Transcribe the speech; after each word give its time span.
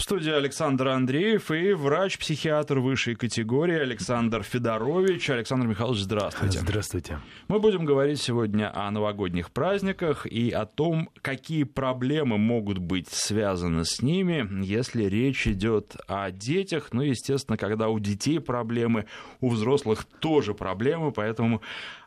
В 0.00 0.02
студии 0.02 0.32
Александр 0.32 0.88
Андреев 0.88 1.50
и 1.50 1.74
врач-психиатр 1.74 2.78
высшей 2.78 3.16
категории 3.16 3.78
Александр 3.78 4.42
Федорович. 4.42 5.28
Александр 5.28 5.66
Михайлович, 5.66 6.00
здравствуйте. 6.00 6.60
Здравствуйте. 6.60 7.20
Мы 7.48 7.60
будем 7.60 7.84
говорить 7.84 8.18
сегодня 8.18 8.72
о 8.74 8.90
новогодних 8.90 9.50
праздниках 9.50 10.24
и 10.24 10.52
о 10.52 10.64
том, 10.64 11.10
какие 11.20 11.64
проблемы 11.64 12.38
могут 12.38 12.78
быть 12.78 13.08
связаны 13.10 13.84
с 13.84 14.00
ними, 14.00 14.48
если 14.64 15.04
речь 15.04 15.46
идет 15.46 15.96
о 16.08 16.30
детях. 16.30 16.88
Ну, 16.92 17.02
естественно, 17.02 17.58
когда 17.58 17.90
у 17.90 17.98
детей 17.98 18.40
проблемы, 18.40 19.04
у 19.42 19.50
взрослых 19.50 20.04
тоже 20.04 20.54
проблемы, 20.54 21.12
поэтому 21.12 21.60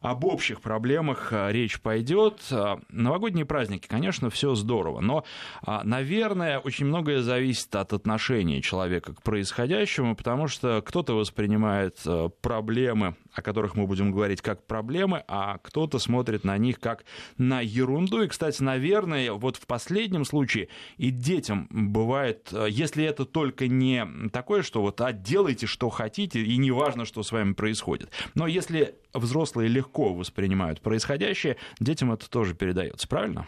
об 0.04 0.26
общих 0.26 0.60
проблемах 0.60 1.30
а, 1.32 1.50
речь 1.50 1.80
пойдет. 1.80 2.42
А, 2.52 2.80
новогодние 2.90 3.46
праздники, 3.46 3.88
конечно, 3.88 4.30
все 4.30 4.54
здорово, 4.54 5.00
но, 5.00 5.24
а, 5.66 5.82
наверное, 5.86 6.60
очень 6.60 6.86
многое 6.86 7.22
зависит 7.22 7.74
от 7.74 7.94
отношения 7.94 8.62
человека 8.62 9.16
к 9.16 9.24
происходящему, 9.24 10.16
потому 10.16 10.48
что 10.50 10.84
кто-то 10.86 11.14
воспринимает 11.14 12.00
проблемы, 12.42 13.16
о 13.34 13.42
которых 13.42 13.76
мы 13.76 13.88
будем 13.88 14.12
говорить, 14.12 14.42
как 14.42 14.66
проблемы, 14.66 15.24
а 15.28 15.58
кто-то 15.58 16.00
смотрит 16.00 16.44
на 16.44 16.58
них 16.58 16.80
как 16.80 17.04
на 17.38 17.62
ерунду. 17.62 18.22
И, 18.22 18.28
кстати, 18.28 18.62
наверное, 18.62 19.32
вот 19.34 19.58
в 19.58 19.66
последнем 19.66 20.24
случае 20.26 20.70
и 20.98 21.10
детям 21.10 21.68
бывает, 21.70 22.54
если 22.70 23.04
это 23.04 23.26
только 23.26 23.68
не 23.68 24.06
такое, 24.32 24.62
что 24.62 24.82
вот 24.82 25.02
а 25.02 25.12
делайте, 25.12 25.66
что 25.68 25.90
хотите, 25.90 26.42
и 26.44 26.58
не 26.58 26.72
важно, 26.72 27.06
что 27.06 27.24
с 27.24 27.32
вами 27.32 27.54
происходит. 27.54 28.10
Но 28.36 28.48
если 28.48 28.96
взрослые 29.14 29.68
легко 29.68 30.14
воспринимают 30.14 30.82
происходящее, 30.82 31.58
детям 31.80 32.12
это 32.12 32.30
тоже 32.30 32.54
передается, 32.54 33.08
правильно? 33.08 33.48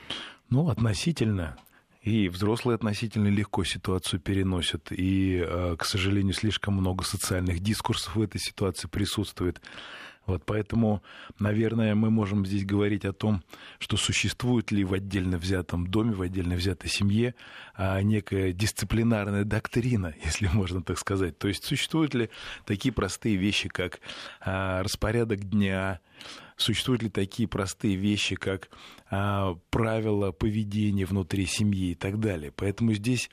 Ну, 0.50 0.70
относительно. 0.70 1.58
И 2.06 2.30
взрослые 2.30 2.76
относительно 2.76 3.30
легко 3.30 3.64
ситуацию 3.64 4.20
переносят. 4.20 4.92
И, 4.92 5.44
э, 5.44 5.76
к 5.78 5.84
сожалению, 5.86 6.34
слишком 6.34 6.76
много 6.76 7.04
социальных 7.04 7.60
дискурсов 7.62 8.16
в 8.16 8.22
этой 8.22 8.40
ситуации 8.40 8.88
присутствует. 8.88 9.60
Вот 10.28 10.44
поэтому, 10.46 11.02
наверное, 11.40 11.96
мы 11.96 12.12
можем 12.12 12.46
здесь 12.46 12.64
говорить 12.64 13.06
о 13.06 13.14
том, 13.14 13.44
что 13.80 13.98
существует 13.98 14.72
ли 14.72 14.84
в 14.84 14.94
отдельно 14.94 15.40
взятом 15.40 15.88
доме, 15.88 16.14
в 16.14 16.22
отдельно 16.22 16.56
взятой 16.56 16.92
семье 16.92 17.34
а, 17.74 18.00
некая 18.04 18.52
дисциплинарная 18.52 19.44
доктрина, 19.44 20.14
если 20.24 20.48
можно 20.48 20.84
так 20.84 21.00
сказать. 21.00 21.40
То 21.40 21.48
есть 21.48 21.64
существуют 21.64 22.14
ли 22.14 22.30
такие 22.66 22.94
простые 22.94 23.36
вещи, 23.36 23.68
как 23.68 24.00
а, 24.42 24.84
распорядок 24.84 25.44
дня, 25.44 26.00
существуют 26.58 27.04
ли 27.04 27.10
такие 27.10 27.48
простые 27.48 27.96
вещи, 27.96 28.36
как 28.36 28.70
а, 29.10 29.56
правила 29.70 30.32
поведения 30.32 31.06
внутри 31.06 31.46
семьи 31.46 31.92
и 31.92 31.96
так 31.96 32.20
далее. 32.20 32.52
Поэтому 32.56 32.94
здесь 32.94 33.30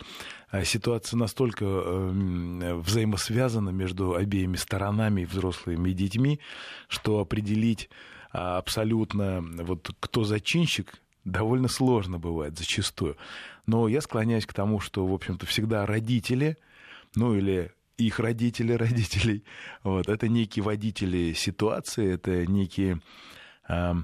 а, 0.50 0.64
ситуация 0.64 1.16
настолько 1.16 1.64
а, 1.64 2.76
взаимосвязана 2.76 3.70
между 3.70 4.14
обеими 4.14 4.56
сторонами, 4.56 5.24
взрослыми 5.24 5.90
и 5.90 5.94
детьми, 5.94 6.40
что 6.88 7.20
определить 7.20 7.90
а, 8.32 8.58
абсолютно, 8.58 9.40
вот 9.40 9.90
кто 10.00 10.24
зачинщик, 10.24 11.00
довольно 11.24 11.68
сложно 11.68 12.18
бывает 12.18 12.58
зачастую. 12.58 13.16
Но 13.66 13.86
я 13.88 14.00
склоняюсь 14.00 14.46
к 14.46 14.52
тому, 14.52 14.80
что, 14.80 15.06
в 15.06 15.12
общем-то, 15.12 15.46
всегда 15.46 15.86
родители, 15.86 16.56
ну 17.14 17.34
или 17.36 17.72
их 18.06 18.18
родители 18.18 18.72
родителей. 18.72 19.44
Вот, 19.82 20.08
это 20.08 20.28
некие 20.28 20.62
водители 20.62 21.32
ситуации, 21.32 22.14
это 22.14 22.46
некие 22.46 23.00
э, 23.68 23.94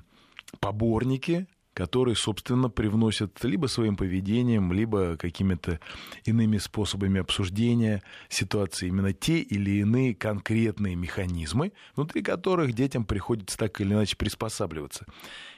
поборники, 0.61 1.47
которые, 1.79 2.17
собственно, 2.17 2.69
привносят 2.69 3.45
либо 3.45 3.69
своим 3.69 3.95
поведением, 3.95 4.73
либо 4.73 5.17
какими-то 5.17 5.79
иными 6.25 6.59
способами 6.59 7.21
обсуждения 7.21 8.03
ситуации 8.29 8.89
именно 8.89 9.13
те 9.13 9.39
или 9.39 9.79
иные 9.79 10.13
конкретные 10.13 10.97
механизмы, 10.97 11.73
внутри 11.95 12.23
которых 12.23 12.73
детям 12.73 13.05
приходится 13.05 13.57
так 13.57 13.81
или 13.81 13.93
иначе 13.93 14.17
приспосабливаться. 14.17 15.07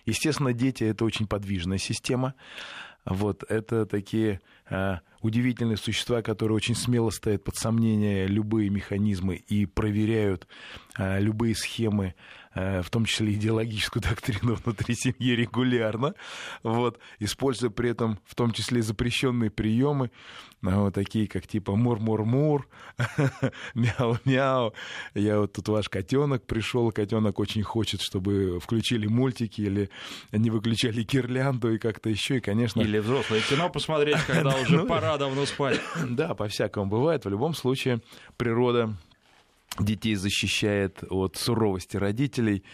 Естественно, 0.04 0.52
дети— 0.52 0.84
это 0.92 1.06
очень 1.06 1.26
подвижная 1.26 1.78
система. 1.78 2.34
Вот, 3.04 3.44
это 3.48 3.86
такие 3.86 4.40
э, 4.68 4.96
удивительные 5.22 5.76
существа, 5.76 6.22
которые 6.22 6.56
очень 6.56 6.74
смело 6.74 7.10
ставят 7.10 7.44
под 7.44 7.56
сомнение. 7.56 8.26
Любые 8.26 8.68
механизмы 8.68 9.36
и 9.36 9.66
проверяют 9.66 10.46
э, 10.98 11.20
любые 11.20 11.54
схемы, 11.54 12.14
в 12.54 12.90
том 12.90 13.04
числе 13.04 13.32
идеологическую 13.34 14.02
доктрину 14.08 14.54
внутри 14.54 14.94
семьи 14.94 15.34
регулярно, 15.34 16.14
вот, 16.62 16.98
используя 17.18 17.70
при 17.70 17.90
этом 17.90 18.18
в 18.26 18.34
том 18.34 18.52
числе 18.52 18.82
запрещенные 18.82 19.50
приемы, 19.50 20.10
э, 20.62 20.74
вот 20.74 20.94
такие 20.94 21.26
как 21.28 21.46
типа 21.46 21.76
мур-мур-мур, 21.76 22.68
мяу-мяу. 23.74 24.74
Я 25.14 25.40
вот 25.40 25.52
тут 25.52 25.68
ваш 25.68 25.88
котенок 25.88 26.46
пришел, 26.46 26.90
котенок 26.90 27.38
очень 27.38 27.62
хочет, 27.62 28.00
чтобы 28.00 28.58
включили 28.60 29.06
мультики 29.06 29.60
или 29.60 29.90
не 30.32 30.50
выключали 30.50 31.02
гирлянду 31.02 31.74
и 31.74 31.78
как-то 31.78 32.08
еще, 32.08 32.38
и, 32.38 32.40
конечно... 32.40 32.80
Или 32.80 32.98
взрослое 32.98 33.40
кино 33.40 33.70
посмотреть, 33.70 34.18
когда 34.26 34.56
уже 34.56 34.78
ну, 34.78 34.86
пора 34.86 35.16
давно 35.18 35.46
спать. 35.46 35.80
Да, 36.08 36.34
по-всякому 36.34 36.86
бывает. 36.86 37.24
В 37.24 37.28
любом 37.28 37.54
случае, 37.54 38.00
природа 38.36 38.96
детей 39.78 40.14
защищает 40.14 41.04
от 41.08 41.36
суровости 41.36 41.96
родителей, 41.96 42.64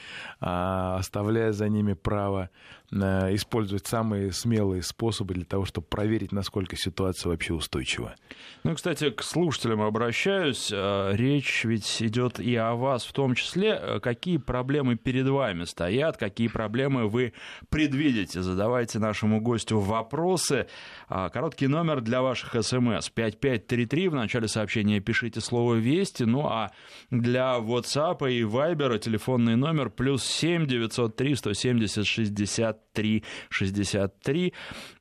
а, 0.41 0.97
оставляя 0.97 1.53
за 1.53 1.69
ними 1.69 1.93
право 1.93 2.51
Э, 2.93 3.35
использовать 3.35 3.87
самые 3.87 4.33
смелые 4.33 4.83
способы 4.83 5.35
для 5.35 5.45
того, 5.45 5.65
чтобы 5.65 5.89
проверить, 5.89 6.31
насколько 6.31 6.77
ситуация 6.77 7.31
вообще 7.31 7.53
устойчива. 7.53 8.15
Ну, 8.63 8.75
кстати, 8.77 9.11
к 9.11 9.25
слушателям 9.25 9.83
обращаюсь. 9.83 10.71
Э, 10.73 11.11
речь 11.13 11.65
ведь 11.65 12.01
идет 12.01 12.39
и 12.39 12.55
о 12.55 12.75
вас 12.75 13.05
в 13.05 13.13
том 13.13 13.35
числе. 13.35 13.71
Э, 13.71 13.99
какие 14.01 14.37
проблемы 14.37 14.95
перед 14.95 15.27
вами 15.27 15.65
стоят, 15.65 16.17
какие 16.17 16.47
проблемы 16.47 17.09
вы 17.09 17.33
предвидите? 17.71 18.41
Задавайте 18.41 19.01
нашему 19.01 19.41
гостю 19.41 19.81
вопросы. 19.81 20.69
Короткий 21.09 21.67
номер 21.67 22.01
для 22.01 22.23
ваших 22.23 22.53
смс 22.63 23.11
5533. 23.11 24.09
В 24.09 24.15
начале 24.15 24.47
сообщения 24.47 25.01
пишите 25.01 25.41
слово 25.41 25.75
«Вести». 25.75 26.23
Ну, 26.23 26.47
а 26.47 26.71
для 27.11 27.59
WhatsApp 27.59 28.31
и 28.31 28.43
Viber 28.43 28.99
телефонный 28.99 29.57
номер 29.57 29.91
плюс 29.91 30.25
7 30.25 30.67
903 30.67 31.37
170 31.37 32.07
60 32.07 32.47
63 32.87 33.25
63. 33.49 34.55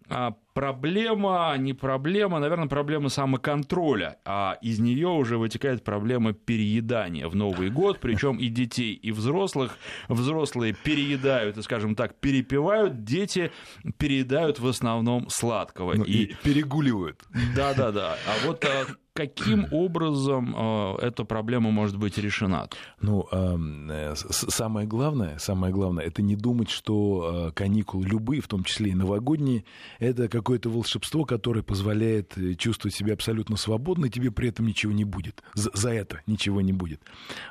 А 0.10 0.36
проблема, 0.56 1.54
не 1.58 1.74
проблема, 1.74 2.40
наверное, 2.40 2.68
проблема 2.68 3.10
самоконтроля, 3.10 4.18
а 4.24 4.58
из 4.62 4.80
нее 4.80 5.10
уже 5.10 5.38
вытекает 5.38 5.84
проблема 5.84 6.32
переедания 6.32 7.28
в 7.28 7.36
Новый 7.36 7.70
год, 7.70 8.00
причем 8.00 8.38
и 8.38 8.48
детей, 8.48 8.94
и 8.94 9.12
взрослых. 9.12 9.78
Взрослые 10.08 10.74
переедают 10.74 11.58
и, 11.58 11.62
скажем 11.62 11.94
так, 11.94 12.16
перепивают, 12.16 13.04
дети 13.04 13.52
переедают 13.98 14.60
в 14.60 14.68
основном 14.68 15.30
сладкого. 15.30 15.94
Ну, 15.94 16.06
и... 16.06 16.24
и 16.24 16.36
перегуливают. 16.42 17.22
Да-да-да. 17.54 18.16
А 18.26 18.48
вот 18.48 18.64
а, 18.64 18.86
каким 19.16 19.66
образом 19.72 20.56
э, 20.56 20.96
эта 21.02 21.24
проблема 21.24 21.72
может 21.72 21.98
быть 21.98 22.18
решена? 22.18 22.70
Ну, 23.02 23.28
э, 23.32 24.14
самое 24.16 24.88
главное, 24.88 25.38
самое 25.40 25.74
главное, 25.74 26.06
это 26.06 26.22
не 26.22 26.36
думать, 26.36 26.70
что 26.70 27.48
э, 27.48 27.52
каникулы 27.52 28.06
любые, 28.06 28.42
в 28.42 28.48
том 28.48 28.64
числе 28.64 28.92
и 28.92 28.96
новогодние, 28.96 29.64
это 30.00 30.28
какое-то 30.46 30.70
волшебство, 30.70 31.26
которое 31.26 31.64
позволяет 31.64 32.38
чувствовать 32.60 32.96
себя 32.96 33.14
абсолютно 33.14 33.58
свободно, 33.58 34.06
и 34.06 34.10
тебе 34.12 34.30
при 34.32 34.50
этом 34.50 34.68
ничего 34.68 34.92
не 34.92 35.04
будет. 35.04 35.44
За, 35.56 35.72
за 35.74 35.90
это 35.90 36.22
ничего 36.28 36.62
не 36.62 36.72
будет. 36.72 37.02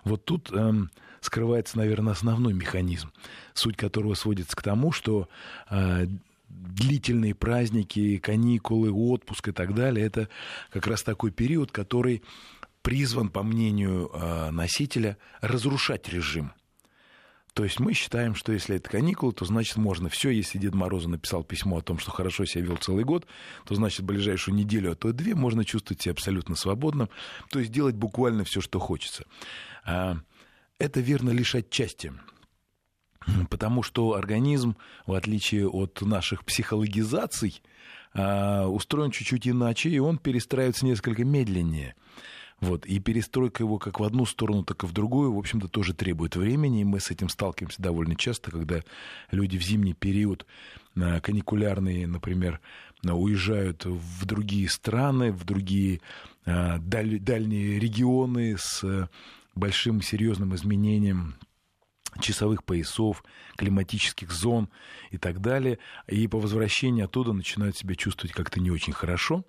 Вот 0.04 0.24
тут 0.24 0.52
эм, 0.52 0.90
скрывается, 1.20 1.76
наверное, 1.76 2.12
основной 2.12 2.54
механизм, 2.54 3.10
суть 3.52 3.76
которого 3.76 4.14
сводится 4.14 4.56
к 4.56 4.62
тому, 4.62 4.92
что 4.92 5.28
длительные 6.48 7.34
праздники, 7.34 8.18
каникулы, 8.18 8.92
отпуск 8.92 9.48
и 9.48 9.52
так 9.52 9.74
далее, 9.74 10.06
это 10.06 10.28
как 10.70 10.86
раз 10.86 11.02
такой 11.02 11.30
период, 11.30 11.72
который 11.72 12.22
призван, 12.82 13.30
по 13.30 13.42
мнению 13.42 14.10
а, 14.12 14.50
носителя, 14.50 15.16
разрушать 15.40 16.08
режим. 16.08 16.52
То 17.54 17.62
есть 17.62 17.78
мы 17.78 17.92
считаем, 17.94 18.34
что 18.34 18.52
если 18.52 18.76
это 18.76 18.90
каникулы, 18.90 19.32
то 19.32 19.44
значит 19.44 19.76
можно 19.76 20.08
все. 20.08 20.30
Если 20.30 20.58
Дед 20.58 20.74
Мороз 20.74 21.06
написал 21.06 21.44
письмо 21.44 21.78
о 21.78 21.82
том, 21.82 22.00
что 22.00 22.10
хорошо 22.10 22.44
себя 22.44 22.64
вел 22.64 22.76
целый 22.76 23.04
год, 23.04 23.26
то 23.64 23.76
значит 23.76 24.04
ближайшую 24.04 24.56
неделю, 24.56 24.90
а 24.90 24.94
то 24.96 25.10
и 25.10 25.12
две 25.12 25.36
можно 25.36 25.64
чувствовать 25.64 26.02
себя 26.02 26.12
абсолютно 26.12 26.56
свободным. 26.56 27.08
То 27.50 27.60
есть 27.60 27.70
делать 27.70 27.94
буквально 27.94 28.42
все, 28.42 28.60
что 28.60 28.80
хочется. 28.80 29.24
А, 29.84 30.16
это 30.80 31.00
верно 31.00 31.30
лишь 31.30 31.54
отчасти. 31.54 32.12
Потому 33.50 33.84
что 33.84 34.14
организм, 34.14 34.76
в 35.06 35.12
отличие 35.12 35.68
от 35.68 36.02
наших 36.02 36.44
психологизаций, 36.44 37.62
а, 38.14 38.66
устроен 38.66 39.12
чуть-чуть 39.12 39.46
иначе, 39.46 39.90
и 39.90 40.00
он 40.00 40.18
перестраивается 40.18 40.86
несколько 40.86 41.24
медленнее. 41.24 41.94
Вот. 42.60 42.86
И 42.86 42.98
перестройка 42.98 43.62
его 43.62 43.78
как 43.78 44.00
в 44.00 44.04
одну 44.04 44.26
сторону, 44.26 44.64
так 44.64 44.84
и 44.84 44.86
в 44.86 44.92
другую, 44.92 45.34
в 45.34 45.38
общем-то, 45.38 45.68
тоже 45.68 45.92
требует 45.92 46.36
времени. 46.36 46.80
И 46.80 46.84
мы 46.84 47.00
с 47.00 47.10
этим 47.10 47.28
сталкиваемся 47.28 47.82
довольно 47.82 48.16
часто, 48.16 48.50
когда 48.50 48.80
люди 49.30 49.58
в 49.58 49.62
зимний 49.62 49.94
период 49.94 50.46
э, 50.96 51.20
каникулярные, 51.20 52.06
например, 52.06 52.60
э, 53.04 53.10
уезжают 53.10 53.84
в 53.84 54.24
другие 54.24 54.68
страны, 54.68 55.32
в 55.32 55.44
другие 55.44 56.00
э, 56.46 56.78
даль, 56.78 57.18
дальние 57.18 57.78
регионы 57.78 58.56
с 58.58 59.08
большим 59.54 60.02
серьезным 60.02 60.54
изменением 60.54 61.36
часовых 62.20 62.64
поясов, 62.64 63.24
климатических 63.56 64.30
зон 64.30 64.68
и 65.10 65.18
так 65.18 65.40
далее. 65.40 65.78
И 66.06 66.26
по 66.28 66.38
возвращении 66.38 67.02
оттуда 67.02 67.32
начинают 67.32 67.76
себя 67.76 67.94
чувствовать 67.94 68.32
как-то 68.32 68.60
не 68.60 68.70
очень 68.70 68.92
хорошо 68.92 69.44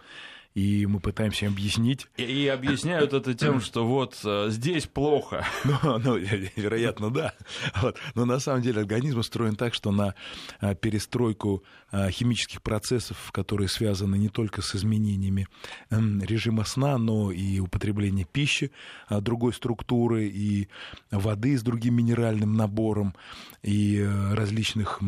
и 0.56 0.86
мы 0.86 1.02
пытаемся 1.02 1.48
объяснить. 1.48 2.08
И, 2.16 2.24
и 2.24 2.48
объясняют 2.48 3.12
это 3.14 3.34
тем, 3.34 3.60
что 3.60 3.86
вот 3.86 4.18
э, 4.24 4.48
здесь 4.50 4.88
плохо. 4.88 5.46
Ну, 5.84 6.00
ну 6.00 6.18
вероятно, 6.56 7.12
да. 7.12 7.34
Вот. 7.82 7.98
Но 8.16 8.24
на 8.24 8.40
самом 8.40 8.62
деле 8.62 8.80
организм 8.80 9.20
устроен 9.20 9.56
так, 9.56 9.74
что 9.74 9.92
на 9.92 10.16
э, 10.62 10.74
перестройку 10.74 11.64
э, 11.92 12.10
химических 12.10 12.62
процессов, 12.62 13.32
которые 13.34 13.68
связаны 13.68 14.16
не 14.16 14.30
только 14.30 14.62
с 14.62 14.74
изменениями 14.76 15.48
эм, 15.90 16.22
режима 16.22 16.64
сна, 16.64 16.98
но 16.98 17.32
и 17.32 17.60
употребления 17.60 18.24
пищи 18.24 18.72
другой 19.10 19.52
структуры, 19.54 20.28
и 20.28 20.70
воды 21.12 21.58
с 21.58 21.64
другим 21.64 21.96
минеральным 21.96 22.56
набором, 22.56 23.14
и 23.62 24.08
различных 24.32 25.02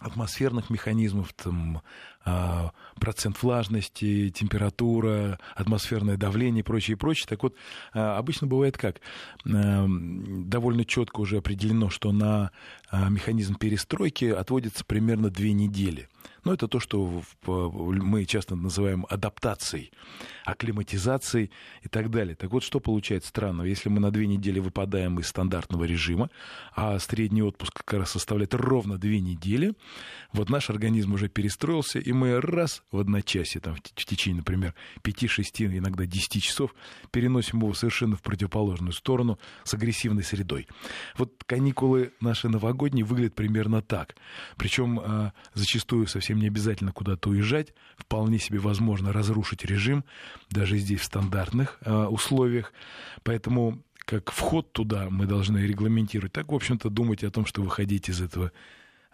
атмосферных 0.00 0.70
механизмов, 0.70 1.32
там, 1.32 1.82
процент 2.98 3.42
влажности, 3.42 4.30
температура, 4.30 5.38
атмосферное 5.54 6.16
давление 6.16 6.60
и 6.60 6.64
прочее, 6.64 6.96
и 6.96 6.98
прочее. 6.98 7.26
Так 7.28 7.42
вот, 7.42 7.54
а, 7.92 8.18
обычно 8.18 8.46
бывает 8.46 8.76
как? 8.76 9.00
А, 9.46 9.86
довольно 9.88 10.84
четко 10.84 11.20
уже 11.20 11.38
определено, 11.38 11.90
что 11.90 12.12
на 12.12 12.50
механизм 12.92 13.56
перестройки 13.56 14.26
отводится 14.26 14.84
примерно 14.84 15.30
две 15.30 15.52
недели. 15.52 16.08
Но 16.44 16.54
это 16.54 16.68
то, 16.68 16.78
что 16.78 17.22
мы 17.46 18.24
часто 18.24 18.54
называем 18.54 19.04
адаптацией, 19.08 19.90
акклиматизацией 20.44 21.50
и 21.82 21.88
так 21.88 22.10
далее. 22.10 22.36
Так 22.36 22.52
вот, 22.52 22.62
что 22.62 22.78
получается 22.78 23.30
странного? 23.30 23.66
Если 23.66 23.88
мы 23.88 23.98
на 23.98 24.12
две 24.12 24.28
недели 24.28 24.60
выпадаем 24.60 25.18
из 25.18 25.26
стандартного 25.26 25.82
режима, 25.84 26.30
а 26.74 27.00
средний 27.00 27.42
отпуск 27.42 27.82
как 27.84 28.00
раз 28.00 28.12
составляет 28.12 28.54
ровно 28.54 28.96
две 28.96 29.18
недели, 29.18 29.74
вот 30.32 30.48
наш 30.48 30.70
организм 30.70 31.14
уже 31.14 31.28
перестроился, 31.28 31.98
и 31.98 32.12
мы 32.16 32.40
раз 32.40 32.82
в 32.90 32.98
одночасье, 32.98 33.60
там, 33.60 33.76
в 33.76 33.80
течение, 33.80 34.38
например, 34.38 34.74
5-6, 35.02 35.78
иногда 35.78 36.06
10 36.06 36.42
часов, 36.42 36.74
переносим 37.10 37.60
его 37.60 37.74
совершенно 37.74 38.16
в 38.16 38.22
противоположную 38.22 38.92
сторону 38.92 39.38
с 39.64 39.74
агрессивной 39.74 40.24
средой. 40.24 40.66
Вот 41.16 41.44
каникулы 41.46 42.12
наши 42.20 42.48
новогодние 42.48 43.04
выглядят 43.04 43.34
примерно 43.34 43.82
так. 43.82 44.16
Причем 44.56 45.00
а, 45.00 45.32
зачастую 45.54 46.06
совсем 46.06 46.38
не 46.38 46.48
обязательно 46.48 46.92
куда-то 46.92 47.30
уезжать, 47.30 47.74
вполне 47.96 48.38
себе 48.38 48.58
возможно 48.58 49.12
разрушить 49.12 49.64
режим, 49.64 50.04
даже 50.50 50.78
здесь 50.78 51.00
в 51.00 51.04
стандартных 51.04 51.78
а, 51.84 52.08
условиях. 52.08 52.72
Поэтому 53.22 53.82
как 54.06 54.30
вход 54.30 54.72
туда 54.72 55.08
мы 55.10 55.26
должны 55.26 55.58
регламентировать, 55.58 56.32
так, 56.32 56.50
в 56.50 56.54
общем-то, 56.54 56.90
думать 56.90 57.24
о 57.24 57.30
том, 57.30 57.44
что 57.44 57.62
выходить 57.62 58.08
из 58.08 58.20
этого 58.20 58.52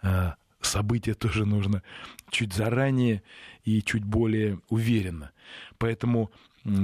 а, 0.02 0.36
события 0.66 1.14
тоже 1.14 1.44
нужно 1.44 1.82
чуть 2.30 2.52
заранее 2.52 3.22
и 3.64 3.82
чуть 3.82 4.04
более 4.04 4.60
уверенно. 4.68 5.30
Поэтому 5.78 6.30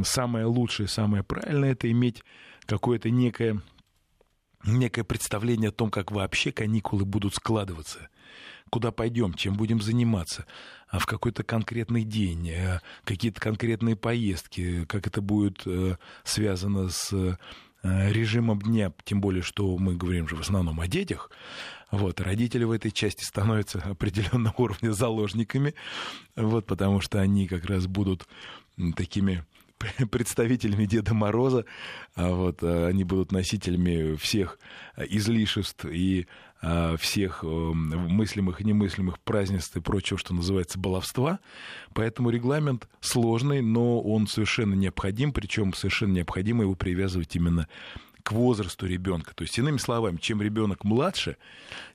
самое 0.04 0.46
лучшее, 0.46 0.88
самое 0.88 1.22
правильное 1.22 1.72
это 1.72 1.90
иметь 1.90 2.22
какое-то 2.66 3.10
некое, 3.10 3.60
некое 4.64 5.04
представление 5.04 5.68
о 5.68 5.72
том, 5.72 5.90
как 5.90 6.10
вообще 6.10 6.52
каникулы 6.52 7.04
будут 7.04 7.34
складываться. 7.34 8.08
Куда 8.70 8.92
пойдем, 8.92 9.32
чем 9.32 9.54
будем 9.54 9.80
заниматься, 9.80 10.44
а 10.88 10.98
в 10.98 11.06
какой-то 11.06 11.42
конкретный 11.42 12.04
день, 12.04 12.50
э, 12.50 12.80
какие-то 13.04 13.40
конкретные 13.40 13.96
поездки, 13.96 14.84
как 14.84 15.06
это 15.06 15.22
будет 15.22 15.62
э, 15.64 15.96
связано 16.22 16.90
с 16.90 17.38
режимом 17.82 18.60
дня, 18.60 18.92
тем 19.04 19.20
более, 19.20 19.42
что 19.42 19.76
мы 19.78 19.94
говорим 19.94 20.28
же 20.28 20.36
в 20.36 20.40
основном 20.40 20.80
о 20.80 20.86
детях, 20.86 21.30
вот, 21.90 22.20
родители 22.20 22.64
в 22.64 22.70
этой 22.70 22.90
части 22.90 23.24
становятся 23.24 23.78
определенного 23.84 24.54
уровня 24.58 24.92
заложниками, 24.92 25.74
вот, 26.36 26.66
потому 26.66 27.00
что 27.00 27.20
они 27.20 27.46
как 27.46 27.64
раз 27.66 27.86
будут 27.86 28.26
такими 28.96 29.44
представителями 30.10 30.86
Деда 30.86 31.14
Мороза, 31.14 31.64
а 32.14 32.30
вот, 32.30 32.62
а 32.62 32.86
они 32.88 33.04
будут 33.04 33.32
носителями 33.32 34.16
всех 34.16 34.58
излишеств 34.96 35.84
и 35.84 36.26
а, 36.60 36.96
всех 36.96 37.44
мыслимых 37.44 38.60
и 38.60 38.64
немыслимых 38.64 39.20
празднеств 39.20 39.76
и 39.76 39.80
прочего, 39.80 40.18
что 40.18 40.34
называется 40.34 40.78
баловства. 40.78 41.38
Поэтому 41.94 42.30
регламент 42.30 42.88
сложный, 43.00 43.62
но 43.62 44.00
он 44.00 44.26
совершенно 44.26 44.74
необходим, 44.74 45.32
причем 45.32 45.72
совершенно 45.72 46.12
необходимо 46.12 46.64
его 46.64 46.74
привязывать 46.74 47.34
именно 47.36 47.68
к 48.22 48.32
возрасту 48.32 48.86
ребенка. 48.86 49.34
То 49.34 49.42
есть, 49.42 49.56
иными 49.58 49.78
словами, 49.78 50.18
чем 50.20 50.42
ребенок 50.42 50.84
младше, 50.84 51.36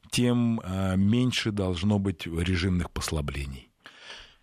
тем 0.10 0.62
меньше 0.96 1.52
должно 1.52 2.00
быть 2.00 2.26
режимных 2.26 2.90
послаблений. 2.90 3.73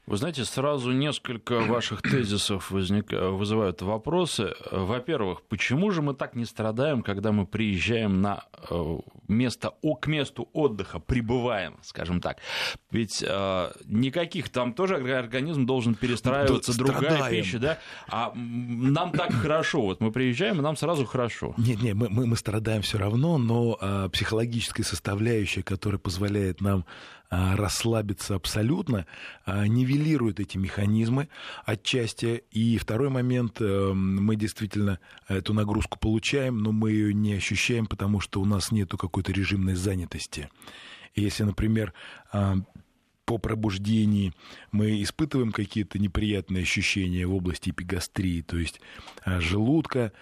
Вы 0.06 0.16
знаете, 0.16 0.44
сразу 0.44 0.90
несколько 0.90 1.60
ваших 1.60 2.02
тезисов 2.02 2.70
возник... 2.70 3.12
вызывают 3.12 3.80
вопросы. 3.82 4.54
Во-первых, 4.70 5.42
почему 5.42 5.90
же 5.92 6.02
мы 6.02 6.14
так 6.14 6.34
не 6.34 6.44
страдаем, 6.44 7.02
когда 7.02 7.30
мы 7.30 7.46
приезжаем 7.46 8.20
на 8.20 8.44
э, 8.68 8.98
место, 9.28 9.72
к 10.00 10.06
месту 10.08 10.48
отдыха, 10.52 10.98
прибываем, 10.98 11.76
скажем 11.82 12.20
так? 12.20 12.38
Ведь 12.90 13.22
э, 13.26 13.72
никаких, 13.84 14.48
там 14.48 14.72
тоже 14.72 14.96
организм 14.96 15.64
должен 15.66 15.94
перестраиваться, 15.94 16.72
да, 16.72 16.78
другая 16.78 17.10
страдаем. 17.12 17.44
пища, 17.44 17.58
да? 17.58 17.78
А 18.08 18.32
нам 18.34 19.12
так 19.12 19.32
хорошо, 19.32 19.82
вот 19.82 20.00
мы 20.00 20.10
приезжаем, 20.10 20.58
и 20.58 20.62
нам 20.62 20.76
сразу 20.76 21.04
хорошо. 21.04 21.54
Нет, 21.56 21.82
нет, 21.82 21.94
мы, 21.94 22.08
мы, 22.08 22.26
мы 22.26 22.36
страдаем 22.36 22.82
все 22.82 22.98
равно, 22.98 23.38
но 23.38 23.78
э, 23.80 24.08
психологическая 24.12 24.84
составляющая, 24.84 25.62
которая 25.62 25.98
позволяет 25.98 26.60
нам 26.60 26.84
расслабиться 27.30 28.34
абсолютно, 28.34 29.06
а, 29.44 29.66
нивелирует 29.66 30.40
эти 30.40 30.58
механизмы 30.58 31.28
отчасти. 31.64 32.42
И 32.50 32.76
второй 32.76 33.08
момент, 33.08 33.60
э, 33.60 33.92
мы 33.94 34.34
действительно 34.34 34.98
эту 35.28 35.54
нагрузку 35.54 35.98
получаем, 35.98 36.58
но 36.58 36.72
мы 36.72 36.90
ее 36.90 37.14
не 37.14 37.34
ощущаем, 37.34 37.86
потому 37.86 38.18
что 38.18 38.40
у 38.40 38.44
нас 38.44 38.72
нет 38.72 38.90
какой-то 38.90 39.30
режимной 39.32 39.76
занятости. 39.76 40.48
Если, 41.14 41.44
например, 41.44 41.94
а, 42.32 42.56
по 43.24 43.38
пробуждении 43.38 44.32
мы 44.72 45.00
испытываем 45.00 45.52
какие-то 45.52 46.00
неприятные 46.00 46.62
ощущения 46.62 47.26
в 47.26 47.34
области 47.34 47.70
эпигастрии, 47.70 48.42
то 48.42 48.58
есть 48.58 48.80
желудка, 49.24 50.12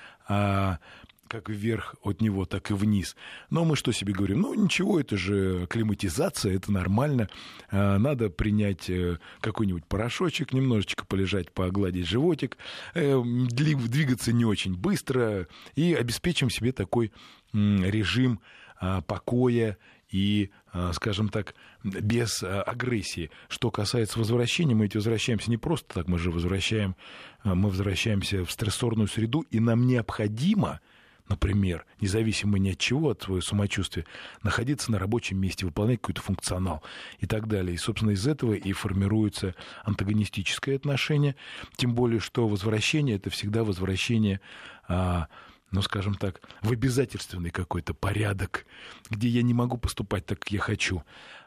как 1.29 1.49
вверх 1.49 1.95
от 2.03 2.21
него, 2.21 2.45
так 2.47 2.71
и 2.71 2.75
вниз. 2.75 3.15
Но 3.51 3.65
мы 3.65 3.77
что 3.77 3.93
себе 3.93 4.13
говорим? 4.13 4.41
Ну, 4.41 4.55
ничего, 4.55 4.99
это 4.99 5.17
же 5.17 5.67
климатизация, 5.69 6.57
это 6.57 6.73
нормально. 6.73 7.29
А, 7.71 7.99
надо 7.99 8.31
принять 8.31 8.91
э, 8.91 9.19
какой-нибудь 9.41 9.85
порошочек, 9.85 10.53
немножечко 10.53 11.05
полежать, 11.07 11.53
погладить 11.53 12.09
животик, 12.09 12.57
э, 12.95 13.23
двигаться 13.25 14.33
не 14.33 14.45
очень 14.45 14.75
быстро 14.75 15.47
и 15.77 15.95
обеспечим 15.95 16.51
себе 16.51 16.73
такой 16.73 17.13
режим 17.53 18.41
а, 18.81 19.01
покоя 19.03 19.77
и, 20.11 20.51
а, 20.73 20.93
скажем 20.93 21.29
так, 21.29 21.55
без 21.83 22.43
агрессии. 22.43 23.31
Что 23.49 23.71
касается 23.71 24.19
возвращения, 24.19 24.75
мы 24.75 24.85
ведь 24.85 24.95
возвращаемся 24.95 25.51
не 25.51 25.57
просто 25.57 25.95
так, 25.95 26.09
мы 26.09 26.19
же 26.19 26.31
возвращаем, 26.31 26.97
мы 27.45 27.69
возвращаемся 27.69 28.45
в 28.45 28.51
стрессорную 28.51 29.09
среду, 29.09 29.45
и 29.51 29.61
нам 29.61 29.87
необходимо 29.87 30.81
например, 31.29 31.85
независимо 32.01 32.59
ни 32.59 32.71
от 32.71 32.79
чего, 32.79 33.11
от 33.11 33.23
своего 33.23 33.41
самочувствия, 33.41 34.05
находиться 34.43 34.91
на 34.91 34.99
рабочем 34.99 35.39
месте, 35.39 35.67
выполнять 35.67 36.01
какой-то 36.01 36.23
функционал 36.23 36.83
и 37.19 37.27
так 37.27 37.49
далее. 37.49 37.75
И, 37.75 37.79
собственно, 37.79 38.11
из 38.11 38.27
этого 38.27 38.55
и 38.55 38.73
формируется 38.73 39.55
антагонистическое 39.85 40.77
отношение, 40.77 41.37
тем 41.77 41.95
более, 41.95 42.21
что 42.21 42.49
возвращение— 42.49 43.17
это 43.17 43.31
всегда 43.31 43.65
возвращение 43.65 44.41
а, 44.89 45.29
ну, 45.71 45.83
скажем 45.83 46.15
так, 46.15 46.41
в 46.63 46.73
обязательственный 46.73 47.51
какой-то 47.51 47.95
порядок, 47.95 48.67
где 49.11 49.29
я 49.29 49.43
не 49.43 49.55
могу 49.55 49.77
поступать 49.77 50.25
так, 50.25 50.41
как 50.41 50.51
я 50.51 50.61
хочу, 50.61 51.03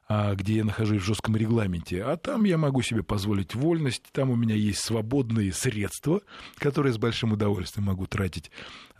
а 0.07 0.35
где 0.35 0.57
я 0.57 0.65
нахожусь 0.65 1.01
в 1.01 1.05
жестком 1.05 1.35
регламенте. 1.35 2.03
А 2.03 2.17
там 2.17 2.43
я 2.43 2.57
могу 2.57 2.81
себе 2.81 3.01
позволить 3.01 3.55
вольность, 3.55 4.03
там 4.11 4.29
у 4.29 4.35
меня 4.35 4.55
есть 4.55 4.79
свободные 4.79 5.53
средства, 5.53 6.21
которые 6.57 6.93
с 6.93 6.97
большим 6.97 7.31
удовольствием 7.31 7.87
могу 7.87 8.05
тратить 8.05 8.51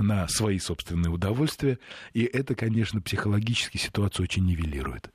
на 0.01 0.27
свои 0.27 0.59
собственные 0.59 1.11
удовольствия, 1.11 1.79
и 2.13 2.23
это, 2.23 2.55
конечно, 2.55 3.01
психологически 3.01 3.77
ситуацию 3.77 4.23
очень 4.23 4.45
нивелирует. 4.45 5.09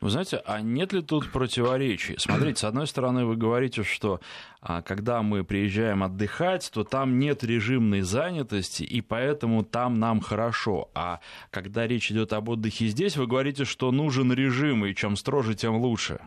Вы 0.00 0.10
знаете, 0.10 0.42
а 0.44 0.60
нет 0.60 0.92
ли 0.92 1.00
тут 1.00 1.32
противоречий? 1.32 2.16
Смотрите, 2.18 2.60
с 2.60 2.64
одной 2.64 2.86
стороны, 2.86 3.24
вы 3.24 3.36
говорите, 3.36 3.82
что 3.82 4.20
а, 4.60 4.82
когда 4.82 5.22
мы 5.22 5.42
приезжаем 5.42 6.02
отдыхать, 6.02 6.70
то 6.72 6.84
там 6.84 7.18
нет 7.18 7.42
режимной 7.42 8.02
занятости, 8.02 8.82
и 8.82 9.00
поэтому 9.00 9.64
там 9.64 9.98
нам 9.98 10.20
хорошо. 10.20 10.90
А 10.94 11.20
когда 11.50 11.86
речь 11.86 12.12
идет 12.12 12.34
об 12.34 12.50
отдыхе 12.50 12.88
здесь, 12.88 13.16
вы 13.16 13.26
говорите, 13.26 13.64
что 13.64 13.90
нужен 13.90 14.32
режим, 14.32 14.84
и 14.84 14.94
чем 14.94 15.16
строже, 15.16 15.54
тем 15.54 15.76
лучше 15.76 16.20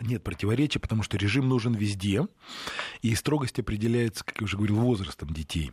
нет 0.00 0.22
противоречия, 0.22 0.78
потому 0.78 1.02
что 1.02 1.16
режим 1.16 1.48
нужен 1.48 1.74
везде, 1.74 2.26
и 3.02 3.14
строгость 3.14 3.58
определяется, 3.58 4.24
как 4.24 4.40
я 4.40 4.44
уже 4.44 4.56
говорил, 4.56 4.76
возрастом 4.76 5.32
детей. 5.32 5.72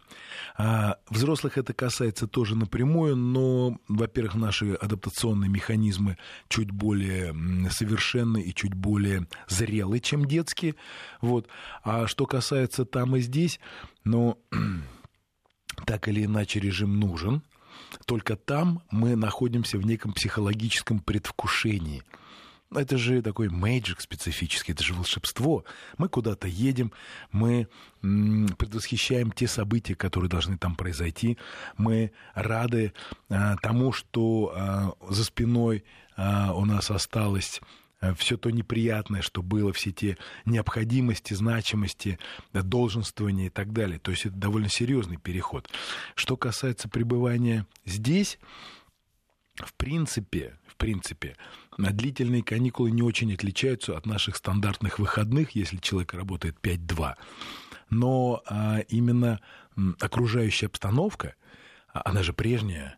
А 0.58 0.98
взрослых 1.10 1.58
это 1.58 1.74
касается 1.74 2.28
тоже 2.28 2.56
напрямую, 2.56 3.16
но, 3.16 3.78
во-первых, 3.88 4.36
наши 4.36 4.74
адаптационные 4.74 5.50
механизмы 5.50 6.18
чуть 6.48 6.72
более 6.72 7.34
совершенны 7.70 8.42
и 8.42 8.54
чуть 8.54 8.74
более 8.74 9.28
зрелые, 9.48 10.02
чем 10.02 10.26
детские. 10.26 10.76
Вот. 11.22 11.48
А 11.84 12.08
что 12.08 12.26
касается 12.26 12.86
там 12.86 13.16
и 13.16 13.22
здесь, 13.22 13.60
ну, 14.04 14.40
так 15.86 16.08
или 16.08 16.26
иначе 16.26 16.60
режим 16.60 17.00
нужен, 17.00 17.44
только 18.06 18.36
там 18.36 18.82
мы 18.92 19.16
находимся 19.16 19.78
в 19.78 19.86
неком 19.86 20.14
психологическом 20.14 21.00
предвкушении– 21.00 22.04
это 22.74 22.98
же 22.98 23.22
такой 23.22 23.50
мэйджик 23.50 24.02
специфический, 24.02 24.72
это 24.72 24.84
же 24.84 24.94
волшебство. 24.94 25.66
Мы 25.98 26.10
куда-то 26.10 26.48
едем, 26.48 26.92
мы 27.32 27.68
предвосхищаем 28.02 29.32
те 29.32 29.48
события, 29.48 29.96
которые 29.96 30.30
должны 30.30 30.58
там 30.58 30.76
произойти. 30.76 31.38
Мы 31.78 32.12
рады 32.34 32.94
а, 33.30 33.56
тому, 33.58 33.92
что 33.92 34.54
а, 34.56 34.94
за 35.10 35.24
спиной 35.24 35.84
а, 36.16 36.54
у 36.54 36.66
нас 36.66 36.92
осталось 36.92 37.62
все 38.18 38.38
то 38.38 38.52
неприятное, 38.52 39.22
что 39.24 39.42
было, 39.42 39.74
все 39.74 39.92
те 39.92 40.18
необходимости, 40.44 41.34
значимости, 41.34 42.20
долженствования 42.54 43.48
и 43.48 43.50
так 43.50 43.74
далее. 43.74 43.98
То 43.98 44.12
есть 44.12 44.28
это 44.28 44.36
довольно 44.36 44.70
серьезный 44.70 45.18
переход. 45.18 45.70
Что 46.14 46.38
касается 46.38 46.88
пребывания 46.88 47.66
здесь, 47.86 48.38
в 49.56 49.74
принципе, 49.74 50.58
в 50.68 50.76
принципе, 50.76 51.38
длительные 51.78 52.44
каникулы 52.44 52.92
не 52.92 53.02
очень 53.02 53.34
отличаются 53.34 53.98
от 53.98 54.06
наших 54.06 54.36
стандартных 54.36 55.00
выходных, 55.00 55.52
если 55.52 55.78
человек 55.78 56.14
работает 56.14 56.58
5-2. 56.62 57.16
Но 57.90 58.42
а, 58.46 58.80
именно 58.90 59.40
окружающая 60.00 60.66
обстановка, 60.68 61.36
а, 61.94 62.02
она 62.06 62.24
же 62.24 62.34
прежняя, 62.34 62.98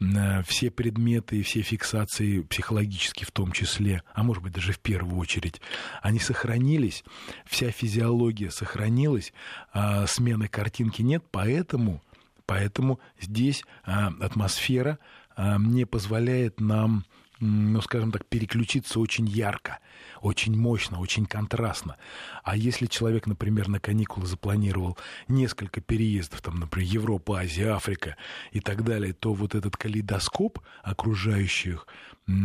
а, 0.00 0.42
все 0.42 0.70
предметы 0.70 1.42
все 1.42 1.62
фиксации 1.62 2.40
психологически 2.42 3.24
в 3.24 3.32
том 3.32 3.52
числе, 3.52 4.02
а 4.14 4.22
может 4.22 4.42
быть 4.42 4.52
даже 4.52 4.72
в 4.72 4.78
первую 4.78 5.18
очередь, 5.18 5.60
они 6.02 6.20
сохранились, 6.20 7.04
вся 7.46 7.70
физиология 7.70 8.50
сохранилась, 8.50 9.32
а 9.72 10.06
смены 10.06 10.48
картинки 10.48 11.02
нет, 11.02 11.24
поэтому, 11.30 12.02
поэтому 12.46 13.00
здесь 13.20 13.64
а, 13.84 14.12
атмосфера 14.20 14.98
не 15.38 15.84
позволяет 15.84 16.60
нам 16.60 17.04
ну, 17.40 17.80
скажем 17.82 18.10
так, 18.10 18.26
переключиться 18.26 18.98
очень 18.98 19.28
ярко, 19.28 19.78
очень 20.20 20.58
мощно, 20.58 20.98
очень 20.98 21.26
контрастно. 21.26 21.96
А 22.42 22.56
если 22.56 22.86
человек, 22.86 23.26
например, 23.26 23.68
на 23.68 23.78
каникулы 23.78 24.26
запланировал 24.26 24.98
несколько 25.28 25.80
переездов, 25.80 26.42
там, 26.42 26.58
например, 26.58 26.88
Европа, 26.90 27.40
Азия, 27.40 27.74
Африка 27.74 28.16
и 28.50 28.60
так 28.60 28.82
далее, 28.82 29.12
то 29.12 29.34
вот 29.34 29.54
этот 29.54 29.76
калейдоскоп 29.76 30.58
окружающих 30.82 31.86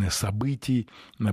событий, 0.09 0.88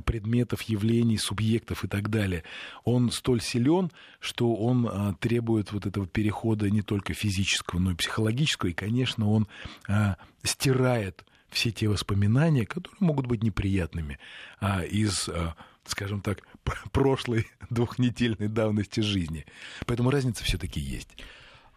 предметов, 0.06 0.62
явлений, 0.62 1.18
субъектов 1.18 1.84
и 1.84 1.88
так 1.88 2.08
далее, 2.08 2.42
он 2.84 3.12
столь 3.12 3.40
силен, 3.40 3.92
что 4.18 4.54
он 4.54 4.88
а, 4.90 5.14
требует 5.20 5.70
вот 5.70 5.86
этого 5.86 6.06
перехода 6.06 6.68
не 6.68 6.82
только 6.82 7.14
физического, 7.14 7.78
но 7.78 7.92
и 7.92 7.94
психологического, 7.94 8.70
и, 8.70 8.72
конечно, 8.72 9.30
он 9.30 9.46
а, 9.86 10.16
стирает 10.42 11.24
все 11.50 11.71
те 11.71 11.88
воспоминания, 11.88 12.66
которые 12.66 12.97
могут 13.00 13.26
быть 13.26 13.42
неприятными, 13.42 14.19
а 14.61 14.83
из, 14.83 15.28
а, 15.28 15.54
скажем 15.85 16.21
так, 16.21 16.42
прошлой 16.92 17.49
двухнедельной 17.71 18.49
давности 18.49 19.00
жизни. 19.00 19.47
Поэтому 19.87 20.11
разница 20.11 20.45
все-таки 20.45 20.80
есть. 20.80 21.16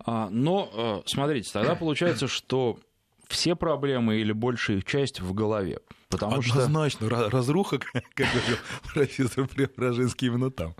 А, 0.06 0.30
но, 0.30 0.70
э, 1.06 1.10
смотрите, 1.10 1.52
тогда 1.52 1.76
получается, 1.76 2.28
что 2.28 2.80
все 3.28 3.56
проблемы 3.56 4.18
или 4.18 4.32
большая 4.32 4.78
их 4.78 4.86
часть 4.86 5.20
в 5.20 5.34
голове. 5.34 5.80
Потому 6.10 6.38
Однозначно, 6.38 7.08
что... 7.08 7.30
разруха, 7.30 7.80
как 7.80 8.04
говорил 8.16 8.58
профессор 8.94 9.48
Преображенский, 9.48 10.28
именно 10.28 10.52
там. 10.52 10.76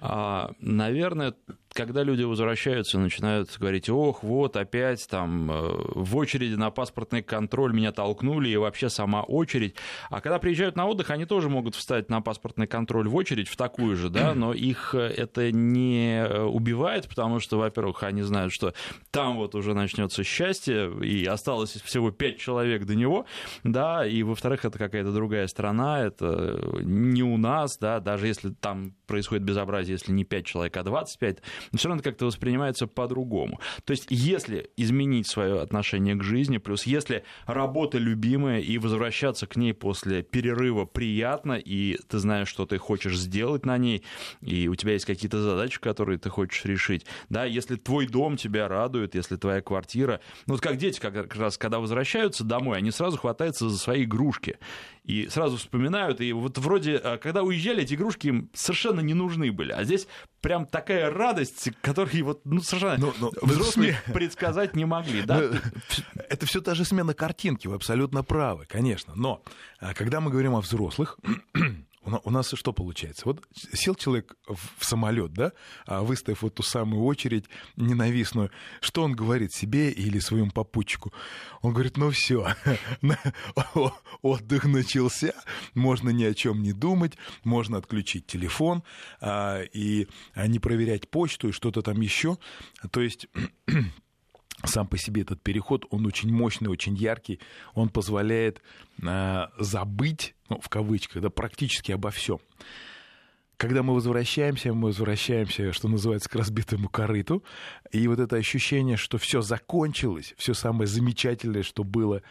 А, 0.00 0.52
наверное, 0.60 1.34
когда 1.72 2.02
люди 2.02 2.22
возвращаются, 2.22 2.98
начинают 2.98 3.56
говорить, 3.58 3.88
ох, 3.88 4.22
вот 4.22 4.56
опять 4.56 5.06
там 5.08 5.50
э, 5.50 5.70
в 5.94 6.16
очереди 6.16 6.54
на 6.54 6.70
паспортный 6.70 7.22
контроль 7.22 7.72
меня 7.72 7.92
толкнули, 7.92 8.48
и 8.48 8.56
вообще 8.56 8.88
сама 8.88 9.22
очередь. 9.22 9.76
А 10.10 10.20
когда 10.20 10.38
приезжают 10.38 10.76
на 10.76 10.86
отдых, 10.86 11.10
они 11.10 11.26
тоже 11.26 11.48
могут 11.48 11.76
встать 11.76 12.08
на 12.08 12.20
паспортный 12.20 12.66
контроль 12.66 13.08
в 13.08 13.14
очередь, 13.14 13.48
в 13.48 13.56
такую 13.56 13.96
же, 13.96 14.10
да, 14.10 14.34
но 14.34 14.52
их 14.52 14.94
э, 14.94 14.98
это 14.98 15.52
не 15.52 16.24
э, 16.24 16.42
убивает, 16.42 17.08
потому 17.08 17.38
что, 17.38 17.58
во-первых, 17.58 18.02
они 18.02 18.22
знают, 18.22 18.52
что 18.52 18.74
там 19.10 19.36
вот 19.36 19.54
уже 19.54 19.74
начнется 19.74 20.24
счастье, 20.24 20.92
и 21.02 21.24
осталось 21.24 21.80
всего 21.84 22.10
пять 22.10 22.38
человек 22.38 22.84
до 22.84 22.96
него, 22.96 23.26
да, 23.62 24.04
и, 24.04 24.22
во-вторых, 24.22 24.64
это 24.64 24.78
какая-то 24.78 25.12
другая 25.12 25.46
страна, 25.46 26.00
это 26.00 26.60
не 26.82 27.22
у 27.22 27.36
нас, 27.36 27.78
да, 27.78 28.00
даже 28.00 28.26
если 28.26 28.50
там 28.50 28.94
происходит 29.06 29.44
безобразие, 29.44 29.94
если 29.94 30.12
не 30.12 30.24
5 30.24 30.46
человек, 30.46 30.76
а 30.76 30.82
25, 30.82 31.38
но 31.72 31.78
все 31.78 31.88
равно 31.88 32.02
как-то 32.02 32.26
воспринимается 32.26 32.86
по-другому. 32.86 33.60
То 33.84 33.92
есть, 33.92 34.06
если 34.10 34.70
изменить 34.76 35.26
свое 35.26 35.60
отношение 35.60 36.14
к 36.14 36.22
жизни, 36.22 36.58
плюс 36.58 36.84
если 36.84 37.24
работа 37.46 37.98
любимая 37.98 38.60
и 38.60 38.78
возвращаться 38.78 39.46
к 39.46 39.56
ней 39.56 39.74
после 39.74 40.22
перерыва 40.22 40.84
приятно, 40.84 41.52
и 41.52 41.98
ты 42.08 42.18
знаешь, 42.18 42.48
что 42.48 42.66
ты 42.66 42.78
хочешь 42.78 43.18
сделать 43.18 43.64
на 43.66 43.78
ней, 43.78 44.02
и 44.40 44.68
у 44.68 44.74
тебя 44.74 44.92
есть 44.92 45.04
какие-то 45.04 45.42
задачи, 45.42 45.80
которые 45.80 46.18
ты 46.18 46.30
хочешь 46.30 46.64
решить, 46.64 47.06
да, 47.28 47.44
если 47.44 47.76
твой 47.76 48.06
дом 48.06 48.36
тебя 48.36 48.68
радует, 48.68 49.14
если 49.14 49.36
твоя 49.36 49.60
квартира, 49.60 50.20
ну 50.46 50.54
вот 50.54 50.60
как 50.60 50.76
дети 50.76 51.00
как 51.00 51.34
раз, 51.36 51.58
когда 51.58 51.78
возвращаются 51.78 52.44
домой, 52.44 52.78
они 52.78 52.90
сразу 52.90 53.18
хватаются 53.18 53.68
за 53.68 53.78
свои 53.78 54.04
игрушки 54.04 54.58
и 55.10 55.28
сразу 55.28 55.56
вспоминают, 55.56 56.20
и 56.20 56.32
вот 56.32 56.58
вроде, 56.58 56.96
а, 56.96 57.18
когда 57.18 57.42
уезжали, 57.42 57.82
эти 57.82 57.94
игрушки 57.94 58.28
им 58.28 58.50
совершенно 58.54 59.00
не 59.00 59.14
нужны 59.14 59.50
были, 59.50 59.72
а 59.72 59.82
здесь 59.82 60.06
прям 60.40 60.66
такая 60.66 61.10
радость, 61.10 61.70
которую 61.82 62.24
вот, 62.24 62.42
ну, 62.44 62.60
совершенно 62.62 62.96
но, 62.98 63.14
но, 63.18 63.32
взрослые 63.42 64.00
сме... 64.04 64.14
предсказать 64.14 64.76
не 64.76 64.84
могли, 64.84 65.22
да? 65.22 65.42
Это 66.28 66.46
все 66.46 66.60
та 66.60 66.74
же 66.74 66.84
смена 66.84 67.12
картинки, 67.12 67.66
вы 67.66 67.74
абсолютно 67.74 68.22
правы, 68.22 68.66
конечно, 68.66 69.14
но 69.16 69.42
а, 69.80 69.94
когда 69.94 70.20
мы 70.20 70.30
говорим 70.30 70.54
о 70.54 70.60
взрослых, 70.60 71.18
у 72.02 72.30
нас 72.30 72.50
что 72.54 72.72
получается? 72.72 73.22
Вот 73.26 73.42
сел 73.72 73.94
человек 73.94 74.34
в 74.46 74.84
самолет, 74.84 75.32
да, 75.32 75.52
а 75.86 76.02
выставив 76.02 76.42
вот 76.42 76.54
ту 76.54 76.62
самую 76.62 77.04
очередь 77.04 77.46
ненавистную, 77.76 78.50
что 78.80 79.02
он 79.02 79.12
говорит 79.12 79.52
себе 79.52 79.90
или 79.90 80.18
своему 80.18 80.50
попутчику? 80.50 81.12
Он 81.60 81.72
говорит, 81.72 81.96
ну 81.96 82.10
все, 82.10 82.54
отдых 84.22 84.64
начался, 84.64 85.34
можно 85.74 86.10
ни 86.10 86.24
о 86.24 86.34
чем 86.34 86.62
не 86.62 86.72
думать, 86.72 87.16
можно 87.44 87.76
отключить 87.76 88.26
телефон 88.26 88.82
а, 89.20 89.62
и 89.62 90.08
а, 90.34 90.46
не 90.46 90.58
проверять 90.58 91.08
почту 91.08 91.48
и 91.48 91.52
что-то 91.52 91.82
там 91.82 92.00
еще. 92.00 92.38
То 92.90 93.02
есть 93.02 93.26
сам 94.64 94.86
по 94.86 94.98
себе 94.98 95.22
этот 95.22 95.42
переход, 95.42 95.84
он 95.90 96.06
очень 96.06 96.32
мощный, 96.32 96.68
очень 96.68 96.94
яркий, 96.94 97.40
он 97.74 97.88
позволяет 97.88 98.62
э, 99.02 99.46
забыть, 99.58 100.34
ну, 100.48 100.60
в 100.60 100.68
кавычках, 100.68 101.22
да, 101.22 101.30
практически 101.30 101.92
обо 101.92 102.10
всем. 102.10 102.38
Когда 103.56 103.82
мы 103.82 103.92
возвращаемся, 103.92 104.72
мы 104.72 104.86
возвращаемся, 104.86 105.74
что 105.74 105.88
называется, 105.88 106.30
к 106.30 106.34
разбитому 106.34 106.88
корыту, 106.88 107.44
и 107.92 108.08
вот 108.08 108.18
это 108.18 108.36
ощущение, 108.36 108.96
что 108.96 109.18
все 109.18 109.42
закончилось, 109.42 110.34
все 110.38 110.54
самое 110.54 110.86
замечательное, 110.86 111.62
что 111.62 111.84
было, 111.84 112.22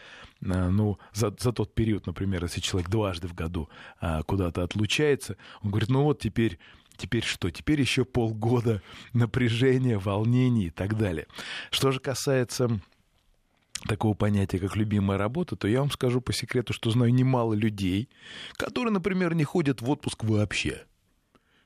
э, 0.41 0.69
ну, 0.69 0.97
за, 1.13 1.35
за 1.37 1.51
тот 1.51 1.73
период, 1.75 2.07
например, 2.07 2.43
если 2.43 2.61
человек 2.61 2.89
дважды 2.89 3.27
в 3.27 3.35
году 3.35 3.69
э, 4.01 4.21
куда-то 4.25 4.63
отлучается, 4.63 5.37
он 5.61 5.69
говорит, 5.69 5.89
ну 5.89 6.03
вот 6.03 6.19
теперь 6.19 6.57
Теперь 6.99 7.23
что? 7.23 7.49
Теперь 7.49 7.79
еще 7.79 8.03
полгода 8.03 8.81
напряжения, 9.13 9.97
волнений 9.97 10.65
и 10.65 10.69
так 10.69 10.97
далее. 10.97 11.27
Что 11.71 11.91
же 11.91 11.99
касается 11.99 12.79
такого 13.87 14.13
понятия, 14.13 14.59
как 14.59 14.75
любимая 14.75 15.17
работа, 15.17 15.55
то 15.55 15.67
я 15.67 15.79
вам 15.79 15.91
скажу 15.91 16.19
по 16.19 16.33
секрету, 16.33 16.73
что 16.73 16.91
знаю 16.91 17.13
немало 17.13 17.53
людей, 17.53 18.09
которые, 18.57 18.91
например, 18.91 19.33
не 19.33 19.45
ходят 19.45 19.81
в 19.81 19.89
отпуск 19.89 20.25
вообще. 20.25 20.83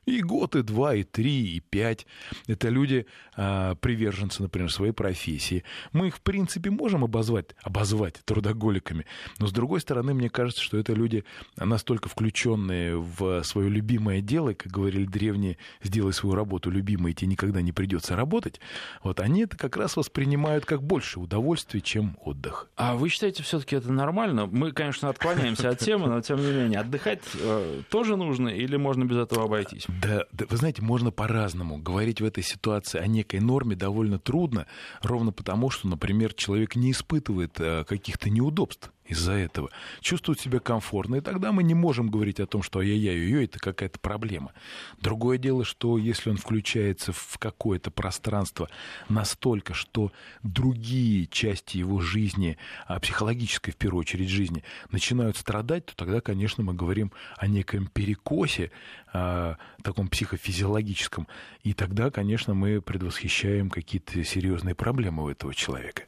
И 0.06 0.22
год, 0.22 0.56
и 0.56 0.62
два, 0.62 0.94
и 0.94 1.02
три, 1.02 1.56
и 1.56 1.60
пять. 1.60 2.06
Это 2.46 2.68
люди, 2.68 3.06
а, 3.36 3.74
приверженцы, 3.76 4.42
например, 4.42 4.70
своей 4.70 4.92
профессии. 4.92 5.64
Мы 5.92 6.08
их, 6.08 6.16
в 6.16 6.20
принципе, 6.20 6.70
можем 6.70 7.04
обозвать, 7.04 7.54
обозвать 7.62 8.22
трудоголиками. 8.24 9.06
Но, 9.38 9.46
с 9.46 9.52
другой 9.52 9.80
стороны, 9.80 10.14
мне 10.14 10.30
кажется, 10.30 10.62
что 10.62 10.78
это 10.78 10.92
люди 10.92 11.24
настолько 11.56 12.08
включенные 12.08 12.96
в 12.96 13.42
свое 13.42 13.68
любимое 13.68 14.20
дело, 14.20 14.54
как 14.54 14.70
говорили 14.70 15.06
древние, 15.06 15.58
сделай 15.82 16.12
свою 16.12 16.34
работу 16.34 16.70
любимой, 16.70 17.12
и 17.12 17.14
тебе 17.14 17.28
никогда 17.28 17.62
не 17.62 17.72
придется 17.72 18.16
работать. 18.16 18.60
Вот 19.02 19.20
они 19.20 19.42
это 19.44 19.56
как 19.56 19.76
раз 19.76 19.96
воспринимают 19.96 20.64
как 20.64 20.82
больше 20.82 21.20
удовольствия, 21.20 21.80
чем 21.80 22.16
отдых. 22.22 22.68
А 22.76 22.94
вы 22.94 23.08
считаете, 23.08 23.42
все-таки 23.42 23.76
это 23.76 23.92
нормально? 23.92 24.46
Мы, 24.46 24.72
конечно, 24.72 25.08
отклоняемся 25.08 25.70
от 25.70 25.78
темы, 25.78 26.08
но 26.08 26.20
тем 26.20 26.38
не 26.38 26.52
менее, 26.52 26.80
отдыхать 26.80 27.22
э, 27.34 27.82
тоже 27.90 28.16
нужно 28.16 28.48
или 28.48 28.76
можно 28.76 29.04
без 29.04 29.16
этого 29.16 29.44
обойтись? 29.44 29.86
Да, 30.00 30.24
да, 30.32 30.46
вы 30.48 30.56
знаете, 30.56 30.82
можно 30.82 31.10
по-разному. 31.10 31.78
Говорить 31.78 32.20
в 32.20 32.24
этой 32.24 32.42
ситуации 32.42 32.98
о 32.98 33.06
некой 33.06 33.40
норме 33.40 33.76
довольно 33.76 34.18
трудно, 34.18 34.66
ровно 35.02 35.32
потому, 35.32 35.70
что, 35.70 35.88
например, 35.88 36.32
человек 36.34 36.76
не 36.76 36.92
испытывает 36.92 37.58
э, 37.60 37.84
каких-то 37.84 38.30
неудобств 38.30 38.93
из-за 39.06 39.32
этого, 39.32 39.70
чувствуют 40.00 40.40
себя 40.40 40.60
комфортно, 40.60 41.16
и 41.16 41.20
тогда 41.20 41.52
мы 41.52 41.62
не 41.62 41.74
можем 41.74 42.08
говорить 42.08 42.40
о 42.40 42.46
том, 42.46 42.62
что 42.62 42.78
ай-яй-яй, 42.78 43.44
это 43.44 43.58
какая-то 43.58 43.98
проблема. 43.98 44.52
Другое 45.00 45.38
дело, 45.38 45.64
что 45.64 45.98
если 45.98 46.30
он 46.30 46.36
включается 46.36 47.12
в 47.12 47.38
какое-то 47.38 47.90
пространство 47.90 48.68
настолько, 49.08 49.74
что 49.74 50.10
другие 50.42 51.26
части 51.26 51.76
его 51.76 52.00
жизни, 52.00 52.56
а 52.86 52.98
психологической 52.98 53.72
в 53.72 53.76
первую 53.76 54.00
очередь 54.00 54.28
жизни, 54.28 54.64
начинают 54.90 55.36
страдать, 55.36 55.86
то 55.86 55.96
тогда, 55.96 56.20
конечно, 56.20 56.64
мы 56.64 56.72
говорим 56.72 57.12
о 57.36 57.46
неком 57.46 57.86
перекосе, 57.88 58.70
о 59.12 59.56
таком 59.82 60.08
психофизиологическом, 60.08 61.28
и 61.62 61.74
тогда, 61.74 62.10
конечно, 62.10 62.54
мы 62.54 62.80
предвосхищаем 62.80 63.68
какие-то 63.68 64.24
серьезные 64.24 64.74
проблемы 64.74 65.24
у 65.24 65.28
этого 65.28 65.54
человека. 65.54 66.04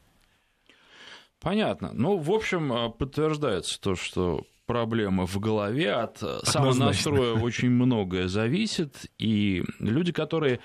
Понятно. 1.40 1.90
Ну, 1.92 2.16
в 2.18 2.30
общем, 2.30 2.72
э, 2.72 2.90
подтверждается 2.90 3.80
то, 3.80 3.94
что 3.94 4.46
проблемы 4.66 5.26
в 5.26 5.38
голове, 5.38 5.92
от 5.92 6.22
э, 6.22 6.40
самонастроя 6.42 7.34
очень 7.34 7.70
многое 7.70 8.28
зависит, 8.28 9.06
и 9.18 9.64
люди, 9.78 10.12
которые 10.12 10.60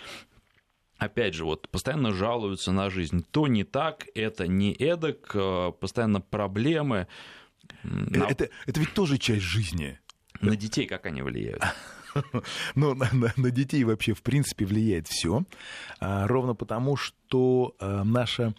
опять 0.98 1.34
же, 1.34 1.46
вот 1.46 1.68
постоянно 1.70 2.13
жалуются 2.13 2.72
на 2.72 2.90
жизнь. 2.90 3.25
То 3.32 3.48
не 3.48 3.63
так, 3.63 4.06
это 4.13 4.48
не 4.48 4.72
эдак, 4.74 5.32
э, 5.34 5.72
постоянно 5.80 6.22
проблемы. 6.22 7.08
На... 7.84 8.25
Это, 8.25 8.50
это 8.66 8.80
ведь 8.80 8.94
тоже 8.94 9.18
часть 9.18 9.42
жизни. 9.42 10.00
На 10.42 10.56
детей 10.56 10.86
как 10.86 11.06
они 11.06 11.22
влияют? 11.22 11.63
Ну, 12.75 12.94
на, 12.94 13.08
на, 13.13 13.32
на 13.38 13.51
детей 13.51 13.86
вообще, 13.86 14.13
в 14.13 14.22
принципе, 14.22 14.66
влияет 14.66 15.08
все. 15.08 15.46
А, 16.01 16.28
ровно 16.28 16.56
потому, 16.56 16.98
что 16.98 17.74
наша 17.80 18.54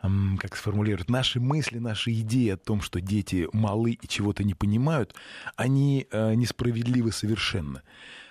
как 0.00 0.56
сформулировать, 0.56 1.10
наши 1.10 1.40
мысли, 1.40 1.78
наши 1.78 2.12
идеи 2.12 2.50
о 2.50 2.56
том, 2.56 2.80
что 2.80 3.00
дети 3.00 3.48
малы 3.52 3.92
и 3.92 4.08
чего-то 4.08 4.44
не 4.44 4.54
понимают, 4.54 5.14
они 5.56 6.06
э, 6.10 6.34
несправедливы 6.34 7.12
совершенно. 7.12 7.82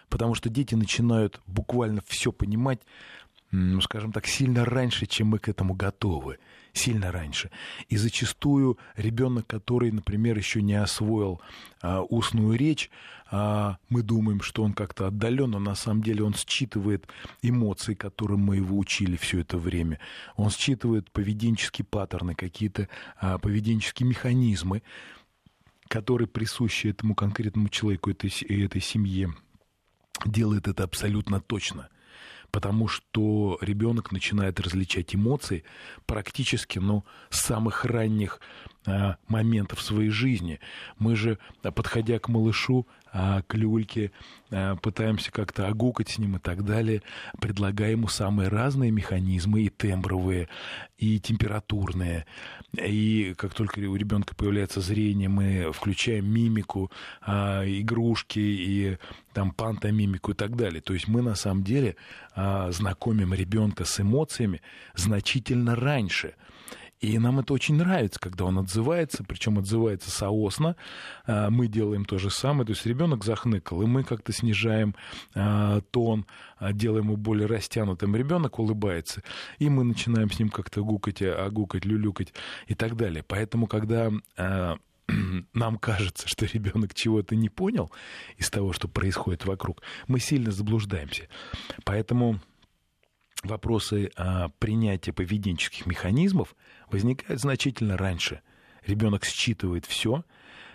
Потому 0.10 0.36
что 0.36 0.50
дети 0.50 0.76
начинают 0.76 1.42
буквально 1.46 2.02
все 2.08 2.32
понимать, 2.32 2.80
ну, 3.52 3.82
скажем 3.82 4.14
так, 4.14 4.28
сильно 4.28 4.64
раньше, 4.64 5.06
чем 5.06 5.28
мы 5.28 5.40
к 5.40 5.50
этому 5.50 5.74
готовы 5.74 6.38
сильно 6.74 7.12
раньше. 7.12 7.52
И 7.90 7.98
зачастую 7.98 8.78
ребенок, 8.96 9.48
который, 9.48 9.92
например, 9.92 10.38
еще 10.38 10.62
не 10.62 10.76
освоил 10.76 11.42
а, 11.82 12.02
устную 12.02 12.58
речь, 12.58 12.90
а, 13.30 13.78
мы 13.90 14.04
думаем, 14.04 14.42
что 14.42 14.64
он 14.64 14.74
как-то 14.74 15.08
отдален, 15.08 15.52
но 15.52 15.60
на 15.60 15.76
самом 15.76 16.02
деле 16.02 16.24
он 16.24 16.34
считывает 16.34 17.08
эмоции, 17.42 17.94
которым 17.94 18.42
мы 18.42 18.58
его 18.58 18.78
учили 18.78 19.18
все 19.18 19.40
это 19.40 19.58
время. 19.58 20.00
Он 20.36 20.50
считывает 20.50 21.12
поведенческие 21.12 21.86
паттерны, 21.86 22.36
какие-то 22.36 22.88
а, 23.20 23.38
поведенческие 23.38 24.08
механизмы, 24.08 24.82
которые 25.88 26.28
присущи 26.28 26.88
этому 26.88 27.16
конкретному 27.16 27.70
человеку, 27.70 28.10
этой, 28.12 28.30
этой 28.48 28.82
семье. 28.82 29.34
Делает 30.26 30.68
это 30.68 30.84
абсолютно 30.84 31.40
точно 31.40 31.90
потому 32.52 32.88
что 32.88 33.58
ребенок 33.62 34.12
начинает 34.12 34.60
различать 34.60 35.16
эмоции 35.16 35.64
практически 36.06 36.80
ну, 36.80 37.04
с 37.30 37.42
самых 37.42 37.86
ранних 37.86 38.40
а, 38.86 39.18
моментов 39.28 39.82
своей 39.82 40.10
жизни. 40.10 40.60
Мы 40.98 41.16
же, 41.16 41.40
подходя 41.62 42.20
к 42.20 42.30
малышу, 42.30 42.88
а, 43.20 43.42
к 43.42 43.56
люльке, 43.56 44.12
а, 44.52 44.76
пытаемся 44.76 45.32
как-то 45.32 45.68
огукать 45.68 46.10
с 46.10 46.20
ним 46.20 46.36
и 46.36 46.40
так 46.40 46.64
далее, 46.64 47.02
предлагая 47.42 47.92
ему 47.92 48.10
самые 48.10 48.48
разные 48.48 48.92
механизмы, 48.92 49.62
и 49.62 49.70
тембровые, 49.70 50.50
и 51.00 51.20
температурные. 51.20 52.28
И 52.74 53.34
как 53.36 53.56
только 53.56 53.80
у 53.80 53.96
ребенка 53.96 54.36
появляется 54.36 54.82
зрение, 54.82 55.30
мы 55.30 55.72
включаем 55.74 56.32
мимику, 56.32 56.92
игрушки 57.26 58.38
и 58.38 58.98
там 59.34 59.52
пантомимику 59.52 60.34
и 60.34 60.36
так 60.36 60.56
далее. 60.56 60.82
То 60.82 60.94
есть 60.94 61.08
мы 61.08 61.24
на 61.24 61.34
самом 61.34 61.64
деле 61.64 61.96
знакомим 62.36 63.34
ребенка 63.34 63.84
с 63.84 64.00
эмоциями 64.00 64.62
значительно 64.94 65.76
раньше– 65.76 66.36
и 67.00 67.20
нам 67.20 67.40
это 67.40 67.54
очень 67.54 67.76
нравится, 67.76 68.20
когда 68.20 68.46
он 68.46 68.58
отзывается, 68.58 69.24
причем 69.24 69.60
отзывается 69.60 70.10
соосно. 70.10 70.76
А, 71.26 71.52
мы 71.52 71.68
делаем 71.68 72.06
то 72.06 72.18
же 72.18 72.32
самое. 72.32 72.66
То 72.66 72.72
есть 72.72 72.86
ребенок 72.88 73.24
захныкал, 73.24 73.84
и 73.84 73.86
мы 73.86 74.04
как-то 74.04 74.34
снижаем 74.34 74.96
а, 75.36 75.82
тон, 75.92 76.26
а, 76.58 76.74
делаем 76.74 77.06
его 77.06 77.16
более 77.16 77.46
растянутым. 77.46 78.16
Ребенок 78.16 78.58
улыбается, 78.58 79.22
и 79.60 79.70
мы 79.70 79.84
начинаем 79.84 80.32
с 80.32 80.40
ним 80.40 80.50
как-то 80.50 80.84
гукать, 80.84 81.22
гукать, 81.52 81.86
люлюкать 81.86 82.34
и 82.66 82.74
так 82.74 82.96
далее. 82.96 83.24
Поэтому, 83.28 83.68
когда 83.68 84.12
нам 85.54 85.78
кажется, 85.78 86.28
что 86.28 86.48
ребенок 86.48 86.96
чего-то 86.96 87.36
не 87.36 87.50
понял 87.50 87.92
из 88.38 88.50
того, 88.50 88.74
что 88.74 88.88
происходит 88.88 89.46
вокруг, 89.46 89.84
мы 90.08 90.20
сильно 90.20 90.50
заблуждаемся. 90.50 91.28
Поэтому 91.86 92.40
вопросы 93.44 94.10
принятия 94.58 95.14
поведенческих 95.14 95.86
механизмов 95.86 96.56
возникают 96.90 97.42
значительно 97.42 97.98
раньше. 97.98 98.42
Ребенок 98.86 99.26
считывает 99.26 99.86
все, 99.86 100.24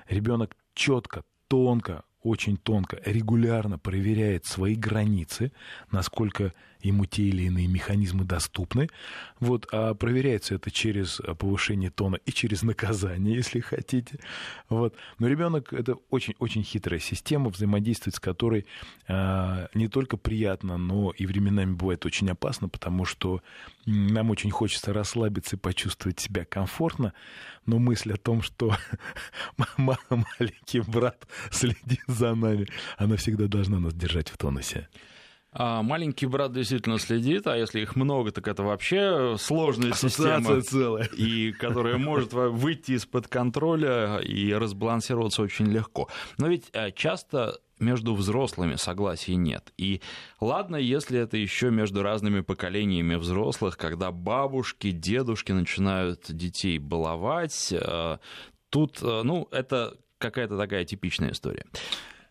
ребенок 0.09 0.57
четко, 0.75 1.25
тонко, 1.49 2.05
очень 2.23 2.57
тонко, 2.57 3.01
регулярно 3.05 3.79
проверяет 3.79 4.47
свои 4.47 4.75
границы, 4.75 5.53
насколько 5.91 6.53
ему 6.83 7.07
те 7.07 7.23
или 7.25 7.45
иные 7.45 7.67
механизмы 7.67 8.25
доступны. 8.25 8.89
Вот, 9.41 9.67
а 9.73 9.95
проверяется 9.95 10.55
это 10.55 10.71
через 10.71 11.21
повышение 11.39 11.91
тона 11.91 12.17
и 12.27 12.33
через 12.33 12.63
наказание, 12.63 13.35
если 13.37 13.61
хотите. 13.61 14.19
Вот. 14.69 14.95
Но 15.19 15.29
ребенок 15.29 15.73
это 15.73 15.97
очень-очень 16.11 16.63
хитрая 16.63 17.01
система, 17.01 17.51
взаимодействовать 17.51 18.17
с 18.17 18.21
которой 18.21 18.67
а, 19.09 19.69
не 19.75 19.89
только 19.89 20.17
приятно, 20.17 20.77
но 20.77 21.13
и 21.17 21.27
временами 21.27 21.73
бывает 21.73 22.07
очень 22.07 22.31
опасно, 22.31 22.69
потому 22.69 23.05
что 23.05 23.43
нам 23.87 24.31
очень 24.31 24.51
хочется 24.51 24.93
расслабиться 24.93 25.57
и 25.57 25.59
почувствовать 25.59 26.21
себя 26.21 26.45
комфортно, 26.45 27.13
но 27.67 27.79
мысль 27.79 28.13
о 28.13 28.17
том, 28.17 28.43
что 28.43 28.77
маленький 29.77 30.81
брат 30.81 31.27
следит 31.51 32.03
за 32.07 32.35
нами, 32.35 32.67
она 32.97 33.17
всегда 33.17 33.47
должна 33.47 33.81
нас 33.81 33.95
держать 33.95 34.29
в 34.29 34.37
тонусе. 34.37 34.89
А 35.55 35.83
маленький 35.83 36.27
брат 36.27 36.53
действительно 36.53 36.99
следит, 36.99 37.47
а 37.47 37.57
если 37.57 37.81
их 37.81 37.95
много, 37.95 38.33
так 38.33 38.49
это 38.49 38.63
вообще 38.63 39.37
сложная 39.39 39.93
система, 39.93 40.63
целая. 40.63 41.05
и 41.05 41.53
которая 41.53 41.99
может 41.99 42.33
выйти 42.33 42.93
из-под 42.93 43.29
контроля 43.29 44.19
и 44.19 44.53
разбалансироваться 44.55 45.43
очень 45.43 45.67
легко. 45.67 46.09
Но 46.39 46.49
ведь 46.49 46.71
э, 46.73 46.91
часто 46.93 47.59
между 47.79 48.15
взрослыми 48.15 48.77
согласия 48.77 49.35
нет. 49.35 49.73
И 49.77 50.01
ладно, 50.41 50.77
если 50.77 51.19
это 51.21 51.37
еще 51.37 51.71
между 51.71 52.03
разными 52.03 52.41
поколениями 52.41 53.17
взрослых, 53.17 53.77
когда 53.77 54.11
бабушки, 54.11 54.91
дедушки 54.91 55.53
начинают 55.53 56.33
детей 56.33 56.79
баловать, 56.79 57.73
э, 57.73 58.19
тут, 58.71 59.03
э, 59.03 59.23
ну, 59.23 59.49
это 59.51 59.99
какая-то 60.17 60.57
такая 60.57 60.85
типичная 60.85 61.33
история. 61.33 61.67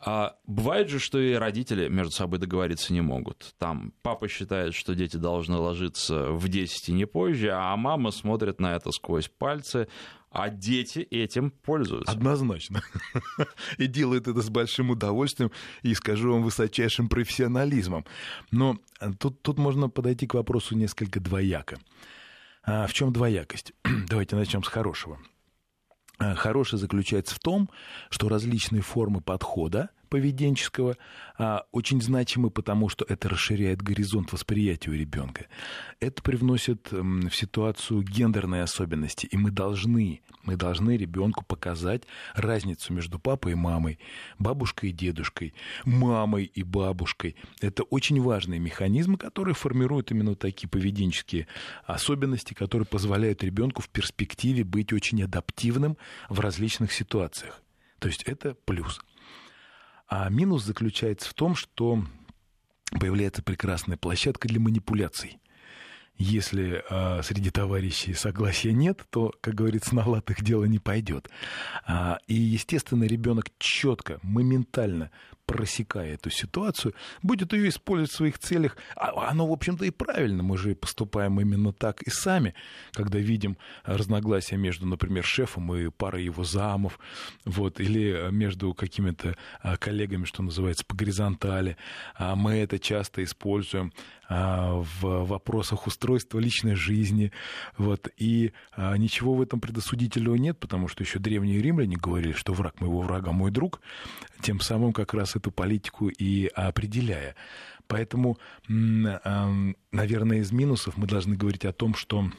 А 0.04 0.36
бывает 0.48 0.90
же, 0.90 1.00
что 1.00 1.20
и 1.20 1.34
родители 1.34 1.88
между 1.88 2.12
собой 2.12 2.40
договориться 2.40 2.92
не 2.92 3.02
могут. 3.02 3.54
Там 3.60 3.94
папа 4.02 4.28
считает, 4.28 4.74
что 4.74 4.96
дети 4.96 5.18
должны 5.18 5.58
ложиться 5.58 6.32
в 6.32 6.48
10 6.48 6.90
и 6.90 6.94
не 6.94 7.06
позже, 7.06 7.52
а 7.52 7.76
мама 7.76 8.10
смотрит 8.10 8.60
на 8.60 8.76
это 8.76 8.92
сквозь 8.92 9.28
пальцы, 9.28 9.88
а 10.32 10.50
дети 10.50 11.00
этим 11.00 11.52
пользуются. 11.52 12.12
Однозначно. 12.12 12.82
И 13.78 13.86
делают 13.86 14.28
это 14.28 14.42
с 14.42 14.50
большим 14.50 14.90
удовольствием 14.90 15.52
и, 15.82 15.94
скажу 15.94 16.32
вам, 16.32 16.44
высочайшим 16.44 17.10
профессионализмом. 17.10 18.06
Но 18.50 18.78
тут, 19.20 19.42
тут 19.42 19.60
можно 19.60 19.90
подойти 19.90 20.28
к 20.28 20.36
вопросу 20.36 20.76
несколько 20.76 21.20
двояко. 21.20 21.80
А 22.64 22.88
в 22.88 22.94
чем 22.94 23.12
двоякость? 23.12 23.74
Давайте 24.08 24.38
начнем 24.38 24.64
с 24.64 24.68
хорошего. 24.68 25.20
А, 26.22 26.36
хорошее 26.36 26.80
заключается 26.80 27.34
в 27.34 27.40
том, 27.40 27.70
что 28.12 28.30
различные 28.30 28.84
формы 28.84 29.22
подхода 29.22 29.90
поведенческого, 30.12 30.98
а, 31.38 31.64
очень 31.72 32.02
значимы, 32.02 32.50
потому 32.52 32.90
что 32.90 33.06
это 33.08 33.30
расширяет 33.30 33.82
горизонт 33.82 34.34
восприятия 34.34 34.92
у 34.92 34.94
ребенка. 34.94 35.46
Это 36.02 36.22
привносит 36.22 36.92
в 36.92 37.32
ситуацию 37.32 38.04
гендерные 38.04 38.64
особенности, 38.64 39.26
и 39.28 39.38
мы 39.38 39.52
должны, 39.52 40.22
мы 40.44 40.58
должны 40.58 40.98
ребенку 40.98 41.46
показать 41.46 42.04
разницу 42.36 42.92
между 42.92 43.20
папой 43.20 43.54
и 43.54 43.56
мамой, 43.56 44.00
бабушкой 44.38 44.90
и 44.90 44.94
дедушкой, 44.94 45.54
мамой 45.86 46.44
и 46.44 46.62
бабушкой. 46.62 47.38
Это 47.62 47.84
очень 47.84 48.22
важные 48.22 48.60
механизмы, 48.60 49.18
которые 49.18 49.56
формируют 49.56 50.12
именно 50.12 50.36
такие 50.36 50.68
поведенческие 50.68 51.48
особенности, 51.86 52.54
которые 52.54 52.86
позволяют 52.86 53.46
ребенку 53.46 53.82
в 53.82 53.88
перспективе 53.88 54.66
быть 54.66 54.92
очень 54.92 55.24
адаптивным 55.24 55.96
в 56.28 56.42
различных 56.42 56.92
ситуациях. 56.92 57.62
То 58.00 58.10
есть 58.10 58.24
это 58.24 58.56
плюс. 58.66 59.00
А 60.14 60.30
минус 60.30 60.66
заключается 60.66 61.30
в 61.30 61.34
том, 61.34 61.56
что 61.56 62.04
появляется 63.00 63.42
прекрасная 63.42 63.96
площадка 63.96 64.50
для 64.50 64.60
манипуляций. 64.60 65.40
Если 66.18 66.84
э, 66.88 67.24
среди 67.24 67.50
товарищей 67.50 68.14
согласия 68.14 68.74
нет, 68.74 69.02
то, 69.10 69.34
как 69.42 69.56
говорится, 69.56 69.96
на 69.96 70.08
латых 70.08 70.44
дело 70.44 70.66
не 70.66 70.78
пойдет. 70.78 71.30
А, 71.86 72.20
и, 72.28 72.36
естественно, 72.36 73.06
ребенок 73.06 73.46
четко, 73.58 74.20
моментально 74.22 75.10
просекая 75.52 76.14
эту 76.14 76.30
ситуацию, 76.30 76.94
будет 77.22 77.54
ее 77.54 77.70
использовать 77.70 78.12
в 78.12 78.16
своих 78.16 78.40
целях. 78.40 78.78
А 78.96 79.30
оно, 79.30 79.48
в 79.48 79.52
общем-то, 79.52 79.84
и 79.84 79.90
правильно. 79.90 80.44
Мы 80.44 80.58
же 80.58 80.76
поступаем 80.76 81.40
именно 81.42 81.74
так 81.74 82.02
и 82.04 82.10
сами, 82.10 82.54
когда 82.94 83.20
видим 83.20 83.58
разногласия 83.84 84.56
между, 84.56 84.86
например, 84.86 85.26
шефом 85.26 85.74
и 85.76 85.90
парой 85.90 86.24
его 86.24 86.44
замов, 86.44 87.00
вот, 87.46 87.80
или 87.80 88.32
между 88.32 88.74
какими-то 88.74 89.36
а, 89.62 89.76
коллегами, 89.78 90.24
что 90.24 90.42
называется, 90.42 90.86
по 90.86 90.96
горизонтали. 90.96 91.76
А 92.16 92.36
мы 92.36 92.54
это 92.54 92.80
часто 92.80 93.24
используем 93.24 93.92
в 94.32 95.26
вопросах 95.26 95.88
устройства 95.88 96.40
личной 96.40 96.76
жизни. 96.76 97.34
Вот, 97.78 98.08
и 98.16 98.54
ничего 98.78 99.34
в 99.34 99.42
этом 99.42 99.60
предосудительного 99.60 100.36
нет, 100.36 100.58
потому 100.58 100.88
что 100.88 101.04
еще 101.04 101.20
древние 101.20 101.62
римляне 101.62 101.98
говорили, 101.98 102.32
что 102.32 102.54
враг 102.54 102.80
моего 102.80 103.02
врага 103.02 103.34
мой 103.34 103.52
друг, 103.52 103.82
тем 104.42 104.62
самым 104.62 104.94
как 104.94 105.14
раз 105.14 105.36
эту 105.36 105.52
политику 105.52 106.08
и 106.08 106.48
определяя. 106.56 107.36
Поэтому, 107.88 108.38
наверное, 108.70 110.38
из 110.38 110.54
минусов 110.54 110.96
мы 110.96 111.08
должны 111.08 111.36
говорить 111.36 111.66
о 111.66 111.74
том, 111.74 111.94
что 111.94 112.32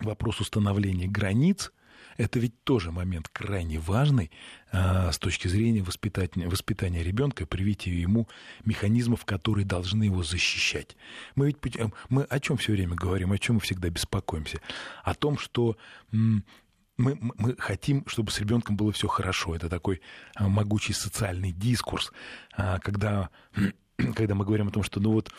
вопрос 0.00 0.40
установления 0.40 1.08
границ– 1.08 1.72
это 2.20 2.38
ведь 2.38 2.62
тоже 2.64 2.92
момент 2.92 3.28
крайне 3.28 3.78
важный 3.78 4.30
а, 4.72 5.10
с 5.10 5.18
точки 5.18 5.48
зрения 5.48 5.82
воспитания, 5.82 6.48
воспитания 6.48 7.02
ребенка, 7.02 7.46
привития 7.46 7.92
ему 7.92 8.28
механизмов, 8.64 9.24
которые 9.24 9.64
должны 9.64 10.04
его 10.04 10.22
защищать. 10.22 10.96
Мы 11.34 11.46
ведь 11.46 11.78
мы 12.10 12.24
о 12.24 12.38
чем 12.38 12.58
все 12.58 12.72
время 12.72 12.94
говорим, 12.94 13.32
о 13.32 13.38
чем 13.38 13.56
мы 13.56 13.60
всегда 13.62 13.88
беспокоимся? 13.88 14.60
О 15.02 15.14
том, 15.14 15.38
что 15.38 15.78
мы, 16.10 16.42
мы 16.98 17.56
хотим, 17.58 18.04
чтобы 18.06 18.30
с 18.30 18.38
ребенком 18.38 18.76
было 18.76 18.92
все 18.92 19.08
хорошо. 19.08 19.56
Это 19.56 19.70
такой 19.70 20.02
а, 20.34 20.48
могучий 20.48 20.92
социальный 20.92 21.52
дискурс, 21.52 22.12
а, 22.54 22.78
когда, 22.80 23.30
когда 23.96 24.34
мы 24.34 24.44
говорим 24.44 24.68
о 24.68 24.72
том, 24.72 24.82
что 24.82 25.00
ну 25.00 25.12
вот 25.12 25.32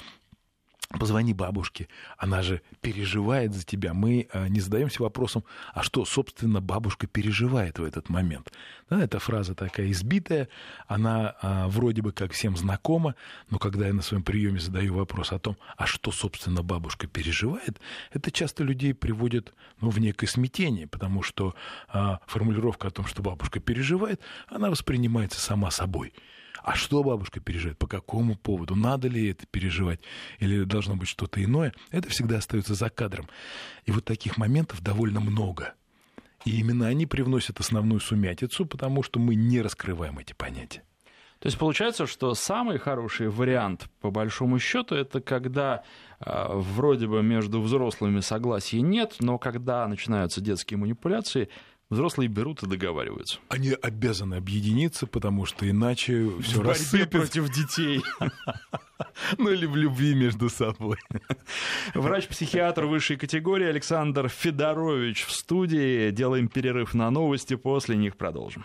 Позвони 0.99 1.33
бабушке, 1.33 1.87
она 2.17 2.41
же 2.41 2.61
переживает 2.81 3.53
за 3.53 3.63
тебя. 3.63 3.93
Мы 3.93 4.27
э, 4.31 4.47
не 4.49 4.59
задаемся 4.59 5.01
вопросом, 5.01 5.43
а 5.73 5.83
что, 5.83 6.03
собственно, 6.05 6.61
бабушка 6.61 7.07
переживает 7.07 7.79
в 7.79 7.83
этот 7.83 8.09
момент. 8.09 8.51
Да, 8.89 9.01
эта 9.01 9.19
фраза 9.19 9.55
такая 9.55 9.89
избитая, 9.91 10.49
она 10.85 11.35
а, 11.41 11.67
вроде 11.69 12.01
бы 12.01 12.11
как 12.11 12.33
всем 12.33 12.57
знакома, 12.57 13.15
но 13.49 13.57
когда 13.57 13.87
я 13.87 13.93
на 13.93 14.01
своем 14.01 14.21
приеме 14.21 14.59
задаю 14.59 14.95
вопрос 14.95 15.31
о 15.31 15.39
том, 15.39 15.55
а 15.77 15.85
что, 15.85 16.11
собственно, 16.11 16.61
бабушка 16.61 17.07
переживает, 17.07 17.79
это 18.11 18.31
часто 18.31 18.65
людей 18.65 18.93
приводит 18.93 19.53
ну, 19.79 19.91
в 19.91 19.99
некое 19.99 20.27
смятение, 20.27 20.87
потому 20.87 21.23
что 21.23 21.55
а, 21.87 22.19
формулировка 22.27 22.89
о 22.89 22.91
том, 22.91 23.05
что 23.05 23.21
бабушка 23.21 23.61
переживает, 23.61 24.19
она 24.49 24.69
воспринимается 24.69 25.39
сама 25.39 25.71
собой. 25.71 26.11
А 26.63 26.75
что 26.75 27.03
бабушка 27.03 27.39
переживает? 27.39 27.77
По 27.77 27.87
какому 27.87 28.35
поводу? 28.35 28.75
Надо 28.75 29.07
ли 29.07 29.29
это 29.29 29.45
переживать? 29.47 30.01
Или 30.39 30.63
должно 30.63 30.95
быть 30.95 31.07
что-то 31.07 31.43
иное? 31.43 31.73
Это 31.89 32.09
всегда 32.09 32.37
остается 32.37 32.75
за 32.75 32.89
кадром. 32.89 33.27
И 33.85 33.91
вот 33.91 34.05
таких 34.05 34.37
моментов 34.37 34.81
довольно 34.81 35.19
много. 35.19 35.73
И 36.45 36.59
именно 36.59 36.87
они 36.87 37.05
привносят 37.05 37.59
основную 37.59 37.99
сумятицу, 37.99 38.65
потому 38.65 39.03
что 39.03 39.19
мы 39.19 39.35
не 39.35 39.61
раскрываем 39.61 40.19
эти 40.19 40.33
понятия. 40.33 40.83
То 41.41 41.47
есть 41.47 41.57
получается, 41.57 42.05
что 42.05 42.35
самый 42.35 42.77
хороший 42.77 43.29
вариант, 43.29 43.89
по 43.99 44.11
большому 44.11 44.59
счету, 44.59 44.93
это 44.93 45.21
когда 45.21 45.83
э, 46.19 46.47
вроде 46.51 47.07
бы 47.07 47.23
между 47.23 47.59
взрослыми 47.61 48.19
согласия 48.19 48.81
нет, 48.81 49.15
но 49.19 49.39
когда 49.39 49.87
начинаются 49.87 50.39
детские 50.39 50.77
манипуляции, 50.77 51.49
взрослые 51.91 52.27
берут 52.27 52.63
и 52.63 52.67
договариваются. 52.67 53.37
Они 53.49 53.71
обязаны 53.79 54.35
объединиться, 54.35 55.05
потому 55.05 55.45
что 55.45 55.69
иначе 55.69 56.31
все 56.41 56.63
рассыпется. 56.63 57.19
против 57.19 57.49
детей. 57.53 58.01
Ну 59.37 59.49
или 59.49 59.65
в 59.65 59.75
любви 59.75 60.13
между 60.13 60.47
собой. 60.49 60.97
Врач-психиатр 61.95 62.85
высшей 62.85 63.17
категории 63.17 63.67
Александр 63.67 64.29
Федорович 64.29 65.25
в 65.25 65.31
студии. 65.31 66.11
Делаем 66.11 66.47
перерыв 66.47 66.93
на 66.93 67.09
новости, 67.09 67.55
после 67.55 67.97
них 67.97 68.15
продолжим. 68.15 68.63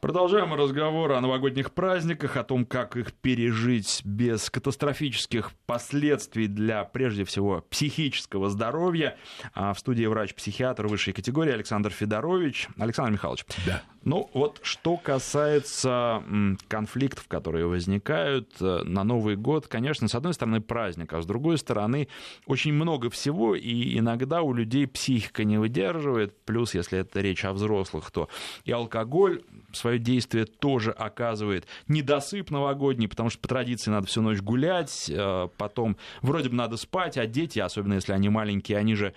Продолжаем 0.00 0.54
разговор 0.54 1.12
о 1.12 1.20
новогодних 1.20 1.72
праздниках, 1.72 2.38
о 2.38 2.42
том, 2.42 2.64
как 2.64 2.96
их 2.96 3.12
пережить 3.12 4.00
без 4.02 4.48
катастрофических 4.48 5.52
последствий 5.66 6.46
для, 6.46 6.84
прежде 6.84 7.26
всего, 7.26 7.60
психического 7.68 8.48
здоровья. 8.48 9.18
А 9.52 9.74
в 9.74 9.78
студии 9.78 10.06
врач-психиатр 10.06 10.86
высшей 10.86 11.12
категории 11.12 11.52
Александр 11.52 11.90
Федорович. 11.90 12.68
Александр 12.78 13.12
Михайлович, 13.12 13.44
да. 13.66 13.82
Ну, 14.02 14.30
вот 14.32 14.60
что 14.62 14.96
касается 14.96 16.22
конфликтов, 16.68 17.28
которые 17.28 17.66
возникают 17.66 18.50
э, 18.58 18.80
на 18.84 19.04
Новый 19.04 19.36
год, 19.36 19.66
конечно, 19.66 20.08
с 20.08 20.14
одной 20.14 20.32
стороны 20.32 20.62
праздник, 20.62 21.12
а 21.12 21.20
с 21.20 21.26
другой 21.26 21.58
стороны 21.58 22.08
очень 22.46 22.72
много 22.72 23.10
всего, 23.10 23.54
и 23.54 23.98
иногда 23.98 24.40
у 24.40 24.54
людей 24.54 24.86
психика 24.86 25.44
не 25.44 25.58
выдерживает, 25.58 26.34
плюс, 26.46 26.74
если 26.74 27.00
это 27.00 27.20
речь 27.20 27.44
о 27.44 27.52
взрослых, 27.52 28.10
то 28.10 28.30
и 28.64 28.72
алкоголь 28.72 29.42
свое 29.72 29.98
действие 29.98 30.46
тоже 30.46 30.92
оказывает. 30.92 31.66
Недосып 31.86 32.50
новогодний, 32.50 33.06
потому 33.06 33.28
что 33.28 33.40
по 33.40 33.48
традиции 33.48 33.90
надо 33.90 34.06
всю 34.06 34.22
ночь 34.22 34.40
гулять, 34.40 35.10
э, 35.10 35.48
потом 35.58 35.98
вроде 36.22 36.48
бы 36.48 36.54
надо 36.54 36.78
спать, 36.78 37.18
а 37.18 37.26
дети, 37.26 37.58
особенно 37.58 37.94
если 37.94 38.14
они 38.14 38.30
маленькие, 38.30 38.78
они 38.78 38.94
же 38.94 39.12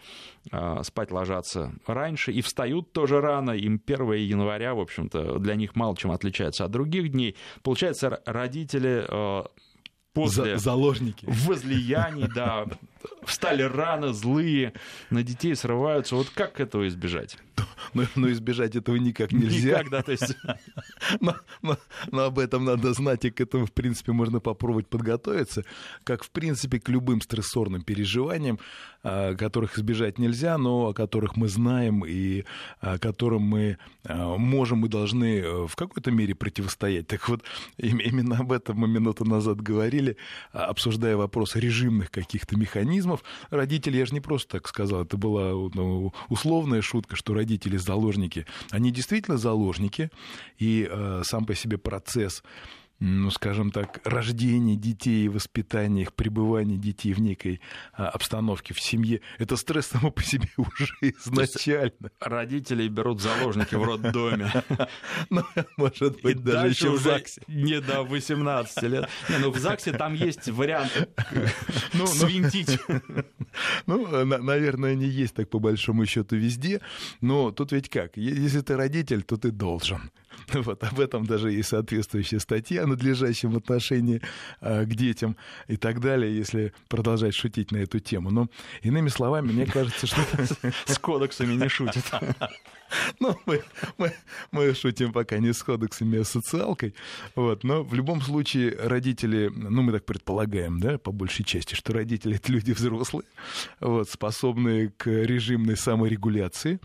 э, 0.52 0.82
спать 0.84 1.12
ложатся 1.12 1.74
раньше 1.88 2.34
и 2.34 2.42
встают 2.42 2.92
тоже 2.92 3.22
рано, 3.22 3.52
им 3.52 3.82
1 3.86 4.12
января 4.14 4.73
в 4.74 4.80
общем-то, 4.80 5.40
для 5.40 5.56
них 5.56 5.76
мало 5.76 5.96
чем 5.96 6.12
отличается 6.12 6.66
от 6.66 6.72
других 6.72 7.10
дней. 7.10 7.36
Получается, 7.62 8.22
родители 8.26 9.06
э, 9.08 9.44
после 10.14 10.58
заложники. 10.58 11.26
возлияний, 11.28 12.28
да, 12.34 12.66
встали 13.26 13.64
рано, 13.64 14.14
злые, 14.14 14.74
на 15.10 15.24
детей 15.24 15.56
срываются. 15.56 16.16
Вот 16.16 16.30
как 16.30 16.60
этого 16.60 16.88
избежать? 16.88 17.38
Но, 17.94 18.04
но 18.16 18.32
избежать 18.32 18.76
этого 18.76 18.96
никак 18.96 19.32
нельзя. 19.32 19.80
Никак, 19.80 19.90
да, 19.90 20.02
то 20.04 20.12
есть... 20.12 20.36
но, 21.20 21.36
но, 21.62 21.78
но 22.12 22.24
об 22.24 22.40
этом 22.40 22.66
надо 22.66 22.94
знать, 22.94 23.26
и 23.26 23.32
к 23.32 23.42
этому, 23.42 23.66
в 23.66 23.72
принципе, 23.72 24.12
можно 24.12 24.40
попробовать 24.40 24.88
подготовиться, 24.88 25.64
как, 26.04 26.24
в 26.24 26.32
принципе, 26.32 26.80
к 26.80 26.90
любым 26.90 27.22
стрессорным 27.22 27.84
переживаниям, 27.84 28.60
которых 29.04 29.78
избежать 29.78 30.18
нельзя, 30.18 30.58
но 30.58 30.88
о 30.88 30.94
которых 30.94 31.36
мы 31.36 31.48
знаем 31.50 32.06
и 32.06 32.46
о 32.80 32.98
которым 32.98 33.42
мы 33.42 33.78
а, 34.06 34.38
можем 34.38 34.86
и 34.86 34.90
должны 34.90 35.40
э, 35.40 35.68
в 35.68 35.76
какой-то 35.76 36.12
мере 36.12 36.36
противостоять. 36.36 37.08
Так 37.08 37.28
вот, 37.30 37.44
именно 37.78 38.38
об 38.40 38.52
этом 38.52 38.78
мы 38.78 38.88
минуту 38.88 39.26
назад 39.26 39.62
говорили, 39.62 40.18
обсуждая 40.52 41.18
вопрос 41.18 41.56
режимных 41.56 42.12
каких-то 42.12 42.58
механизмов. 42.58 43.24
Родители, 43.50 43.98
я 43.98 44.06
же 44.06 44.14
не 44.14 44.22
просто 44.22 44.60
так 44.60 44.68
сказал, 44.68 45.04
это 45.04 45.18
была 45.18 45.52
ну, 45.74 46.14
условная 46.30 46.82
шутка, 46.82 47.16
что 47.16 47.34
родители 47.34 47.78
заложники. 47.78 48.46
Они 48.72 48.92
действительно 48.92 49.38
заложники, 49.38 50.10
и 50.58 50.88
э, 50.90 51.22
сам 51.26 51.46
по 51.46 51.56
себе 51.56 51.78
процесс 51.78 52.44
ну, 53.00 53.30
скажем 53.32 53.72
так, 53.72 54.00
рождение 54.06 54.78
детей, 54.78 55.28
воспитание 55.28 56.04
их, 56.04 56.14
пребывание 56.14 56.78
детей 56.78 57.14
в 57.14 57.20
некой 57.20 57.60
а, 57.94 58.08
обстановке 58.08 58.74
в 58.74 58.80
семье, 58.80 59.22
это 59.40 59.58
стресс 59.58 59.88
само 59.88 60.12
по 60.12 60.24
себе 60.24 60.48
уже 60.58 60.94
изначально. 61.02 62.12
Родители 62.20 62.88
берут 62.88 63.22
заложники 63.22 63.76
в 63.76 63.84
роддоме. 63.84 64.52
Ну, 65.30 65.44
может 65.78 66.22
быть, 66.22 66.44
даже 66.44 66.68
еще 66.68 66.92
в 66.92 67.02
ЗАГСе. 67.02 67.42
Не 67.48 67.82
до 67.82 68.04
18 68.04 68.84
лет. 68.84 69.10
Не, 69.30 69.38
ну 69.40 69.52
в 69.52 69.58
ЗАГСе 69.58 69.94
там 69.94 70.14
есть 70.14 70.48
вариант 70.50 70.92
ну, 71.94 72.00
ну. 72.00 72.08
свинтить. 72.08 72.80
Ну, 73.86 74.26
наверное, 74.26 74.94
они 74.94 75.06
есть 75.06 75.36
так 75.36 75.50
по 75.50 75.60
большому 75.60 76.06
счету 76.06 76.36
везде. 76.36 76.82
Но 77.22 77.52
тут 77.52 77.72
ведь 77.72 77.90
как? 77.90 78.18
Если 78.18 78.62
ты 78.62 78.76
родитель, 78.76 79.22
то 79.22 79.38
ты 79.38 79.52
должен. 79.52 80.12
Вот, 80.54 80.84
об 80.84 81.00
этом 81.00 81.26
даже 81.26 81.52
есть 81.52 81.70
соответствующая 81.70 82.40
статья 82.40 82.84
о 82.84 82.88
надлежащем 82.88 83.56
отношении 83.56 84.22
э, 84.62 84.86
к 84.86 84.96
детям 84.96 85.36
и 85.68 85.78
так 85.78 86.00
далее, 86.00 86.36
если 86.36 86.74
продолжать 86.88 87.36
шутить 87.36 87.72
на 87.72 87.78
эту 87.78 88.00
тему. 88.00 88.32
Но, 88.32 88.48
иными 88.82 89.10
словами, 89.10 89.52
мне 89.52 89.66
кажется, 89.66 90.08
что... 90.08 90.22
С 90.86 90.98
кодексами 91.00 91.54
не 91.54 91.70
шутят. 91.70 92.06
Ну, 93.20 93.36
мы, 93.48 93.64
мы, 93.98 94.14
мы 94.52 94.74
шутим 94.76 95.14
пока 95.14 95.40
не 95.40 95.52
с 95.52 95.64
кодексами, 95.64 96.20
а 96.20 96.24
с 96.24 96.30
социалкой. 96.30 96.94
Вот. 97.36 97.64
Но 97.64 97.84
в 97.84 97.96
любом 97.96 98.22
случае 98.22 98.78
родители, 98.78 99.52
ну, 99.54 99.82
мы 99.82 99.92
так 99.94 100.06
предполагаем, 100.06 100.80
да, 100.80 101.00
по 101.00 101.12
большей 101.12 101.44
части, 101.44 101.74
что 101.74 101.94
родители— 101.94 102.36
это 102.38 102.52
люди 102.52 102.72
взрослые, 102.72 103.26
вот, 103.80 104.10
способные 104.10 104.90
к 104.90 105.08
режимной 105.08 105.76
саморегуляции. 105.76 106.80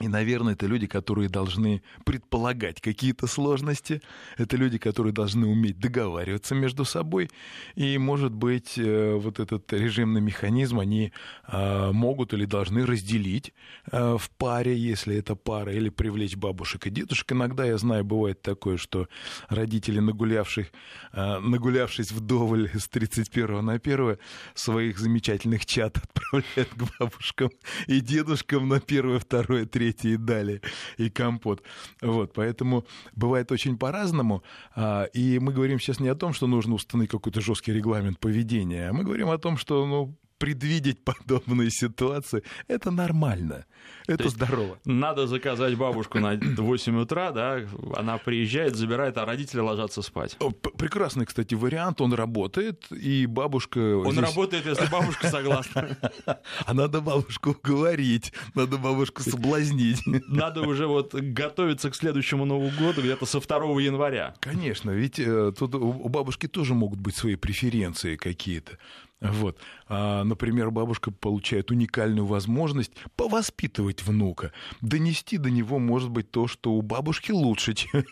И, 0.00 0.08
наверное, 0.08 0.54
это 0.54 0.66
люди, 0.66 0.88
которые 0.88 1.28
должны 1.28 1.80
предполагать 2.04 2.80
какие-то 2.80 3.28
сложности, 3.28 4.02
это 4.36 4.56
люди, 4.56 4.76
которые 4.76 5.12
должны 5.12 5.46
уметь 5.46 5.78
договариваться 5.78 6.56
между 6.56 6.84
собой, 6.84 7.30
и, 7.76 7.96
может 7.96 8.34
быть, 8.34 8.76
э, 8.76 9.14
вот 9.14 9.38
этот 9.38 9.72
режимный 9.72 10.20
механизм 10.20 10.80
они 10.80 11.12
а, 11.44 11.92
могут 11.92 12.34
или 12.34 12.44
должны 12.44 12.84
разделить 12.84 13.54
а, 13.92 14.18
в 14.18 14.30
паре, 14.30 14.76
если 14.76 15.14
это 15.16 15.36
пара, 15.36 15.72
или 15.72 15.90
привлечь 15.90 16.34
бабушек 16.34 16.88
и 16.88 16.90
дедушек. 16.90 17.30
Иногда, 17.30 17.64
я 17.64 17.78
знаю, 17.78 18.04
бывает 18.04 18.42
такое, 18.42 18.78
что 18.78 19.08
родители, 19.48 20.00
нагулявших, 20.00 20.72
а, 21.12 21.38
нагулявшись 21.38 22.10
вдоволь 22.10 22.68
с 22.74 22.88
31 22.88 23.64
на 23.64 23.74
1, 23.74 24.18
своих 24.54 24.98
замечательных 24.98 25.66
чат 25.66 25.98
отправляют 26.02 26.70
к 26.74 26.98
бабушкам 26.98 27.50
и 27.86 28.00
дедушкам 28.00 28.68
на 28.68 28.76
1, 28.76 29.20
2, 29.20 29.64
3 29.66 29.83
третье 29.84 30.10
и 30.10 30.16
далее, 30.16 30.60
и 30.98 31.10
компот. 31.10 31.62
Вот, 32.02 32.32
поэтому 32.32 32.84
бывает 33.16 33.52
очень 33.52 33.76
по-разному. 33.76 34.42
А, 34.74 35.04
и 35.04 35.38
мы 35.38 35.52
говорим 35.52 35.78
сейчас 35.78 36.00
не 36.00 36.08
о 36.08 36.14
том, 36.14 36.32
что 36.32 36.46
нужно 36.46 36.74
установить 36.74 37.10
какой-то 37.10 37.40
жесткий 37.40 37.72
регламент 37.72 38.18
поведения, 38.18 38.88
а 38.88 38.92
мы 38.92 39.04
говорим 39.04 39.28
о 39.28 39.38
том, 39.38 39.56
что 39.56 39.86
ну, 39.86 40.16
предвидеть 40.38 41.04
подобные 41.04 41.70
ситуации, 41.70 42.42
это 42.68 42.90
нормально, 42.90 43.66
это 44.06 44.28
здорово. 44.28 44.78
Надо 44.84 45.26
заказать 45.26 45.76
бабушку 45.76 46.18
на 46.18 46.38
8 46.38 47.00
утра, 47.00 47.30
да, 47.32 47.60
она 47.96 48.18
приезжает, 48.18 48.76
забирает, 48.76 49.16
а 49.18 49.24
родители 49.24 49.60
ложатся 49.60 50.02
спать. 50.02 50.36
Прекрасный, 50.76 51.26
кстати, 51.26 51.54
вариант, 51.54 52.00
он 52.00 52.12
работает, 52.12 52.90
и 52.90 53.26
бабушка... 53.26 53.78
Он 53.78 54.12
здесь... 54.12 54.24
работает, 54.24 54.66
если 54.66 54.86
бабушка 54.86 55.28
согласна. 55.28 55.96
А 56.66 56.74
надо 56.74 57.00
бабушку 57.00 57.56
говорить, 57.62 58.32
надо 58.54 58.78
бабушку 58.78 59.22
соблазнить. 59.22 60.02
Надо 60.28 60.62
уже 60.62 60.86
вот 60.86 61.14
готовиться 61.14 61.90
к 61.90 61.94
следующему 61.94 62.44
Новому 62.44 62.70
году 62.78 63.02
где-то 63.02 63.26
со 63.26 63.40
2 63.40 63.80
января. 63.80 64.34
Конечно, 64.40 64.90
ведь 64.90 65.18
э, 65.18 65.52
тут 65.58 65.74
у 65.74 66.08
бабушки 66.08 66.46
тоже 66.46 66.74
могут 66.74 67.00
быть 67.00 67.16
свои 67.16 67.36
преференции 67.36 68.16
какие-то. 68.16 68.78
Вот. 69.24 69.58
А, 69.88 70.22
например, 70.24 70.70
бабушка 70.70 71.10
получает 71.10 71.70
уникальную 71.70 72.26
возможность 72.26 72.92
повоспитывать 73.16 74.02
внука, 74.02 74.52
донести 74.80 75.38
до 75.38 75.50
него, 75.50 75.78
может 75.78 76.10
быть, 76.10 76.30
то, 76.30 76.46
что 76.46 76.72
у 76.72 76.82
бабушки 76.82 77.32
лучше, 77.32 77.74
чем, 77.74 78.04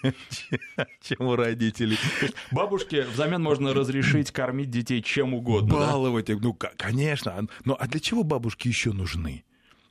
чем 1.03 1.27
у 1.27 1.37
родителей. 1.37 1.98
Бабушке 2.51 3.03
взамен 3.03 3.42
можно 3.42 3.75
разрешить 3.75 4.31
кормить 4.31 4.70
детей 4.70 5.03
чем 5.03 5.35
угодно. 5.35 5.75
Баловать, 5.75 6.27
да? 6.27 6.37
ну, 6.40 6.57
конечно. 6.77 7.46
Но 7.64 7.77
а 7.79 7.87
для 7.87 8.01
чего 8.01 8.22
бабушки 8.22 8.68
еще 8.68 8.92
нужны? 8.92 9.44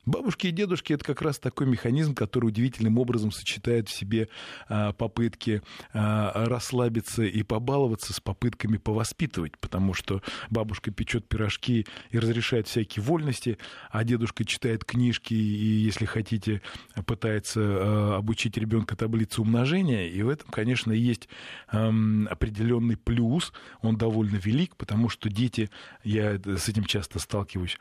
Бабушки 0.06 0.48
и 0.48 0.52
дедушки– 0.52 0.94
это 0.94 1.06
как 1.06 1.22
раз 1.22 1.38
такой 1.38 1.68
механизм, 1.68 2.16
который 2.16 2.48
удивительным 2.48 2.98
образом 2.98 3.32
сочетает 3.32 3.88
в 3.88 3.94
себе 3.94 4.30
а, 4.68 4.94
попытки 4.94 5.62
а, 5.94 6.46
расслабиться 6.48 7.22
и 7.22 7.44
побаловаться 7.44 8.12
с 8.12 8.20
попытками 8.20 8.78
повоспитывать, 8.78 9.60
потому 9.60 9.94
что 9.94 10.24
бабушка 10.50 10.90
печет 10.90 11.28
пирожки 11.28 11.86
и 12.10 12.18
разрешает 12.18 12.68
всякие 12.68 13.04
вольности, 13.04 13.60
а 13.92 14.04
дедушка 14.04 14.44
читает 14.44 14.86
книжки 14.86 15.36
и, 15.36 15.38
если 15.38 16.06
хотите, 16.06 16.64
пытается 17.06 17.62
а, 17.62 18.16
обучить 18.18 18.58
ребенка 18.58 18.96
таблице 18.96 19.42
умножения. 19.42 20.08
И 20.08 20.24
в 20.24 20.30
этом, 20.30 20.50
конечно, 20.50 20.92
есть 20.92 21.30
определенный 21.68 22.98
плюс, 22.98 23.54
он 23.82 23.98
довольно 23.98 24.38
велик, 24.38 24.76
потому 24.78 25.10
что 25.10 25.30
дети, 25.30 25.70
я 26.04 26.40
с 26.44 26.68
этим 26.68 26.86
часто 26.86 27.20
сталкиваюсь, 27.20 27.78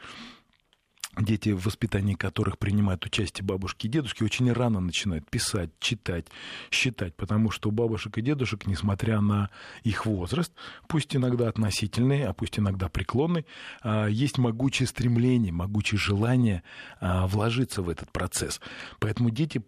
дети, 1.18 1.51
в 1.51 1.64
воспитании 1.64 2.14
которых 2.14 2.59
принимают 2.59 3.05
участие 3.05 3.44
бабушки 3.44 3.87
и 3.87 3.90
дедушки, 3.90 4.23
очень 4.23 4.53
рано 4.53 4.81
начинают 4.81 5.29
писать, 5.29 5.70
читать, 5.81 6.27
считать, 6.70 7.14
потому 7.16 7.51
что 7.51 7.68
у 7.68 7.73
бабушек 7.73 8.18
и 8.18 8.23
дедушек, 8.23 8.66
несмотря 8.66 9.20
на 9.20 9.51
их 9.83 10.07
возраст, 10.07 10.53
пусть 10.88 11.14
иногда 11.16 11.49
относительный, 11.49 12.25
а 12.25 12.33
пусть 12.33 12.59
иногда 12.59 12.88
преклонный, 12.88 13.46
а, 13.83 14.07
есть 14.07 14.38
могучее 14.38 14.87
стремление, 14.87 15.53
могучее 15.53 15.99
желание 15.99 16.62
а, 17.01 17.27
вложиться 17.27 17.83
в 17.83 17.88
этот 17.88 18.11
процесс. 18.12 18.61
Поэтому 19.01 19.31
дети 19.31 19.62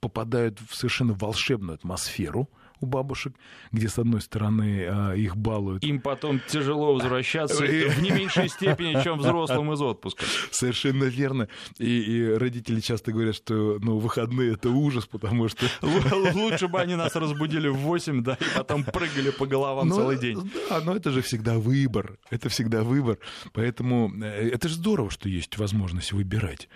попадают 0.00 0.60
в 0.60 0.74
совершенно 0.74 1.14
волшебную 1.14 1.74
атмосферу– 1.74 2.48
у 2.80 2.86
бабушек, 2.86 3.34
где, 3.72 3.88
с 3.88 3.98
одной 3.98 4.20
стороны, 4.20 4.86
а, 4.88 5.12
их 5.12 5.36
балуют. 5.36 5.84
Им 5.84 6.00
потом 6.00 6.40
тяжело 6.48 6.94
возвращаться 6.94 7.64
в 7.64 8.02
не 8.02 8.10
меньшей 8.10 8.48
степени, 8.48 9.02
чем 9.02 9.18
взрослым 9.18 9.72
из 9.72 9.80
отпуска. 9.80 10.24
Совершенно 10.50 11.04
верно. 11.04 11.48
И, 11.78 12.00
и 12.00 12.24
родители 12.34 12.80
часто 12.80 13.12
говорят, 13.12 13.36
что 13.36 13.78
ну, 13.80 13.98
выходные— 13.98 14.52
это 14.54 14.70
ужас, 14.70 15.06
потому 15.06 15.48
что... 15.48 15.66
Лучше 16.34 16.68
бы 16.68 16.80
они 16.80 16.94
нас 16.94 17.14
разбудили 17.16 17.68
в 17.68 17.76
8, 17.76 18.22
да, 18.22 18.34
и 18.34 18.56
потом 18.56 18.84
прыгали 18.84 19.30
по 19.30 19.46
головам 19.46 19.88
но, 19.88 19.96
целый 19.96 20.18
день. 20.18 20.50
Да, 20.68 20.80
но 20.80 20.96
это 20.96 21.10
же 21.10 21.22
всегда 21.22 21.58
выбор. 21.58 22.18
Это 22.30 22.48
всегда 22.48 22.82
выбор. 22.82 23.18
Поэтому 23.52 24.12
э, 24.22 24.50
это 24.50 24.68
же 24.68 24.74
здорово, 24.74 25.10
что 25.10 25.28
есть 25.28 25.56
возможность 25.58 26.12
выбирать. 26.12 26.68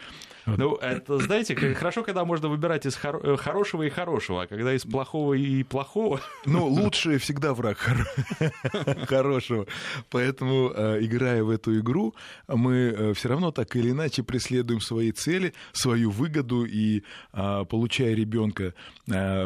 Ну, 0.46 0.76
это, 0.76 1.18
знаете, 1.18 1.54
хорошо, 1.74 2.02
когда 2.02 2.24
можно 2.24 2.48
выбирать 2.48 2.86
из 2.86 2.96
хоро- 2.96 3.34
э, 3.34 3.36
хорошего 3.36 3.82
и 3.82 3.90
хорошего, 3.90 4.42
а 4.42 4.46
когда 4.46 4.74
из 4.74 4.82
плохого 4.82 5.34
и 5.34 5.62
плохого... 5.62 6.20
Ну, 6.46 6.66
лучший 6.66 7.18
всегда 7.18 7.54
враг 7.54 7.78
хорошего. 9.08 9.66
Поэтому, 10.08 10.72
э, 10.74 10.98
играя 11.02 11.44
в 11.44 11.50
эту 11.50 11.78
игру, 11.78 12.14
мы 12.48 12.74
э, 12.74 13.14
все 13.14 13.28
равно 13.28 13.52
так 13.52 13.76
или 13.76 13.90
иначе 13.90 14.22
преследуем 14.22 14.80
свои 14.80 15.12
цели, 15.12 15.54
свою 15.72 16.10
выгоду, 16.10 16.64
и 16.64 17.02
получая 17.32 18.14
ребенка 18.14 18.74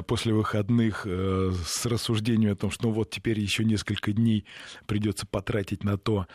после 0.06 0.32
выходных 0.32 1.06
с 1.06 1.86
рассуждением 1.86 2.52
о 2.52 2.56
том, 2.56 2.70
что 2.70 2.88
ну 2.88 2.92
вот 2.92 3.10
теперь 3.10 3.38
еще 3.38 3.64
несколько 3.64 4.12
дней 4.12 4.44
придется 4.86 5.26
потратить 5.26 5.84
на 5.84 5.96
то, 5.96 6.26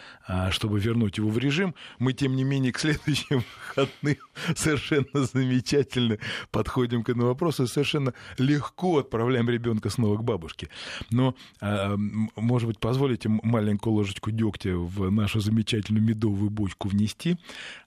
чтобы 0.52 0.80
вернуть 0.80 1.18
его 1.18 1.30
в 1.30 1.38
режим, 1.38 1.76
мы, 2.00 2.14
тем 2.14 2.36
не 2.36 2.44
менее, 2.44 2.72
к 2.72 2.80
следующим 2.80 3.44
выходным 3.68 4.18
совершенно 4.60 5.26
замечательно 5.26 6.18
подходим 6.52 7.04
к 7.04 7.10
этому 7.10 7.28
вопросу, 7.28 7.68
совершенно 7.68 8.14
легко 8.38 9.00
отправляем 9.00 9.50
ребенка 9.50 9.90
снова 9.90 10.18
к 10.18 10.24
бабушке. 10.24 10.70
Но, 11.10 11.36
а, 11.62 11.96
может 11.98 12.68
быть, 12.68 12.80
позволите 12.80 13.30
маленькую 13.30 13.94
ложечку 13.94 14.32
дегтя 14.32 14.76
в 14.76 15.10
нашу 15.10 15.40
замечательную 15.40 16.04
медовую 16.04 16.50
бочку 16.50 16.88
внести. 16.88 17.38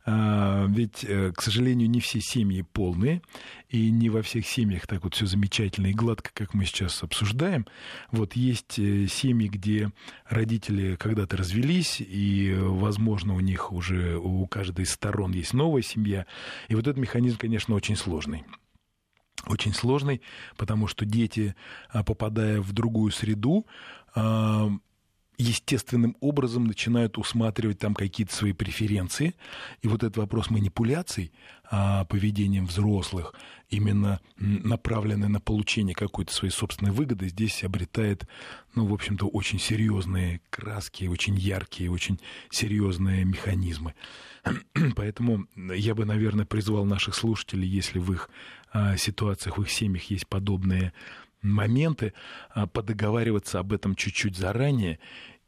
А, 0.04 0.66
ведь, 0.68 1.04
э, 1.04 1.32
к 1.32 1.40
сожалению, 1.42 1.88
не 1.88 2.00
все 2.00 2.20
семьи 2.20 2.64
полные, 2.72 3.22
и 3.68 3.90
не 3.90 4.10
во 4.10 4.22
всех 4.22 4.46
семьях 4.46 4.86
так 4.86 5.04
вот 5.04 5.14
все 5.14 5.26
замечательно 5.26 5.86
и 5.86 5.92
гладко, 5.92 6.30
как 6.34 6.54
мы 6.54 6.64
сейчас 6.64 7.02
обсуждаем. 7.02 7.66
Вот 8.10 8.34
есть 8.34 8.78
э, 8.78 9.06
семьи, 9.06 9.48
где 9.48 9.90
родители 10.28 10.96
когда-то 10.96 11.36
развелись, 11.36 12.00
и, 12.00 12.54
возможно, 12.58 13.34
у 13.34 13.40
них 13.40 13.72
уже 13.72 14.16
у 14.16 14.46
каждой 14.46 14.82
из 14.82 14.90
сторон 14.90 15.32
есть 15.32 15.54
новая 15.54 15.82
семья, 15.82 16.26
и 16.68 16.74
вот 16.74 16.86
этот 16.86 16.98
механизм, 16.98 17.38
конечно, 17.38 17.74
очень 17.74 17.96
сложный. 17.96 18.44
Очень 19.46 19.74
сложный, 19.74 20.22
потому 20.56 20.86
что 20.86 21.04
дети, 21.04 21.56
а, 21.88 22.04
попадая 22.04 22.60
в 22.60 22.72
другую 22.72 23.10
среду, 23.10 23.66
а, 24.14 24.70
естественным 25.42 26.16
образом 26.20 26.64
начинают 26.64 27.18
усматривать 27.18 27.78
там 27.78 27.94
какие-то 27.94 28.34
свои 28.34 28.52
преференции. 28.52 29.34
И 29.82 29.88
вот 29.88 30.02
этот 30.02 30.16
вопрос 30.16 30.50
манипуляций 30.50 31.32
а, 31.70 32.04
поведением 32.04 32.66
взрослых, 32.66 33.34
именно 33.70 34.20
направленный 34.38 35.28
на 35.28 35.40
получение 35.40 35.94
какой-то 35.94 36.32
своей 36.32 36.52
собственной 36.52 36.92
выгоды, 36.92 37.28
здесь 37.28 37.64
обретает, 37.64 38.26
ну, 38.74 38.86
в 38.86 38.92
общем-то, 38.92 39.26
очень 39.26 39.58
серьезные 39.58 40.40
краски, 40.50 41.06
очень 41.06 41.36
яркие, 41.36 41.90
очень 41.90 42.20
серьезные 42.50 43.24
механизмы. 43.24 43.94
Поэтому 44.96 45.46
я 45.56 45.94
бы, 45.94 46.04
наверное, 46.04 46.46
призвал 46.46 46.84
наших 46.84 47.14
слушателей, 47.14 47.68
если 47.68 47.98
в 47.98 48.12
их 48.12 48.30
а, 48.72 48.96
ситуациях, 48.96 49.58
в 49.58 49.62
их 49.62 49.70
семьях 49.70 50.04
есть 50.04 50.26
подобные 50.26 50.92
моменты, 51.42 52.14
а, 52.50 52.66
подоговариваться 52.66 53.58
об 53.58 53.72
этом 53.72 53.94
чуть-чуть 53.94 54.36
заранее 54.36 54.98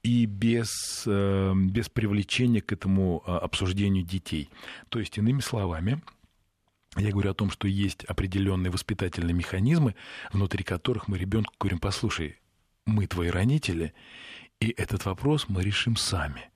и 0.05 0.27
без, 0.27 1.05
э, 1.07 1.53
без 1.57 1.88
привлечения 1.88 2.61
к 2.61 2.73
этому 2.73 3.25
а, 3.27 3.38
обсуждению 3.38 4.05
детей. 4.05 4.51
То 4.90 5.01
есть, 5.01 5.19
иными 5.19 5.40
словами, 5.40 6.01
Я 6.97 7.11
говорю 7.11 7.33
о 7.33 7.35
том, 7.35 7.51
что 7.51 7.67
есть 7.67 8.05
определенные 8.05 8.71
воспитательные 8.71 9.35
механизмы, 9.35 9.97
внутри 10.33 10.62
которых 10.62 11.09
мы 11.09 11.19
ребенку 11.19 11.53
говорим, 11.59 11.81
послушай, 11.81 12.38
мы 12.87 13.09
твои 13.09 13.31
родители, 13.31 13.93
и 14.61 14.71
этот 14.77 15.05
вопрос 15.05 15.49
мы 15.49 15.64
решим 15.64 15.97
сами. 15.97 16.51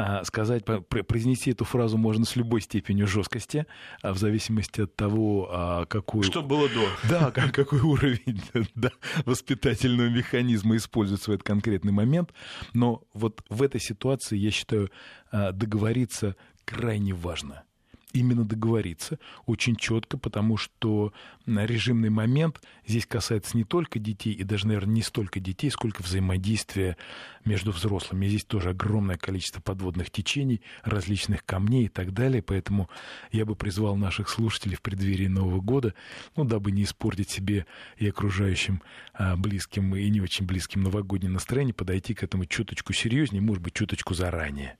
А 0.00 0.22
сказать, 0.22 0.64
произнести 0.64 1.50
эту 1.50 1.64
фразу 1.64 1.98
можно 1.98 2.24
с 2.24 2.36
любой 2.36 2.60
степенью 2.60 3.08
жесткости, 3.08 3.66
а 4.00 4.12
в 4.12 4.18
зависимости 4.18 4.82
от 4.82 4.94
того, 4.94 5.48
а, 5.50 5.86
какой... 5.86 6.22
Что 6.22 6.40
было 6.40 6.68
до. 6.68 6.88
Да, 7.10 7.32
какой 7.32 7.80
уровень 7.80 8.40
да, 8.76 8.92
воспитательного 9.24 10.08
механизма 10.08 10.76
используется 10.76 11.32
в 11.32 11.34
этот 11.34 11.44
конкретный 11.44 11.90
момент. 11.90 12.32
Но 12.74 13.02
вот 13.12 13.42
в 13.48 13.60
этой 13.60 13.80
ситуации, 13.80 14.36
я 14.36 14.52
считаю, 14.52 14.88
договориться 15.32 16.36
крайне 16.64 17.12
важно 17.12 17.64
именно 18.12 18.44
договориться 18.44 19.18
очень 19.46 19.76
четко, 19.76 20.18
потому 20.18 20.56
что 20.56 21.12
режимный 21.46 22.10
момент 22.10 22.60
здесь 22.86 23.06
касается 23.06 23.56
не 23.56 23.64
только 23.64 23.98
детей, 23.98 24.32
и 24.32 24.44
даже, 24.44 24.66
наверное, 24.66 24.94
не 24.94 25.02
столько 25.02 25.40
детей, 25.40 25.70
сколько 25.70 26.02
взаимодействия 26.02 26.96
между 27.44 27.72
взрослыми. 27.72 28.26
Здесь 28.26 28.44
тоже 28.44 28.70
огромное 28.70 29.16
количество 29.16 29.60
подводных 29.60 30.10
течений, 30.10 30.62
различных 30.82 31.44
камней 31.44 31.86
и 31.86 31.88
так 31.88 32.12
далее, 32.12 32.42
поэтому 32.42 32.88
я 33.32 33.44
бы 33.44 33.54
призвал 33.54 33.96
наших 33.96 34.28
слушателей 34.28 34.76
в 34.76 34.82
преддверии 34.82 35.26
Нового 35.26 35.60
года, 35.60 35.94
ну, 36.36 36.44
дабы 36.44 36.72
не 36.72 36.84
испортить 36.84 37.30
себе 37.30 37.66
и 37.96 38.08
окружающим 38.08 38.82
а, 39.14 39.36
близким 39.36 39.94
и 39.94 40.08
не 40.08 40.20
очень 40.20 40.46
близким 40.46 40.82
новогоднее 40.82 41.30
настроение, 41.30 41.74
подойти 41.74 42.14
к 42.14 42.22
этому 42.22 42.46
чуточку 42.46 42.92
серьезнее, 42.92 43.42
может 43.42 43.62
быть, 43.62 43.74
чуточку 43.74 44.14
заранее. 44.14 44.78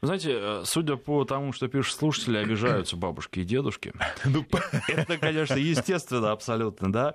Вы 0.00 0.06
знаете, 0.06 0.30
э, 0.32 0.62
судя 0.64 0.96
по 0.96 1.24
тому, 1.24 1.52
что 1.52 1.68
пишут 1.68 1.96
слушатели, 1.96 2.38
обижаются 2.38 2.96
бабушки 2.96 3.40
и 3.40 3.44
дедушки. 3.44 3.92
Ну, 4.24 4.46
Это, 4.88 5.18
конечно, 5.18 5.54
естественно 5.54 6.32
абсолютно, 6.32 6.92
да. 6.92 7.14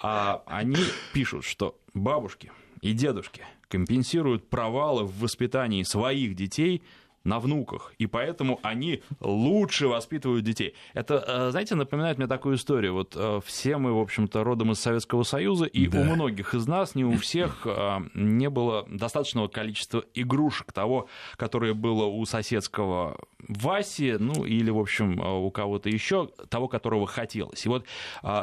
А 0.00 0.42
они 0.46 0.76
пишут, 1.12 1.44
что 1.44 1.78
бабушки 1.94 2.50
и 2.80 2.92
дедушки 2.92 3.44
компенсируют 3.68 4.48
провалы 4.48 5.04
в 5.04 5.20
воспитании 5.20 5.82
своих 5.82 6.34
детей– 6.34 6.82
на 7.26 7.40
внуках, 7.40 7.92
и 7.98 8.06
поэтому 8.06 8.60
они 8.62 9.02
лучше 9.20 9.88
воспитывают 9.88 10.44
детей. 10.44 10.74
Это, 10.94 11.24
э, 11.26 11.50
знаете, 11.50 11.74
напоминает 11.74 12.18
мне 12.18 12.28
такую 12.28 12.56
историю. 12.56 12.94
Вот 12.94 13.14
э, 13.16 13.40
все 13.44 13.78
мы, 13.78 13.92
в 13.92 13.98
общем-то, 13.98 14.44
родом 14.44 14.70
из 14.70 14.78
Советского 14.78 15.24
Союза, 15.24 15.64
и 15.64 15.88
да. 15.88 16.00
у 16.00 16.04
многих 16.04 16.54
из 16.54 16.66
нас, 16.68 16.94
не 16.94 17.04
у 17.04 17.16
всех, 17.16 17.62
э, 17.66 17.98
не 18.14 18.48
было 18.48 18.86
достаточного 18.88 19.48
количества 19.48 20.04
игрушек 20.14 20.72
того, 20.72 21.08
которое 21.36 21.74
было 21.74 22.04
у 22.04 22.24
соседского 22.26 23.18
Васи, 23.48 24.16
ну 24.18 24.44
или, 24.44 24.70
в 24.70 24.78
общем, 24.78 25.18
у 25.18 25.50
кого-то 25.50 25.88
еще, 25.88 26.30
того, 26.48 26.68
которого 26.68 27.06
хотелось. 27.06 27.66
И 27.66 27.68
вот 27.68 27.86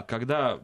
когда 0.08 0.60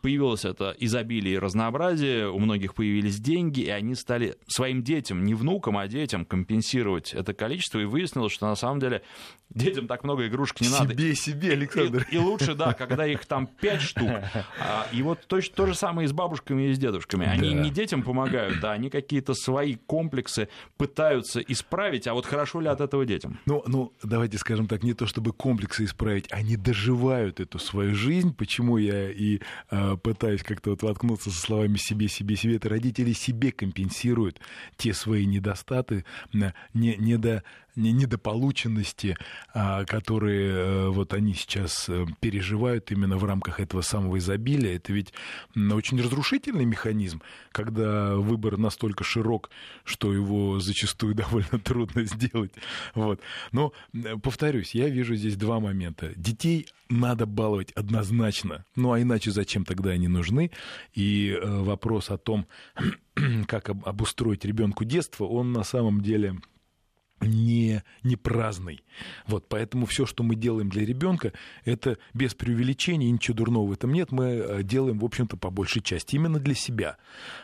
появилось 0.00 0.44
это 0.44 0.74
изобилие 0.78 1.34
и 1.34 1.38
разнообразие, 1.38 2.30
у 2.30 2.38
многих 2.38 2.74
появились 2.74 3.18
деньги, 3.20 3.60
и 3.60 3.70
они 3.70 3.94
стали 3.94 4.36
своим 4.46 4.82
детям, 4.82 5.24
не 5.24 5.34
внукам, 5.34 5.78
а 5.78 5.86
детям 5.88 6.24
компенсировать 6.24 7.14
это 7.14 7.34
количество, 7.34 7.78
и 7.78 7.84
выяснилось, 7.84 8.32
что 8.32 8.46
на 8.46 8.56
самом 8.56 8.80
деле 8.80 9.02
детям 9.50 9.86
так 9.86 10.04
много 10.04 10.26
игрушек 10.26 10.60
не 10.60 10.68
себе, 10.68 10.78
надо. 10.78 10.92
Себе, 10.94 11.14
себе, 11.14 11.52
Александр. 11.52 12.06
И, 12.10 12.14
и 12.14 12.18
лучше, 12.18 12.54
да, 12.54 12.72
когда 12.72 13.06
их 13.06 13.26
там 13.26 13.46
пять 13.46 13.82
штук. 13.82 14.10
А, 14.58 14.86
и 14.92 15.02
вот 15.02 15.26
то, 15.26 15.40
то 15.40 15.66
же 15.66 15.74
самое 15.74 16.06
и 16.06 16.08
с 16.08 16.12
бабушками 16.12 16.68
и 16.68 16.72
с 16.72 16.78
дедушками. 16.78 17.26
Они 17.26 17.54
да. 17.54 17.62
не 17.62 17.70
детям 17.70 18.02
помогают, 18.02 18.60
да, 18.60 18.72
они 18.72 18.90
какие-то 18.90 19.34
свои 19.34 19.74
комплексы 19.74 20.48
пытаются 20.76 21.40
исправить, 21.40 22.06
а 22.06 22.14
вот 22.14 22.26
хорошо 22.26 22.60
ли 22.60 22.68
от 22.68 22.80
этого 22.80 23.04
детям? 23.04 23.38
Ну, 23.46 23.62
ну, 23.66 23.92
давайте 24.02 24.38
скажем 24.38 24.66
так, 24.66 24.82
не 24.82 24.94
то 24.94 25.06
чтобы 25.06 25.32
комплексы 25.32 25.84
исправить, 25.84 26.26
они 26.30 26.56
доживают 26.56 27.40
эту 27.40 27.58
свою 27.58 27.94
жизнь. 27.94 28.34
Почему 28.34 28.76
я 28.76 29.10
и 29.10 29.40
э, 29.70 29.89
пытаюсь 29.96 30.42
как-то 30.42 30.70
вот 30.70 30.82
воткнуться 30.82 31.30
со 31.30 31.40
словами 31.40 31.76
себе, 31.76 32.08
себе, 32.08 32.36
себе, 32.36 32.56
это 32.56 32.68
родители 32.68 33.12
себе 33.12 33.52
компенсируют 33.52 34.40
те 34.76 34.94
свои 34.94 35.26
недостаты, 35.26 36.04
не, 36.32 36.96
недо, 36.96 37.42
недополученности, 37.76 39.16
а, 39.52 39.84
которые 39.84 40.50
э, 40.50 40.88
вот 40.88 41.14
они 41.14 41.34
сейчас 41.34 41.88
э, 41.88 42.06
переживают 42.20 42.90
именно 42.90 43.16
в 43.16 43.24
рамках 43.24 43.60
этого 43.60 43.82
самого 43.82 44.18
изобилия. 44.18 44.76
Это 44.76 44.92
ведь 44.92 45.12
очень 45.54 46.00
разрушительный 46.00 46.64
механизм, 46.64 47.22
когда 47.52 48.16
выбор 48.16 48.58
настолько 48.58 49.04
широк, 49.04 49.50
что 49.84 50.12
его 50.12 50.60
зачастую 50.60 51.14
довольно 51.20 51.58
трудно 51.58 52.04
сделать. 52.04 52.52
Вот. 52.94 53.20
Но, 53.52 53.72
повторюсь, 54.22 54.74
я 54.74 54.88
вижу 54.88 55.14
здесь 55.14 55.36
два 55.36 55.60
момента. 55.60 56.12
Детей 56.16 56.66
надо 56.90 57.26
баловать 57.26 57.72
однозначно, 57.72 58.64
ну 58.76 58.92
а 58.92 59.00
иначе 59.00 59.30
зачем 59.30 59.64
тогда 59.64 59.90
они 59.90 60.08
нужны? 60.08 60.50
И 60.92 61.30
э, 61.30 61.62
вопрос 61.62 62.10
о 62.10 62.18
том, 62.18 62.46
как 63.46 63.70
обустроить 63.70 64.44
ребенку 64.44 64.84
детство, 64.84 65.24
он 65.24 65.52
на 65.52 65.62
самом 65.62 66.00
деле 66.00 66.36
не, 67.20 67.82
не 68.02 68.16
праздный. 68.16 68.82
Вот, 69.26 69.48
поэтому 69.48 69.86
все, 69.86 70.06
что 70.06 70.22
мы 70.22 70.34
делаем 70.34 70.68
для 70.68 70.84
ребенка, 70.84 71.32
это 71.64 71.98
без 72.14 72.34
преувеличения, 72.34 73.10
ничего 73.10 73.36
дурного 73.36 73.68
в 73.68 73.72
этом 73.72 73.92
нет. 73.92 74.12
Мы 74.12 74.24
э, 74.24 74.62
делаем, 74.62 74.98
в 74.98 75.04
общем-то, 75.04 75.36
по 75.36 75.50
большей 75.50 75.82
части 75.82 76.16
именно 76.16 76.38
для 76.38 76.54
себя. 76.54 76.96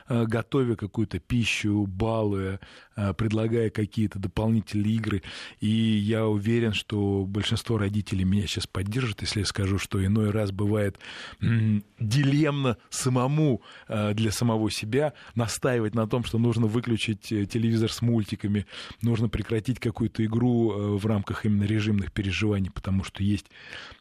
Э, 0.09 0.25
готовя 0.27 0.77
какую-то 0.77 1.19
пищу, 1.19 1.87
балуя, 1.87 2.61
э, 2.97 3.15
предлагая 3.15 3.71
какие-то 3.71 4.19
дополнительные 4.19 4.95
игры. 4.95 5.23
И 5.61 5.69
я 5.69 6.27
уверен, 6.27 6.73
что 6.73 7.25
большинство 7.27 7.79
родителей 7.79 8.25
меня 8.25 8.47
сейчас 8.47 8.67
поддержат, 8.67 9.23
если 9.23 9.41
я 9.41 9.47
скажу, 9.47 9.79
что 9.79 10.05
иной 10.05 10.31
раз 10.31 10.53
бывает 10.53 10.99
дилемно 11.41 12.77
самому 12.91 13.63
для 13.89 14.31
самого 14.31 14.71
себя 14.71 15.13
настаивать 15.35 15.95
на 15.95 16.07
том, 16.07 16.25
что 16.25 16.39
нужно 16.39 16.67
выключить 16.67 17.23
телевизор 17.23 17.91
с 17.91 18.03
мультиками, 18.03 18.67
нужно 19.03 19.29
прекратить 19.29 19.66
прекратить 19.67 19.81
какую-то 19.81 20.25
игру 20.25 20.73
э, 20.73 20.97
в 20.97 21.07
рамках 21.07 21.45
именно 21.45 21.65
режимных 21.65 22.13
переживаний, 22.13 22.71
потому 22.71 23.05
что 23.05 23.23
есть 23.23 23.47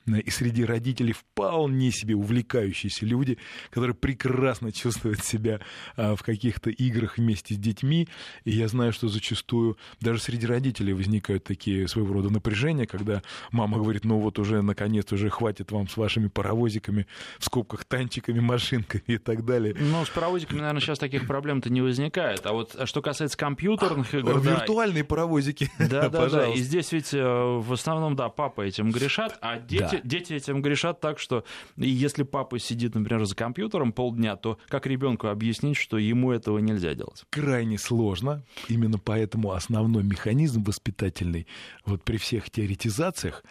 э, 0.07 0.19
и 0.19 0.29
среди 0.29 0.63
родителей 0.63 1.13
вполне 1.13 1.91
себе 1.91 2.15
увлекающиеся 2.15 3.05
люди, 3.05 3.37
которые 3.71 3.95
прекрасно 3.95 4.71
чувствуют 4.71 5.23
себя 5.23 5.59
э, 5.97 6.15
в 6.15 6.23
каких-то 6.23 6.69
играх 6.69 7.17
вместе 7.17 7.55
с 7.55 7.57
детьми. 7.57 8.07
И 8.43 8.51
я 8.51 8.67
знаю, 8.67 8.93
что 8.93 9.07
зачастую 9.07 9.77
даже 10.01 10.19
среди 10.21 10.45
родителей 10.45 10.93
возникают 10.93 11.43
такие 11.43 11.87
своего 11.87 12.13
рода 12.13 12.29
напряжения, 12.29 12.85
когда 12.85 13.21
мама 13.51 13.77
говорит, 13.77 14.05
ну 14.05 14.19
вот 14.19 14.39
уже 14.39 14.61
наконец 14.61 15.11
уже 15.11 15.29
хватит 15.29 15.71
вам 15.71 15.87
с 15.87 15.97
вашими 15.97 16.27
паровозиками, 16.27 17.07
в 17.39 17.45
скобках 17.45 17.85
танчиками, 17.85 18.39
машинками 18.39 19.03
и 19.07 19.17
так 19.17 19.45
далее. 19.45 19.75
Ну, 19.79 20.05
с 20.05 20.09
паровозиками, 20.09 20.59
наверное, 20.59 20.81
сейчас 20.81 20.99
таких 20.99 21.25
проблем-то 21.27 21.69
не 21.69 21.81
возникает. 21.81 22.45
А 22.45 22.53
вот 22.53 22.75
что 22.85 23.01
касается 23.01 23.37
компьютерных 23.37 24.13
игр... 24.13 24.39
Виртуальные 24.39 25.03
да, 25.03 25.07
паровозики 25.07 25.54
мультики. 25.55 25.71
Да, 25.95 26.09
да, 26.09 26.29
да. 26.29 26.47
И 26.47 26.57
здесь 26.57 26.91
ведь 26.91 27.13
э, 27.13 27.23
в 27.23 27.71
основном, 27.71 28.15
да, 28.15 28.29
папа 28.29 28.61
этим 28.61 28.91
грешат, 28.91 29.37
а 29.41 29.59
дети, 29.59 29.81
да. 29.95 30.01
дети 30.03 30.33
этим 30.33 30.61
грешат 30.61 30.99
так, 30.99 31.19
что 31.19 31.43
если 31.77 32.23
папа 32.23 32.59
сидит, 32.59 32.95
например, 32.95 33.25
за 33.25 33.35
компьютером 33.35 33.93
полдня, 33.93 34.35
то 34.35 34.57
как 34.67 34.87
ребенку 34.87 35.27
объяснить, 35.27 35.77
что 35.77 35.97
ему 35.97 36.31
этого 36.31 36.59
нельзя 36.59 36.93
делать? 36.93 37.23
Крайне 37.29 37.77
сложно. 37.77 38.43
Именно 38.67 38.99
поэтому 38.99 39.51
основной 39.51 40.03
механизм 40.03 40.63
воспитательный, 40.63 41.47
вот 41.85 42.03
при 42.03 42.17
всех 42.17 42.49
теоретизациях, 42.49 43.43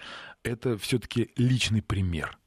это 0.42 0.76
все-таки 0.76 1.30
личный 1.36 1.82
пример. 1.82 2.38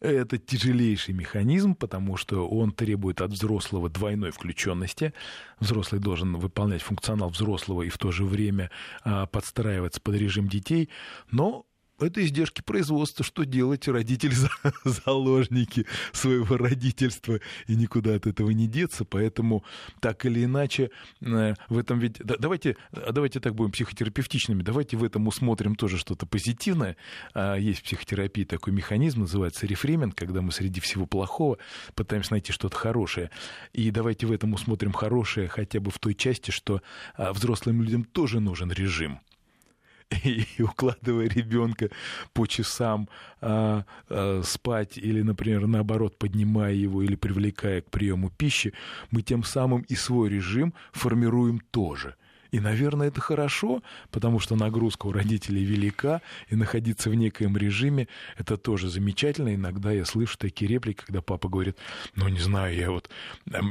Это 0.00 0.38
тяжелейший 0.38 1.12
механизм, 1.12 1.74
потому 1.74 2.16
что 2.16 2.48
он 2.48 2.72
требует 2.72 3.20
от 3.20 3.32
взрослого 3.32 3.90
двойной 3.90 4.30
включенности. 4.30 5.12
Взрослый 5.58 6.00
должен 6.00 6.36
выполнять 6.36 6.80
функционал 6.80 7.28
взрослого 7.28 7.82
и 7.82 7.90
в 7.90 7.98
то 7.98 8.10
же 8.10 8.24
время 8.24 8.70
а, 9.04 9.26
подстраиваться 9.26 10.00
под 10.00 10.14
режим 10.14 10.48
детей. 10.48 10.88
Но 11.30 11.66
это 12.00 12.24
издержки 12.24 12.62
производства. 12.62 13.24
Что 13.24 13.44
делать? 13.44 13.88
Родители 13.88 14.34
заложники 14.84 15.86
своего 16.12 16.56
родительства, 16.56 17.40
и 17.66 17.76
никуда 17.76 18.14
от 18.14 18.26
этого 18.26 18.50
не 18.50 18.66
деться. 18.66 19.04
Поэтому 19.04 19.64
так 20.00 20.24
или 20.26 20.44
иначе 20.44 20.90
э, 21.20 21.54
в 21.68 21.78
этом 21.78 21.98
ведь... 21.98 22.18
Давайте, 22.18 22.76
давайте 22.92 23.40
так 23.40 23.54
будем 23.54 23.72
психотерапевтичными. 23.72 24.62
Давайте 24.62 24.96
в 24.96 25.04
этом 25.04 25.26
усмотрим 25.28 25.74
тоже 25.74 25.98
что-то 25.98 26.26
позитивное. 26.26 26.96
А, 27.34 27.56
есть 27.56 27.80
в 27.80 27.84
психотерапии 27.84 28.44
такой 28.44 28.72
механизм, 28.72 29.20
называется 29.20 29.66
рефреминг, 29.66 30.14
когда 30.14 30.42
мы 30.42 30.52
среди 30.52 30.80
всего 30.80 31.06
плохого 31.06 31.58
пытаемся 31.94 32.32
найти 32.32 32.52
что-то 32.52 32.76
хорошее. 32.76 33.30
И 33.72 33.90
давайте 33.90 34.26
в 34.26 34.32
этом 34.32 34.52
усмотрим 34.52 34.92
хорошее 34.92 35.48
хотя 35.48 35.80
бы 35.80 35.90
в 35.90 35.98
той 35.98 36.14
части, 36.14 36.50
что 36.50 36.82
а, 37.14 37.32
взрослым 37.32 37.82
людям 37.82 38.04
тоже 38.04 38.40
нужен 38.40 38.70
режим 38.72 39.20
и 40.24 40.62
укладывая 40.62 41.28
ребенка 41.28 41.90
по 42.32 42.46
часам 42.46 43.08
а, 43.40 43.84
а, 44.08 44.42
спать 44.44 44.98
или, 44.98 45.22
например, 45.22 45.66
наоборот, 45.66 46.18
поднимая 46.18 46.74
его 46.74 47.02
или 47.02 47.14
привлекая 47.14 47.80
к 47.80 47.90
приему 47.90 48.30
пищи, 48.30 48.72
мы 49.10 49.22
тем 49.22 49.44
самым 49.44 49.82
и 49.82 49.94
свой 49.94 50.28
режим 50.28 50.74
формируем 50.92 51.60
тоже. 51.70 52.16
И, 52.50 52.60
наверное, 52.60 53.08
это 53.08 53.20
хорошо, 53.20 53.82
потому 54.10 54.40
что 54.40 54.56
нагрузка 54.56 55.06
у 55.06 55.12
родителей 55.12 55.64
велика, 55.64 56.20
и 56.48 56.56
находиться 56.56 57.10
в 57.10 57.14
некоем 57.14 57.56
режиме— 57.56 58.08
это 58.38 58.56
тоже 58.56 58.88
замечательно. 58.88 59.54
Иногда 59.54 59.92
я 59.92 60.04
слышу 60.04 60.36
такие 60.38 60.68
реплики, 60.68 61.02
когда 61.06 61.22
папа 61.22 61.48
говорит, 61.48 61.76
ну, 62.16 62.28
не 62.28 62.40
знаю, 62.40 62.76
я 62.76 62.90
вот, 62.90 63.10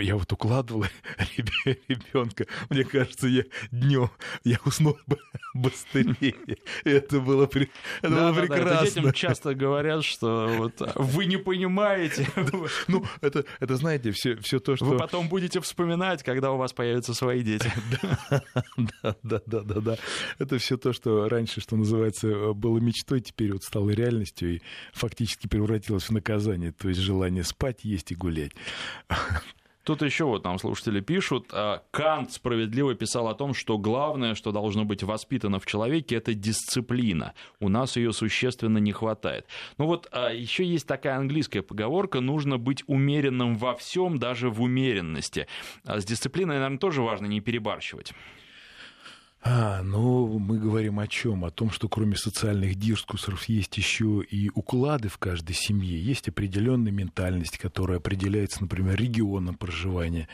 я 0.02 0.16
вот 0.16 0.32
укладывал 0.32 0.86
ребенка, 1.38 2.46
мне 2.70 2.84
кажется, 2.84 3.28
я 3.28 3.44
днем, 3.72 4.10
я 4.44 4.58
уснул 4.66 4.98
быстрее. 5.54 6.36
Это 6.84 7.20
было, 7.20 7.46
это 7.46 7.70
да, 8.02 8.10
было 8.10 8.34
да, 8.34 8.42
прекрасно. 8.42 8.66
Да, 8.66 8.86
детям 8.86 9.14
часто 9.14 9.56
говорят, 9.56 10.04
что 10.04 10.48
вот, 10.58 10.82
вы 10.96 11.26
не 11.26 11.38
понимаете. 11.38 12.28
Ну, 12.88 13.06
это, 13.22 13.46
это 13.60 13.76
знаете, 13.76 14.12
все, 14.12 14.36
все 14.38 14.60
то, 14.60 14.76
что... 14.76 14.86
Вы 14.86 14.98
потом 14.98 15.30
будете 15.30 15.60
вспоминать, 15.62 16.24
когда 16.24 16.52
у 16.52 16.58
вас 16.58 16.74
появятся 16.74 17.14
свои 17.14 17.42
дети. 17.44 17.72
Да, 19.04 19.16
да, 19.24 19.42
да, 19.46 19.62
да, 19.62 19.82
да. 19.82 19.98
Это 20.40 20.58
все 20.58 20.78
то, 20.78 20.94
что 20.94 21.28
раньше, 21.30 21.62
что 21.62 21.76
называется, 21.76 22.54
было 22.54 22.80
мечтой, 22.80 23.22
теперь 23.22 23.54
вот 23.54 23.64
стало 23.64 23.90
реальностью 23.90 24.56
и 24.56 24.62
фактически 24.94 25.48
превратилось 25.48 26.04
в 26.06 26.12
наказание, 26.12 26.72
то 26.72 26.90
есть 26.90 27.00
желание 27.00 27.44
спать, 27.44 27.84
есть 27.84 28.12
и 28.12 28.16
гулять. 28.16 28.52
Тут 29.90 30.04
еще 30.04 30.26
вот 30.26 30.44
нам 30.44 30.60
слушатели 30.60 31.00
пишут, 31.00 31.48
а, 31.52 31.82
Кант 31.90 32.32
справедливо 32.32 32.94
писал 32.94 33.28
о 33.28 33.34
том, 33.34 33.56
что 33.56 33.80
главное, 33.80 34.36
что 34.36 34.52
должно 34.52 34.86
быть 34.86 35.02
воспитано 35.02 35.60
в 35.60 35.66
человеке, 35.66 36.16
это 36.16 36.36
дисциплина. 36.36 37.34
У 37.60 37.70
нас 37.70 37.96
ее 37.96 38.14
существенно 38.14 38.78
не 38.78 38.92
хватает. 38.92 39.48
Ну 39.80 39.88
вот 39.88 40.08
а, 40.12 40.30
еще 40.32 40.64
есть 40.64 40.86
такая 40.86 41.18
английская 41.18 41.64
поговорка, 41.64 42.20
нужно 42.20 42.60
быть 42.60 42.84
умеренным 42.86 43.56
во 43.56 43.74
всем, 43.74 44.20
даже 44.20 44.52
в 44.52 44.62
умеренности. 44.62 45.48
А 45.86 46.00
с 46.00 46.06
дисциплиной, 46.06 46.58
наверное, 46.58 46.78
тоже 46.78 47.02
важно 47.02 47.26
не 47.26 47.42
перебарщивать. 47.42 48.14
А, 49.42 49.82
ну, 49.84 50.38
мы 50.38 50.60
говорим 50.60 51.00
о 51.00 51.08
чем? 51.08 51.46
О 51.46 51.50
том, 51.50 51.72
что 51.72 51.88
кроме 51.88 52.18
социальных 52.18 52.76
дискурсов 52.76 53.46
есть 53.46 53.78
еще 53.78 54.22
и 54.22 54.50
уклады 54.54 55.08
в 55.08 55.18
каждой 55.18 55.54
семье. 55.54 55.98
Есть 55.98 56.28
определенная 56.28 56.92
ментальность, 56.92 57.58
которая 57.58 58.00
определяется, 58.00 58.62
например, 58.62 58.98
регионом 58.98 59.56
проживания. 59.56 60.28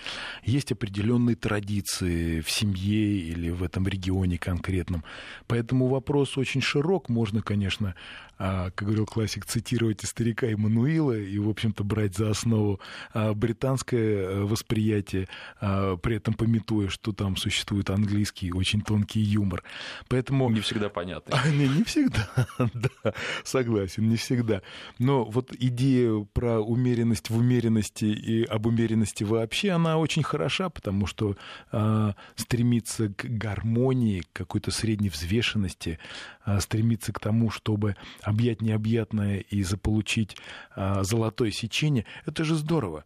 Есть 0.44 0.72
определенные 0.72 1.36
традиции 1.36 2.42
в 2.42 2.50
семье 2.50 3.18
или 3.18 3.52
в 3.52 3.62
этом 3.62 3.88
регионе 3.88 4.40
конкретном. 4.40 5.04
Поэтому 5.46 5.88
вопрос 5.88 6.36
очень 6.36 6.62
широк. 6.62 7.08
Можно, 7.08 7.44
конечно, 7.44 7.94
а, 8.38 8.72
как 8.72 8.88
говорил 8.88 9.06
классик, 9.06 9.46
цитировать 9.46 10.04
и 10.04 10.08
старика 10.08 10.48
Эммануила 10.48 11.18
и, 11.18 11.38
в 11.38 11.48
общем-то, 11.48 11.84
брать 11.84 12.16
за 12.16 12.32
основу 12.32 12.80
а, 13.14 13.34
британское 13.34 14.02
э, 14.02 14.44
восприятие, 14.44 15.28
а, 15.62 15.96
при 15.96 16.18
этом 16.18 16.34
пометуя, 16.34 16.90
что 16.90 17.14
там 17.14 17.38
существует 17.38 17.90
английский 17.90 18.52
очень 18.52 18.82
тонкий 18.82 18.95
юмор. 19.20 19.64
Поэтому... 20.08 20.50
Не 20.50 20.62
всегда 20.62 20.90
понятно. 20.90 21.36
Не, 21.52 21.68
не 21.68 21.84
всегда, 21.84 22.28
да, 22.74 23.14
согласен, 23.44 24.10
не 24.10 24.18
всегда. 24.18 24.62
Но 25.00 25.24
вот 25.26 25.54
идея 25.58 26.26
про 26.34 26.60
умеренность 26.60 27.30
в 27.30 27.38
умеренности 27.38 28.06
и 28.06 28.44
об 28.44 28.66
умеренности 28.66 29.24
вообще, 29.24 29.72
она 29.72 29.98
очень 29.98 30.24
хороша, 30.24 30.70
потому 30.70 31.06
что 31.06 31.38
а, 31.72 32.16
стремиться 32.36 33.10
к 33.10 33.26
гармонии, 33.26 34.22
к 34.22 34.34
какой-то 34.34 34.72
средней 34.72 35.10
взвешенности, 35.10 36.00
а, 36.44 36.60
стремиться 36.60 37.14
к 37.14 37.20
тому, 37.20 37.50
чтобы 37.50 37.96
объять 38.22 38.62
необъятное 38.62 39.40
и 39.40 39.64
заполучить 39.64 40.38
а, 40.76 41.04
золотое 41.04 41.52
сечение, 41.52 42.06
это 42.26 42.44
же 42.44 42.56
здорово. 42.56 43.06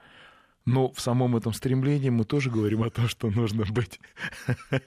Но 0.70 0.92
в 0.92 1.02
самом 1.02 1.36
этом 1.36 1.52
стремлении 1.52 2.10
мы 2.10 2.26
тоже 2.26 2.52
говорим 2.52 2.84
о 2.84 2.92
том, 2.92 3.08
что 3.08 3.32
нужно 3.32 3.66
быть 3.66 4.00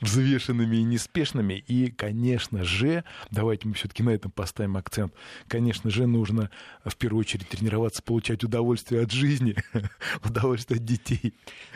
взвешенными 0.00 0.76
и 0.76 0.82
неспешными. 0.82 1.54
И, 1.68 1.90
конечно 1.90 2.64
же, 2.64 3.04
давайте 3.30 3.68
мы 3.68 3.74
все-таки 3.74 4.02
на 4.02 4.10
этом 4.10 4.30
поставим 4.30 4.78
акцент, 4.78 5.12
конечно 5.48 5.90
же, 5.90 6.06
нужно 6.06 6.50
в 6.86 6.96
первую 6.96 7.20
очередь 7.20 7.46
тренироваться, 7.48 8.02
получать 8.02 8.42
удовольствие 8.42 9.02
от 9.02 9.12
жизни, 9.12 9.54
удовольствие 10.24 10.78
от 10.78 10.84
детей. 10.84 11.34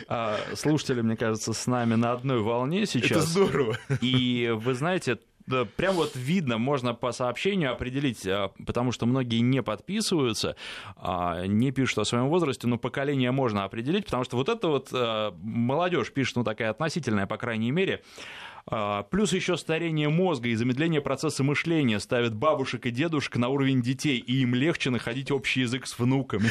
А, 0.09 0.39
слушатели, 0.55 1.03
мне 1.03 1.17
кажется, 1.17 1.53
с 1.53 1.67
нами 1.67 1.95
на 1.95 2.13
одной 2.13 2.41
волне 2.41 2.87
сейчас. 2.87 3.11
Это 3.11 3.21
здорово. 3.21 3.79
И 4.01 4.51
вы 4.57 4.73
знаете, 4.73 5.19
прям 5.77 5.95
вот 5.95 6.13
видно, 6.15 6.59
можно 6.59 6.95
по 6.95 7.13
сообщению 7.13 7.73
определить, 7.73 8.27
а, 8.27 8.53
потому 8.67 8.93
что 8.93 9.07
многие 9.07 9.41
не 9.41 9.63
подписываются, 9.63 10.57
а, 10.97 11.47
не 11.47 11.71
пишут 11.71 11.99
о 11.99 12.05
своем 12.05 12.29
возрасте, 12.29 12.67
но 12.67 12.79
поколение 12.79 13.31
можно 13.31 13.65
определить, 13.65 14.07
потому 14.07 14.25
что 14.25 14.37
вот 14.37 14.49
это 14.49 14.69
вот 14.69 14.89
а, 14.93 15.35
молодежь 15.43 16.13
пишет, 16.13 16.37
ну 16.37 16.45
такая 16.45 16.71
относительная, 16.71 17.27
по 17.27 17.37
крайней 17.37 17.71
мере, 17.71 18.03
плюс 19.11 19.33
еще 19.33 19.57
старение 19.57 20.09
мозга 20.09 20.49
и 20.49 20.55
замедление 20.55 21.01
процесса 21.01 21.45
мышления 21.45 22.01
ставят 22.01 22.35
бабушек 22.35 22.87
и 22.87 22.91
дедушек 22.91 23.37
на 23.37 23.49
уровень 23.49 23.83
детей, 23.83 24.19
и 24.19 24.43
им 24.43 24.55
легче 24.55 24.91
находить 24.91 25.31
общий 25.31 25.61
язык 25.61 25.87
с 25.87 25.99
внуками. 25.99 26.51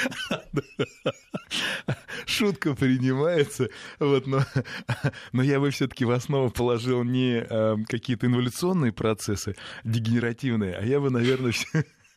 Шутка 2.25 2.73
принимается, 2.73 3.69
вот, 3.99 4.27
но, 4.27 4.41
но 5.31 5.43
я 5.43 5.59
бы 5.59 5.69
все-таки 5.69 6.05
в 6.05 6.11
основу 6.11 6.49
положил 6.49 7.03
не 7.03 7.45
э, 7.47 7.75
какие-то 7.87 8.27
инволюционные 8.27 8.91
процессы 8.91 9.55
дегенеративные, 9.83 10.75
а 10.75 10.85
я 10.85 10.99
бы, 10.99 11.09
наверное, 11.09 11.53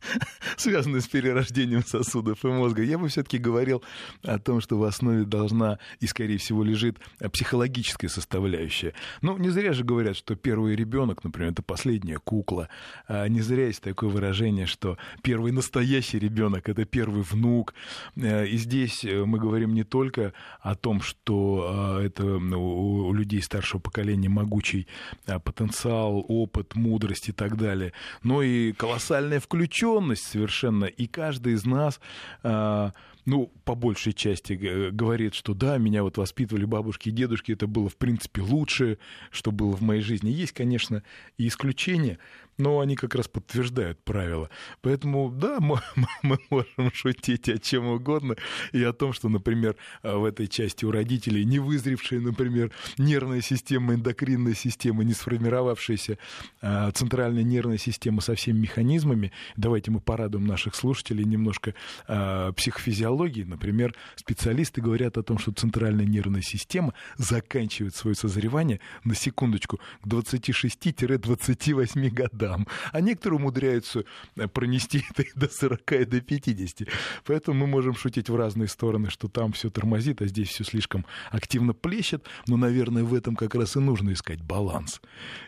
связанные 0.57 1.01
с 1.01 1.09
перерождением 1.09 1.85
сосудов 1.85 2.45
и 2.45 2.49
мозга. 2.49 2.83
Я 2.83 2.99
бы 2.99 3.09
все-таки 3.09 3.39
говорил 3.39 3.83
о 4.23 4.39
том, 4.39 4.61
что 4.61 4.79
в 4.79 4.85
основе 4.85 5.25
должна 5.25 5.79
и, 6.01 6.07
скорее 6.07 6.39
всего, 6.39 6.63
лежит 6.63 6.99
психологическая 7.33 8.09
составляющая. 8.09 8.95
Ну, 9.23 9.37
не 9.37 9.51
зря 9.51 9.73
же 9.73 9.85
говорят, 9.85 10.17
что 10.17 10.35
первый 10.35 10.77
ребенок, 10.77 11.25
например, 11.25 11.53
это 11.53 11.63
последняя 11.63 12.19
кукла. 12.19 12.69
А 13.07 13.27
не 13.29 13.41
зря 13.41 13.67
есть 13.67 13.83
такое 13.83 14.11
выражение, 14.11 14.67
что 14.67 14.99
первый 15.23 15.53
настоящий 15.53 16.19
ребенок 16.19 16.69
это 16.69 16.85
первый 16.85 17.23
внук. 17.23 17.75
Э, 18.17 18.47
и 18.47 18.57
здесь 18.57 19.05
э, 19.05 19.25
мы 19.25 19.39
говорим 19.39 19.75
не 19.75 19.85
только 19.85 20.33
о 20.61 20.75
том, 20.75 21.01
что 21.01 21.67
а, 21.69 22.03
это 22.03 22.23
ну, 22.25 23.09
у 23.09 23.13
людей 23.13 23.43
старшего 23.43 23.81
поколения 23.81 24.29
могучий 24.29 24.87
а, 25.27 25.39
потенциал, 25.39 26.25
опыт, 26.29 26.75
мудрость 26.75 27.29
и 27.29 27.33
так 27.33 27.57
далее, 27.57 27.93
но 28.23 28.43
и 28.43 28.73
колоссальная 28.73 29.41
включенность 29.41 29.88
обреченность 29.89 30.25
совершенно, 30.25 30.85
и 30.85 31.07
каждый 31.07 31.55
из 31.55 31.65
нас 31.65 32.01
а, 32.43 32.93
ну, 33.29 33.53
по 33.65 33.75
большей 33.75 34.15
части 34.15 34.55
говорит, 34.91 35.35
что 35.35 35.53
да, 35.53 35.77
меня 35.77 36.03
вот 36.03 36.17
воспитывали 36.17 36.65
бабушки 36.65 37.11
и 37.11 37.13
дедушки, 37.13 37.53
это 37.53 37.67
было, 37.67 37.91
в 37.91 37.97
принципе, 37.97 38.41
лучшее, 38.41 38.97
что 39.31 39.53
было 39.53 39.77
в 39.77 39.83
моей 39.83 40.01
жизни. 40.01 40.31
Есть, 40.31 40.53
конечно, 40.53 41.03
и 41.37 41.47
исключения, 41.47 42.19
но 42.57 42.81
они 42.81 42.97
как 42.97 43.15
раз 43.15 43.29
подтверждают 43.29 44.03
правила. 44.03 44.49
Поэтому, 44.81 45.31
да, 45.31 45.59
мы, 45.61 45.79
мы 46.23 46.39
можем 46.49 46.91
шутить 46.95 47.51
о 47.51 47.59
чем 47.59 47.89
угодно 47.89 48.37
и 48.73 48.83
о 48.83 48.95
том, 48.95 49.13
что, 49.13 49.29
например, 49.29 49.77
в 50.03 50.25
этой 50.25 50.49
части 50.49 50.87
у 50.87 50.91
родителей 50.91 51.45
не 51.45 51.59
вызревшая, 51.59 52.21
например, 52.21 52.73
нервная 52.97 53.43
система, 53.43 53.93
эндокринная 53.93 54.55
система, 54.55 55.05
не 55.05 55.13
сформировавшаяся 55.13 56.17
а, 56.63 56.91
центральная 56.93 57.43
нервная 57.43 57.79
система 57.79 58.23
со 58.23 58.35
всеми 58.35 58.61
механизмами. 58.61 59.33
Давайте 59.57 59.78
мы 59.87 60.01
порадуем 60.01 60.47
наших 60.47 60.75
слушателей 60.75 61.25
немножко 61.25 61.75
а, 62.07 62.53
психофизиологии. 62.53 63.45
Например, 63.45 63.95
специалисты 64.17 64.81
говорят 64.81 65.17
о 65.17 65.23
том, 65.23 65.39
что 65.39 65.53
центральная 65.53 66.07
нервная 66.07 66.43
система 66.43 66.93
заканчивает 67.17 67.95
свое 67.95 68.17
созревание, 68.17 68.81
на 69.05 69.15
секундочку, 69.15 69.79
к 70.03 70.07
26-28 70.07 72.11
годам 72.11 72.49
годам, 72.49 72.67
а 72.93 73.01
некоторые 73.01 73.39
умудряются 73.39 74.05
э, 74.37 74.49
пронести 74.49 75.05
это 75.11 75.23
и 75.23 75.31
до 75.35 75.49
40, 75.49 75.93
и 75.93 76.05
до 76.05 76.21
50. 76.21 76.89
Поэтому 77.25 77.61
мы 77.61 77.67
можем 77.67 77.95
шутить 77.95 78.29
в 78.29 78.37
разные 78.37 78.69
стороны, 78.69 79.11
что 79.11 79.29
там 79.29 79.53
все 79.53 79.71
тормозит, 79.71 80.23
а 80.23 80.27
здесь 80.27 80.49
все 80.49 80.65
слишком 80.65 81.05
активно 81.31 81.75
плещет, 81.75 82.27
но, 82.47 82.57
наверное, 82.57 83.05
в 83.05 83.15
этом 83.15 83.37
как 83.37 83.55
раз 83.55 83.77
и 83.77 83.81
нужно 83.81 84.13
искать 84.13 84.43
баланс. 84.43 85.01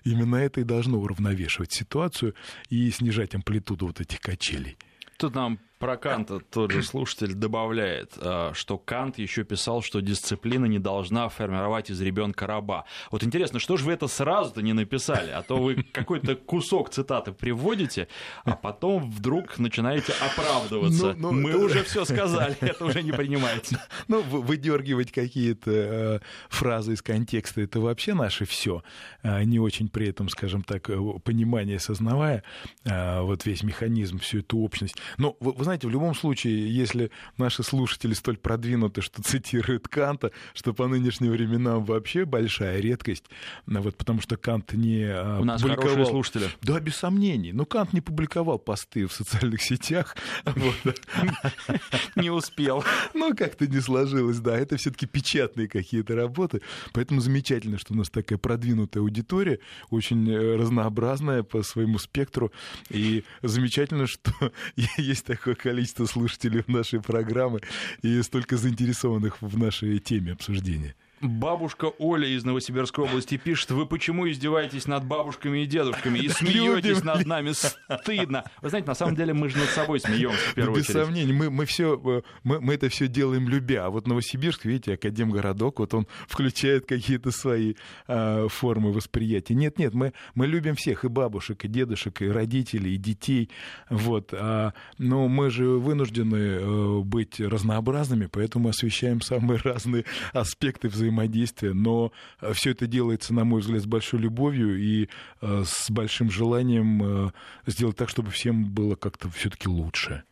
Именно 0.05 0.37
это 0.37 0.61
и 0.61 0.65
должно 0.65 0.99
уравновешивать 0.99 1.73
ситуацию 1.73 2.35
и 2.69 2.91
снижать 2.91 3.35
амплитуду 3.35 3.87
вот 3.87 4.01
этих 4.01 4.20
качелей. 4.21 4.77
Тут 5.17 5.35
нам 5.35 5.59
про 5.81 5.97
Канта 5.97 6.41
тот 6.41 6.71
же 6.73 6.83
слушатель 6.83 7.33
добавляет, 7.33 8.13
а, 8.19 8.53
что 8.53 8.77
Кант 8.77 9.19
еще 9.19 9.45
писал, 9.45 9.81
что 9.81 10.01
дисциплина 10.01 10.67
не 10.67 10.79
должна 10.79 11.29
формировать 11.31 11.91
из 11.91 12.01
ребенка 12.03 12.47
раба. 12.47 12.85
Вот 13.11 13.25
интересно, 13.25 13.59
что 13.59 13.79
же 13.79 13.87
вы 13.87 13.93
это 13.95 14.07
сразу-то 14.07 14.61
не 14.61 14.75
написали? 14.75 15.31
А 15.31 15.43
то 15.43 15.57
вы 15.57 15.83
какой-то 15.93 16.37
кусок 16.37 16.91
цитаты 16.91 17.33
приводите, 17.33 18.09
а 18.45 18.57
потом 18.57 19.11
вдруг 19.11 19.59
начинаете 19.59 20.13
оправдываться. 20.21 21.15
Ну, 21.17 21.33
ну, 21.33 21.33
Мы 21.33 21.51
это... 21.51 21.59
уже 21.59 21.83
все 21.83 22.05
сказали, 22.05 22.57
это 22.61 22.85
уже 22.85 23.03
не 23.03 23.13
принимается. 23.13 23.83
Ну, 24.07 24.21
выдергивать 24.21 25.11
какие-то 25.11 25.71
э, 25.71 26.21
фразы 26.51 26.93
из 26.93 27.01
контекста, 27.01 27.63
это 27.63 27.81
вообще 27.81 28.13
наше 28.13 28.45
все. 28.45 28.83
Э, 29.23 29.43
не 29.45 29.59
очень 29.59 29.89
при 29.89 30.09
этом, 30.09 30.29
скажем 30.29 30.63
так, 30.63 30.91
э, 30.91 30.99
понимание, 31.25 31.79
сознавая 31.79 32.45
вот 32.85 33.47
весь 33.47 33.63
механизм, 33.63 34.19
всю 34.19 34.41
эту 34.41 34.59
общность. 34.59 34.97
Но 35.17 35.37
вы, 35.41 35.53
вы 35.53 35.65
знаете, 35.71 35.87
в 35.87 35.91
любом 35.91 36.17
случае, 36.17 36.69
если 36.75 37.13
наши 37.39 37.63
слушатели 37.63 38.13
столь 38.13 38.39
продвинуты, 38.39 39.03
что 39.03 39.23
цитируют 39.23 39.87
Канта, 39.87 40.33
что 40.53 40.75
по 40.75 40.89
нынешним 40.89 41.31
временам 41.31 41.85
вообще 41.85 42.25
большая 42.25 42.81
редкость, 42.81 43.27
вот, 43.67 43.97
потому 43.97 44.21
что 44.21 44.37
Кант 44.37 44.73
не 44.73 45.05
а, 45.05 45.39
У 45.41 45.45
нас 45.45 45.63
публиковал... 45.63 45.91
хорошие 45.91 46.11
слушатели. 46.11 46.49
Да, 46.63 46.81
без 46.81 46.97
сомнений. 46.97 47.53
Но 47.53 47.65
Кант 47.67 47.93
не 47.93 48.01
публиковал 48.01 48.59
посты 48.59 49.07
в 49.07 49.13
социальных 49.13 49.63
сетях. 49.63 50.17
Не 52.17 52.31
успел. 52.31 52.85
Ну, 53.15 53.35
как-то 53.37 53.67
не 53.67 53.81
сложилось, 53.81 54.39
да. 54.39 54.59
Это 54.59 54.77
все-таки 54.77 55.07
печатные 55.07 55.69
какие-то 55.69 56.15
работы. 56.15 56.61
Поэтому 56.93 57.21
замечательно, 57.21 57.79
что 57.79 57.95
у 57.95 57.97
нас 57.97 58.11
такая 58.11 58.39
продвинутая 58.39 59.03
аудитория, 59.03 59.61
очень 59.91 60.31
э, 60.31 60.57
разнообразная 60.57 61.43
по 61.43 61.63
своему 61.63 61.99
спектру. 61.99 62.53
И 62.89 63.25
замечательно, 63.43 64.07
что 64.07 64.33
есть 64.97 65.27
такое 65.27 65.55
количество 65.61 66.07
слушателей 66.07 66.63
в 66.63 66.69
нашей 66.69 67.01
программы 67.01 67.61
и 68.03 68.23
столько 68.23 68.57
заинтересованных 68.57 69.41
в 69.41 69.59
нашей 69.59 69.99
теме 69.99 70.33
обсуждения. 70.33 70.95
Бабушка 71.21 71.93
Оля 71.99 72.27
из 72.27 72.45
Новосибирской 72.45 73.05
области 73.05 73.37
пишет, 73.37 73.73
вы 73.73 73.85
почему 73.85 74.31
издеваетесь 74.31 74.87
над 74.87 75.05
бабушками 75.05 75.65
и 75.65 75.67
дедушками 75.67 76.19
и 76.19 76.31
смеетесь 76.31 77.05
над 77.05 77.27
нами? 77.27 77.53
Стыдно. 77.53 78.45
Вы 78.63 78.71
знаете, 78.71 78.89
на 78.89 78.95
самом 78.95 79.17
деле 79.17 79.35
мы 79.35 79.51
же 79.51 79.59
над 79.59 79.69
собой 79.69 80.01
смеемся 80.01 80.39
в 80.39 80.55
первую 80.55 80.79
Без 80.79 80.89
очередь. 80.89 81.05
сомнений, 81.05 81.33
мы, 81.35 81.51
мы, 81.51 81.67
все, 81.67 82.01
э, 82.03 82.23
мы, 82.43 82.61
мы 82.63 82.73
это 82.73 82.89
все 82.89 83.07
делаем 83.07 83.51
любя. 83.51 83.85
А 83.85 83.91
вот 83.91 84.07
Новосибирск, 84.07 84.65
видите, 84.65 84.95
академгородок, 84.95 85.81
вот 85.81 85.93
он 85.93 86.07
включает 86.27 86.87
какие-то 86.87 87.33
свои 87.33 87.75
а, 88.09 88.49
формы 88.49 88.91
восприятия. 88.91 89.55
Нет, 89.55 89.79
нет, 89.79 89.93
мы, 89.93 90.15
мы 90.35 90.47
любим 90.47 90.75
всех, 90.75 91.05
и 91.05 91.09
бабушек, 91.09 91.67
и 91.67 91.69
дедушек, 91.69 92.23
и 92.23 92.29
родителей, 92.29 92.95
и 92.95 92.97
детей. 92.97 93.51
Вот. 93.91 94.33
А, 94.33 94.73
но 94.97 95.29
мы 95.29 95.51
же 95.51 95.67
вынуждены 95.67 96.37
э, 96.37 97.01
быть 97.01 97.41
разнообразными, 97.41 98.25
поэтому 98.25 98.71
освещаем 98.71 99.21
самые 99.21 99.61
разные 99.65 100.07
аспекты 100.33 100.89
взаимодействия 100.89 101.10
взаимодействия, 101.11 101.73
но 101.73 102.13
э, 102.41 102.53
все 102.53 102.71
это 102.71 102.87
делается, 102.87 103.35
на 103.35 103.45
мой 103.45 103.61
взгляд, 103.61 103.83
с 103.83 103.87
большой 103.87 104.21
любовью 104.21 104.79
и 104.79 105.09
э, 105.41 105.63
с 105.67 105.91
большим 105.91 106.31
желанием 106.31 107.27
э, 107.27 107.31
сделать 107.67 107.97
так, 107.97 108.09
чтобы 108.09 108.31
всем 108.31 108.65
было 108.65 108.95
как-то 108.95 109.29
все-таки 109.31 109.69
лучше. 109.69 110.23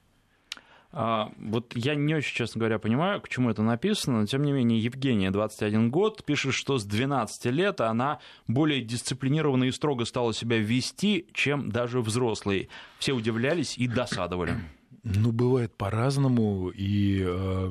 А, 0.91 1.31
вот 1.39 1.77
я 1.77 1.95
не 1.95 2.15
очень, 2.15 2.35
честно 2.35 2.61
говоря, 2.61 2.79
понимаю, 2.79 3.21
к 3.21 3.29
чему 3.29 3.51
это 3.51 3.63
написано, 3.63 4.21
но 4.21 4.27
тем 4.27 4.43
не 4.43 4.53
менее 4.53 4.81
Евгения, 4.81 5.31
21 5.31 5.91
год, 5.91 6.25
пишет, 6.25 6.55
что 6.55 6.79
с 6.79 6.85
12 6.85 7.45
лет 7.47 7.83
она 7.83 8.21
более 8.47 8.81
дисциплинированно 8.81 9.65
и 9.65 9.71
строго 9.71 10.07
стала 10.07 10.33
себя 10.33 10.57
вести, 10.57 11.27
чем 11.35 11.71
даже 11.71 12.01
взрослые. 12.01 12.69
Все 12.99 13.13
удивлялись 13.13 13.77
и 13.77 13.87
досадовали. 13.87 14.55
Ну, 15.05 15.31
бывает 15.31 15.77
по-разному, 15.77 16.71
и 16.71 17.23
э, 17.25 17.71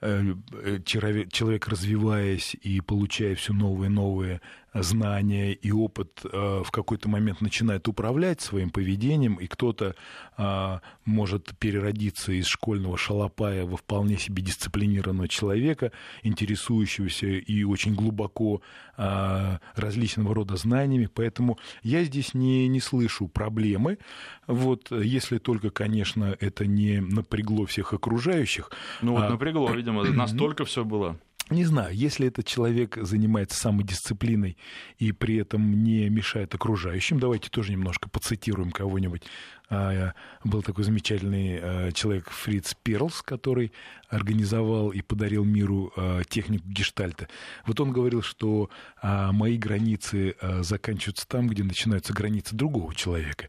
человек, 0.00 1.68
развиваясь 1.68 2.54
и 2.54 2.80
получая 2.80 3.34
все 3.34 3.52
новые 3.52 3.88
и 3.88 3.92
новые 3.92 4.40
знания 4.82 5.52
и 5.52 5.70
опыт 5.72 6.20
э, 6.24 6.62
в 6.64 6.70
какой-то 6.70 7.08
момент 7.08 7.40
начинает 7.40 7.88
управлять 7.88 8.40
своим 8.40 8.70
поведением, 8.70 9.34
и 9.36 9.46
кто-то 9.46 9.94
э, 10.36 10.78
может 11.04 11.56
переродиться 11.58 12.32
из 12.32 12.46
школьного 12.46 12.96
шалопая 12.96 13.64
во 13.64 13.76
вполне 13.76 14.18
себе 14.18 14.42
дисциплинированного 14.42 15.28
человека, 15.28 15.92
интересующегося 16.22 17.26
и 17.26 17.64
очень 17.64 17.94
глубоко 17.94 18.60
э, 18.96 19.58
различного 19.74 20.34
рода 20.34 20.56
знаниями. 20.56 21.08
Поэтому 21.12 21.58
я 21.82 22.04
здесь 22.04 22.34
не, 22.34 22.68
не 22.68 22.80
слышу 22.80 23.28
проблемы. 23.28 23.98
Вот, 24.46 24.90
если 24.90 25.38
только, 25.38 25.70
конечно, 25.70 26.36
это 26.40 26.66
не 26.66 27.00
напрягло 27.00 27.66
всех 27.66 27.92
окружающих. 27.92 28.70
Ну 29.02 29.12
вот 29.12 29.24
а, 29.24 29.30
напрягло, 29.30 29.70
видимо, 29.70 30.04
настолько 30.10 30.64
все 30.64 30.84
было. 30.84 31.16
Не 31.48 31.64
знаю, 31.64 31.94
если 31.94 32.26
этот 32.26 32.44
человек 32.44 32.98
занимается 33.00 33.60
самодисциплиной 33.60 34.56
и 34.98 35.12
при 35.12 35.36
этом 35.36 35.84
не 35.84 36.08
мешает 36.08 36.52
окружающим, 36.56 37.20
давайте 37.20 37.50
тоже 37.50 37.70
немножко 37.70 38.08
поцитируем 38.08 38.72
кого-нибудь 38.72 39.22
был 39.68 40.62
такой 40.62 40.84
замечательный 40.84 41.58
а, 41.60 41.92
человек 41.92 42.30
Фриц 42.30 42.74
Перлс, 42.82 43.20
который 43.22 43.72
организовал 44.08 44.90
и 44.90 45.02
подарил 45.02 45.44
миру 45.44 45.92
а, 45.96 46.22
технику 46.24 46.68
гештальта. 46.68 47.28
Вот 47.66 47.80
он 47.80 47.92
говорил, 47.92 48.22
что 48.22 48.70
мои 49.02 49.56
границы 49.56 50.36
заканчиваются 50.60 51.26
там, 51.28 51.48
где 51.48 51.62
начинаются 51.62 52.12
границы 52.12 52.54
другого 52.54 52.94
человека. 52.94 53.48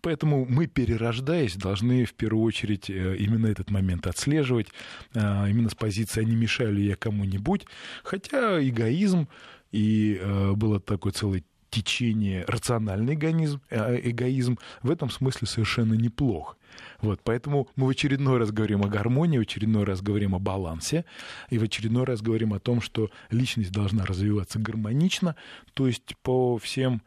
Поэтому 0.00 0.46
мы, 0.48 0.66
перерождаясь, 0.66 1.56
должны 1.56 2.04
в 2.04 2.14
первую 2.14 2.44
очередь 2.44 2.88
именно 2.88 3.46
этот 3.46 3.70
момент 3.70 4.06
отслеживать, 4.06 4.68
именно 5.14 5.68
с 5.68 5.74
позиции 5.74 6.22
«а 6.22 6.24
не 6.24 6.36
мешаю 6.36 6.74
ли 6.74 6.86
я 6.86 6.96
кому-нибудь?». 6.96 7.66
Хотя 8.02 8.66
эгоизм 8.66 9.28
и 9.72 10.20
было 10.54 10.80
такой 10.80 11.12
целый 11.12 11.44
течение, 11.74 12.44
рациональный 12.46 13.14
эгоизм, 13.14 13.60
э, 13.70 14.00
эгоизм 14.10 14.58
в 14.82 14.90
этом 14.90 15.10
смысле 15.10 15.48
совершенно 15.48 15.94
неплох. 15.94 16.56
Вот, 17.00 17.20
поэтому 17.22 17.68
мы 17.76 17.86
в 17.86 17.90
очередной 17.90 18.38
раз 18.38 18.50
говорим 18.50 18.82
о 18.82 18.88
гармонии, 18.88 19.38
в 19.38 19.42
очередной 19.42 19.84
раз 19.84 20.00
говорим 20.02 20.34
о 20.34 20.38
балансе, 20.38 21.04
и 21.50 21.58
в 21.58 21.62
очередной 21.62 22.04
раз 22.04 22.22
говорим 22.22 22.52
о 22.52 22.60
том, 22.60 22.80
что 22.80 23.10
личность 23.30 23.72
должна 23.72 24.04
развиваться 24.04 24.58
гармонично, 24.58 25.36
то 25.74 25.86
есть 25.86 26.16
по 26.22 26.58
всем 26.58 27.02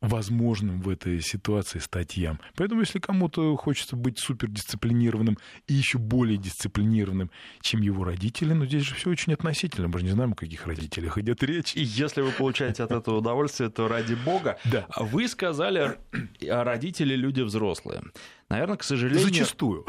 возможным 0.00 0.80
в 0.80 0.88
этой 0.88 1.20
ситуации 1.20 1.78
статьям. 1.78 2.38
Поэтому, 2.54 2.80
если 2.80 2.98
кому-то 2.98 3.56
хочется 3.56 3.96
быть 3.96 4.18
супердисциплинированным 4.18 5.38
и 5.66 5.74
еще 5.74 5.98
более 5.98 6.36
дисциплинированным, 6.36 7.30
чем 7.60 7.80
его 7.80 8.04
родители, 8.04 8.50
но 8.50 8.60
ну, 8.60 8.66
здесь 8.66 8.82
же 8.82 8.94
все 8.94 9.10
очень 9.10 9.32
относительно. 9.32 9.88
Мы 9.88 9.98
же 10.00 10.04
не 10.04 10.12
знаем, 10.12 10.32
о 10.32 10.36
каких 10.36 10.66
родителях 10.66 11.18
идет 11.18 11.42
речь. 11.42 11.74
И 11.74 11.82
если 11.82 12.20
вы 12.20 12.30
получаете 12.30 12.82
от 12.82 12.92
этого 12.92 13.18
удовольствие, 13.18 13.70
то 13.70 13.88
ради 13.88 14.14
бога. 14.14 14.58
Да. 14.64 14.86
Вы 14.96 15.28
сказали, 15.28 15.96
родители 16.40 17.14
люди 17.14 17.40
взрослые. 17.40 18.02
Наверное, 18.48 18.76
к 18.76 18.84
сожалению... 18.84 19.24
Зачастую. 19.24 19.84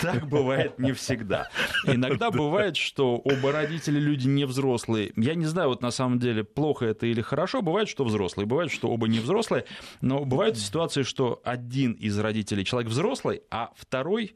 Так 0.00 0.28
бывает 0.28 0.78
не 0.78 0.92
всегда. 0.92 1.50
Иногда 1.84 2.30
бывает, 2.30 2.76
что 2.76 3.16
оба 3.16 3.52
родителя 3.52 4.00
люди 4.00 4.26
не 4.26 4.46
взрослые. 4.46 5.12
Я 5.16 5.34
не 5.34 5.44
знаю, 5.44 5.68
вот 5.68 5.82
на 5.82 5.90
самом 5.90 6.18
деле, 6.18 6.42
плохо 6.42 6.86
это 6.86 7.06
или 7.06 7.20
хорошо. 7.20 7.60
Бывает, 7.60 7.88
что 7.88 8.04
взрослые, 8.04 8.46
бывает, 8.46 8.70
что 8.70 8.88
оба 8.88 9.08
не 9.08 9.18
взрослые. 9.18 9.66
Но 10.00 10.24
бывают 10.24 10.56
ситуации, 10.56 11.02
что 11.02 11.42
один 11.44 11.92
из 11.92 12.18
родителей 12.18 12.64
человек 12.64 12.90
взрослый, 12.90 13.42
а 13.50 13.72
второй 13.76 14.34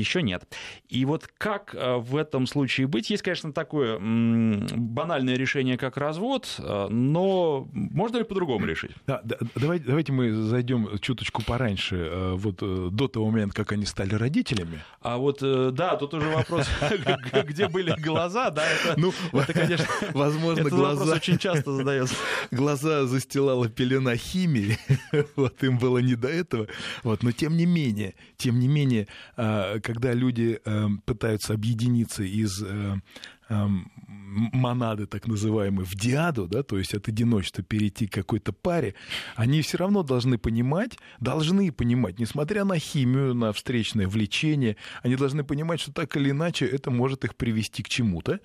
еще 0.00 0.22
нет. 0.22 0.46
И 0.88 1.04
вот 1.04 1.28
как 1.38 1.74
э, 1.74 1.96
в 1.96 2.16
этом 2.16 2.46
случае 2.46 2.86
быть? 2.86 3.10
Есть, 3.10 3.22
конечно, 3.22 3.52
такое 3.52 3.98
банальное 3.98 5.36
решение, 5.36 5.76
как 5.76 5.96
развод, 5.96 6.54
э, 6.58 6.88
но 6.88 7.68
можно 7.72 8.18
ли 8.18 8.24
по-другому 8.24 8.66
решить? 8.66 8.92
Да, 9.06 9.20
да, 9.24 9.36
давайте, 9.54 9.86
давайте 9.86 10.12
мы 10.12 10.32
зайдем 10.32 10.98
чуточку 11.00 11.42
пораньше, 11.42 11.96
э, 11.96 12.32
вот 12.34 12.56
до 12.56 13.08
того 13.08 13.30
момента, 13.30 13.54
как 13.54 13.72
они 13.72 13.86
стали 13.86 14.14
родителями. 14.14 14.80
А 15.00 15.18
вот, 15.18 15.40
да, 15.40 15.96
тут 15.96 16.14
уже 16.14 16.28
вопрос, 16.28 16.68
где 17.44 17.68
были 17.68 17.94
глаза, 18.00 18.50
да, 18.50 18.64
ну, 18.96 19.12
это 19.32 19.52
конечно, 19.52 19.86
возможно, 20.12 20.68
глаза... 20.68 21.14
очень 21.14 21.38
часто 21.38 21.72
задается. 21.72 22.14
Глаза 22.50 23.06
застилала 23.06 23.68
пелена 23.68 24.16
химии, 24.16 24.78
вот 25.36 25.62
им 25.62 25.78
было 25.78 25.98
не 25.98 26.14
до 26.14 26.28
этого, 26.28 26.66
вот, 27.02 27.22
но 27.22 27.32
тем 27.32 27.56
не 27.56 27.66
менее, 27.66 28.14
тем 28.36 28.58
не 28.58 28.68
менее, 28.68 29.08
а, 29.36 29.78
когда 29.86 30.12
люди 30.12 30.60
э, 30.64 30.88
пытаются 31.04 31.54
объединиться 31.54 32.24
из 32.24 32.60
э, 32.60 32.96
монады, 33.48 35.06
так 35.06 35.26
называемой, 35.26 35.84
в 35.84 35.94
диаду, 35.94 36.48
да, 36.48 36.62
то 36.62 36.78
есть 36.78 36.94
от 36.94 37.08
одиночества 37.08 37.62
перейти 37.62 38.06
к 38.06 38.12
какой-то 38.12 38.52
паре, 38.52 38.94
они 39.36 39.62
все 39.62 39.78
равно 39.78 40.02
должны 40.02 40.36
понимать, 40.38 40.98
должны 41.20 41.70
понимать, 41.72 42.18
несмотря 42.18 42.64
на 42.64 42.78
химию, 42.78 43.34
на 43.34 43.52
встречное 43.52 44.08
влечение, 44.08 44.76
они 45.02 45.16
должны 45.16 45.44
понимать, 45.44 45.80
что 45.80 45.92
так 45.92 46.16
или 46.16 46.30
иначе 46.30 46.66
это 46.66 46.90
может 46.90 47.24
их 47.24 47.36
привести 47.36 47.82
к 47.82 47.88
чему-то. 47.88 48.40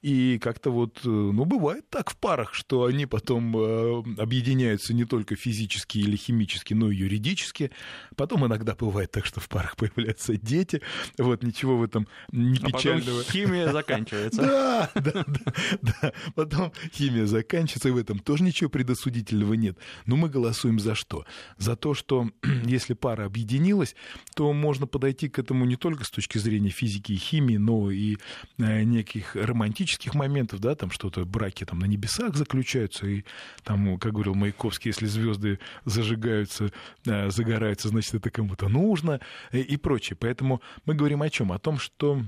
И 0.00 0.38
как-то 0.38 0.70
вот, 0.70 1.00
э, 1.04 1.08
ну, 1.08 1.44
бывает 1.44 1.90
так 1.90 2.10
в 2.10 2.16
парах, 2.16 2.54
что 2.54 2.84
они 2.84 3.06
потом 3.06 3.56
э, 3.56 4.02
объединяются 4.18 4.94
не 4.94 5.04
только 5.04 5.34
физически 5.34 5.98
или 5.98 6.14
химически, 6.14 6.72
но 6.72 6.88
и 6.88 6.96
юридически. 6.96 7.72
Потом 8.14 8.46
иногда 8.46 8.76
бывает 8.76 9.10
так, 9.10 9.26
что 9.26 9.40
в 9.40 9.48
парах 9.48 9.76
появляются 9.76 10.36
дети. 10.36 10.82
Вот, 11.18 11.42
ничего 11.42 11.76
в 11.76 11.82
этом 11.82 12.06
не 12.30 12.58
печального. 12.58 13.20
А 13.20 13.24
потом 13.24 13.32
химия 13.32 13.72
заканчивается. 13.72 14.37
Да, 14.38 14.90
да, 14.94 15.24
да, 15.26 15.52
да. 15.82 16.12
Потом 16.34 16.72
химия 16.92 17.26
заканчивается, 17.26 17.88
и 17.88 17.92
в 17.92 17.96
этом 17.96 18.18
тоже 18.18 18.44
ничего 18.44 18.70
предосудительного 18.70 19.54
нет. 19.54 19.76
Но 20.06 20.16
мы 20.16 20.28
голосуем 20.28 20.78
за 20.78 20.94
что? 20.94 21.24
За 21.56 21.76
то, 21.76 21.94
что 21.94 22.30
если 22.64 22.94
пара 22.94 23.26
объединилась, 23.26 23.94
то 24.34 24.52
можно 24.52 24.86
подойти 24.86 25.28
к 25.28 25.38
этому 25.38 25.64
не 25.64 25.76
только 25.76 26.04
с 26.04 26.10
точки 26.10 26.38
зрения 26.38 26.70
физики 26.70 27.12
и 27.12 27.16
химии, 27.16 27.56
но 27.56 27.90
и 27.90 28.16
э, 28.58 28.84
неких 28.84 29.34
романтических 29.34 30.14
моментов, 30.14 30.60
да, 30.60 30.74
там 30.74 30.90
что-то 30.90 31.24
браки 31.24 31.64
там 31.64 31.80
на 31.80 31.86
небесах 31.86 32.36
заключаются, 32.36 33.06
и 33.06 33.24
там, 33.64 33.98
как 33.98 34.12
говорил 34.12 34.34
Маяковский, 34.34 34.90
если 34.90 35.06
звезды 35.06 35.58
зажигаются, 35.84 36.72
э, 37.06 37.30
загораются, 37.30 37.88
значит, 37.88 38.14
это 38.14 38.30
кому-то 38.30 38.68
нужно 38.68 39.20
и, 39.52 39.60
и 39.60 39.76
прочее. 39.76 40.16
Поэтому 40.18 40.62
мы 40.84 40.94
говорим 40.94 41.22
о 41.22 41.30
чем? 41.30 41.52
О 41.52 41.58
том, 41.58 41.78
что 41.78 42.22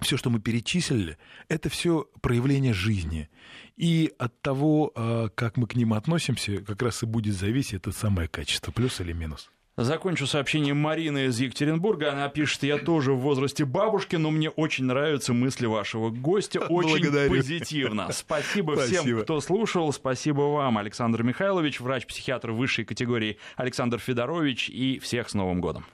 все, 0.00 0.16
что 0.16 0.30
мы 0.30 0.40
перечислили, 0.40 1.18
это 1.48 1.68
все 1.68 2.06
проявление 2.20 2.72
жизни. 2.72 3.28
И 3.76 4.12
от 4.18 4.40
того, 4.42 4.92
э, 4.94 5.28
как 5.34 5.56
мы 5.56 5.66
к 5.66 5.76
ним 5.76 5.94
относимся, 5.94 6.58
как 6.58 6.82
раз 6.82 7.02
и 7.02 7.06
будет 7.06 7.34
зависеть 7.34 7.74
это 7.74 7.92
самое 7.92 8.28
качество, 8.28 8.72
плюс 8.72 9.00
или 9.00 9.12
минус. 9.12 9.50
Закончу 9.78 10.26
сообщение 10.26 10.74
Марины 10.74 11.26
из 11.26 11.38
Екатеринбурга. 11.38 12.10
Она 12.10 12.28
пишет, 12.28 12.64
я 12.64 12.78
тоже 12.78 13.12
в 13.12 13.20
возрасте 13.20 13.64
бабушки, 13.64 14.16
но 14.16 14.32
мне 14.32 14.50
очень 14.50 14.86
нравятся 14.86 15.32
мысли 15.32 15.66
вашего 15.66 16.10
гостя. 16.10 16.58
Очень 16.68 17.02
Благодарю. 17.02 17.30
позитивно. 17.30 18.08
Спасибо, 18.10 18.72
Спасибо 18.72 19.02
всем, 19.02 19.22
кто 19.22 19.40
слушал. 19.40 19.92
Спасибо 19.92 20.40
вам, 20.40 20.78
Александр 20.78 21.22
Михайлович, 21.22 21.78
врач-психиатр 21.78 22.50
высшей 22.50 22.84
категории 22.84 23.38
Александр 23.54 24.00
Федорович. 24.00 24.68
И 24.68 24.98
всех 24.98 25.30
с 25.30 25.34
Новым 25.34 25.60
годом. 25.60 25.86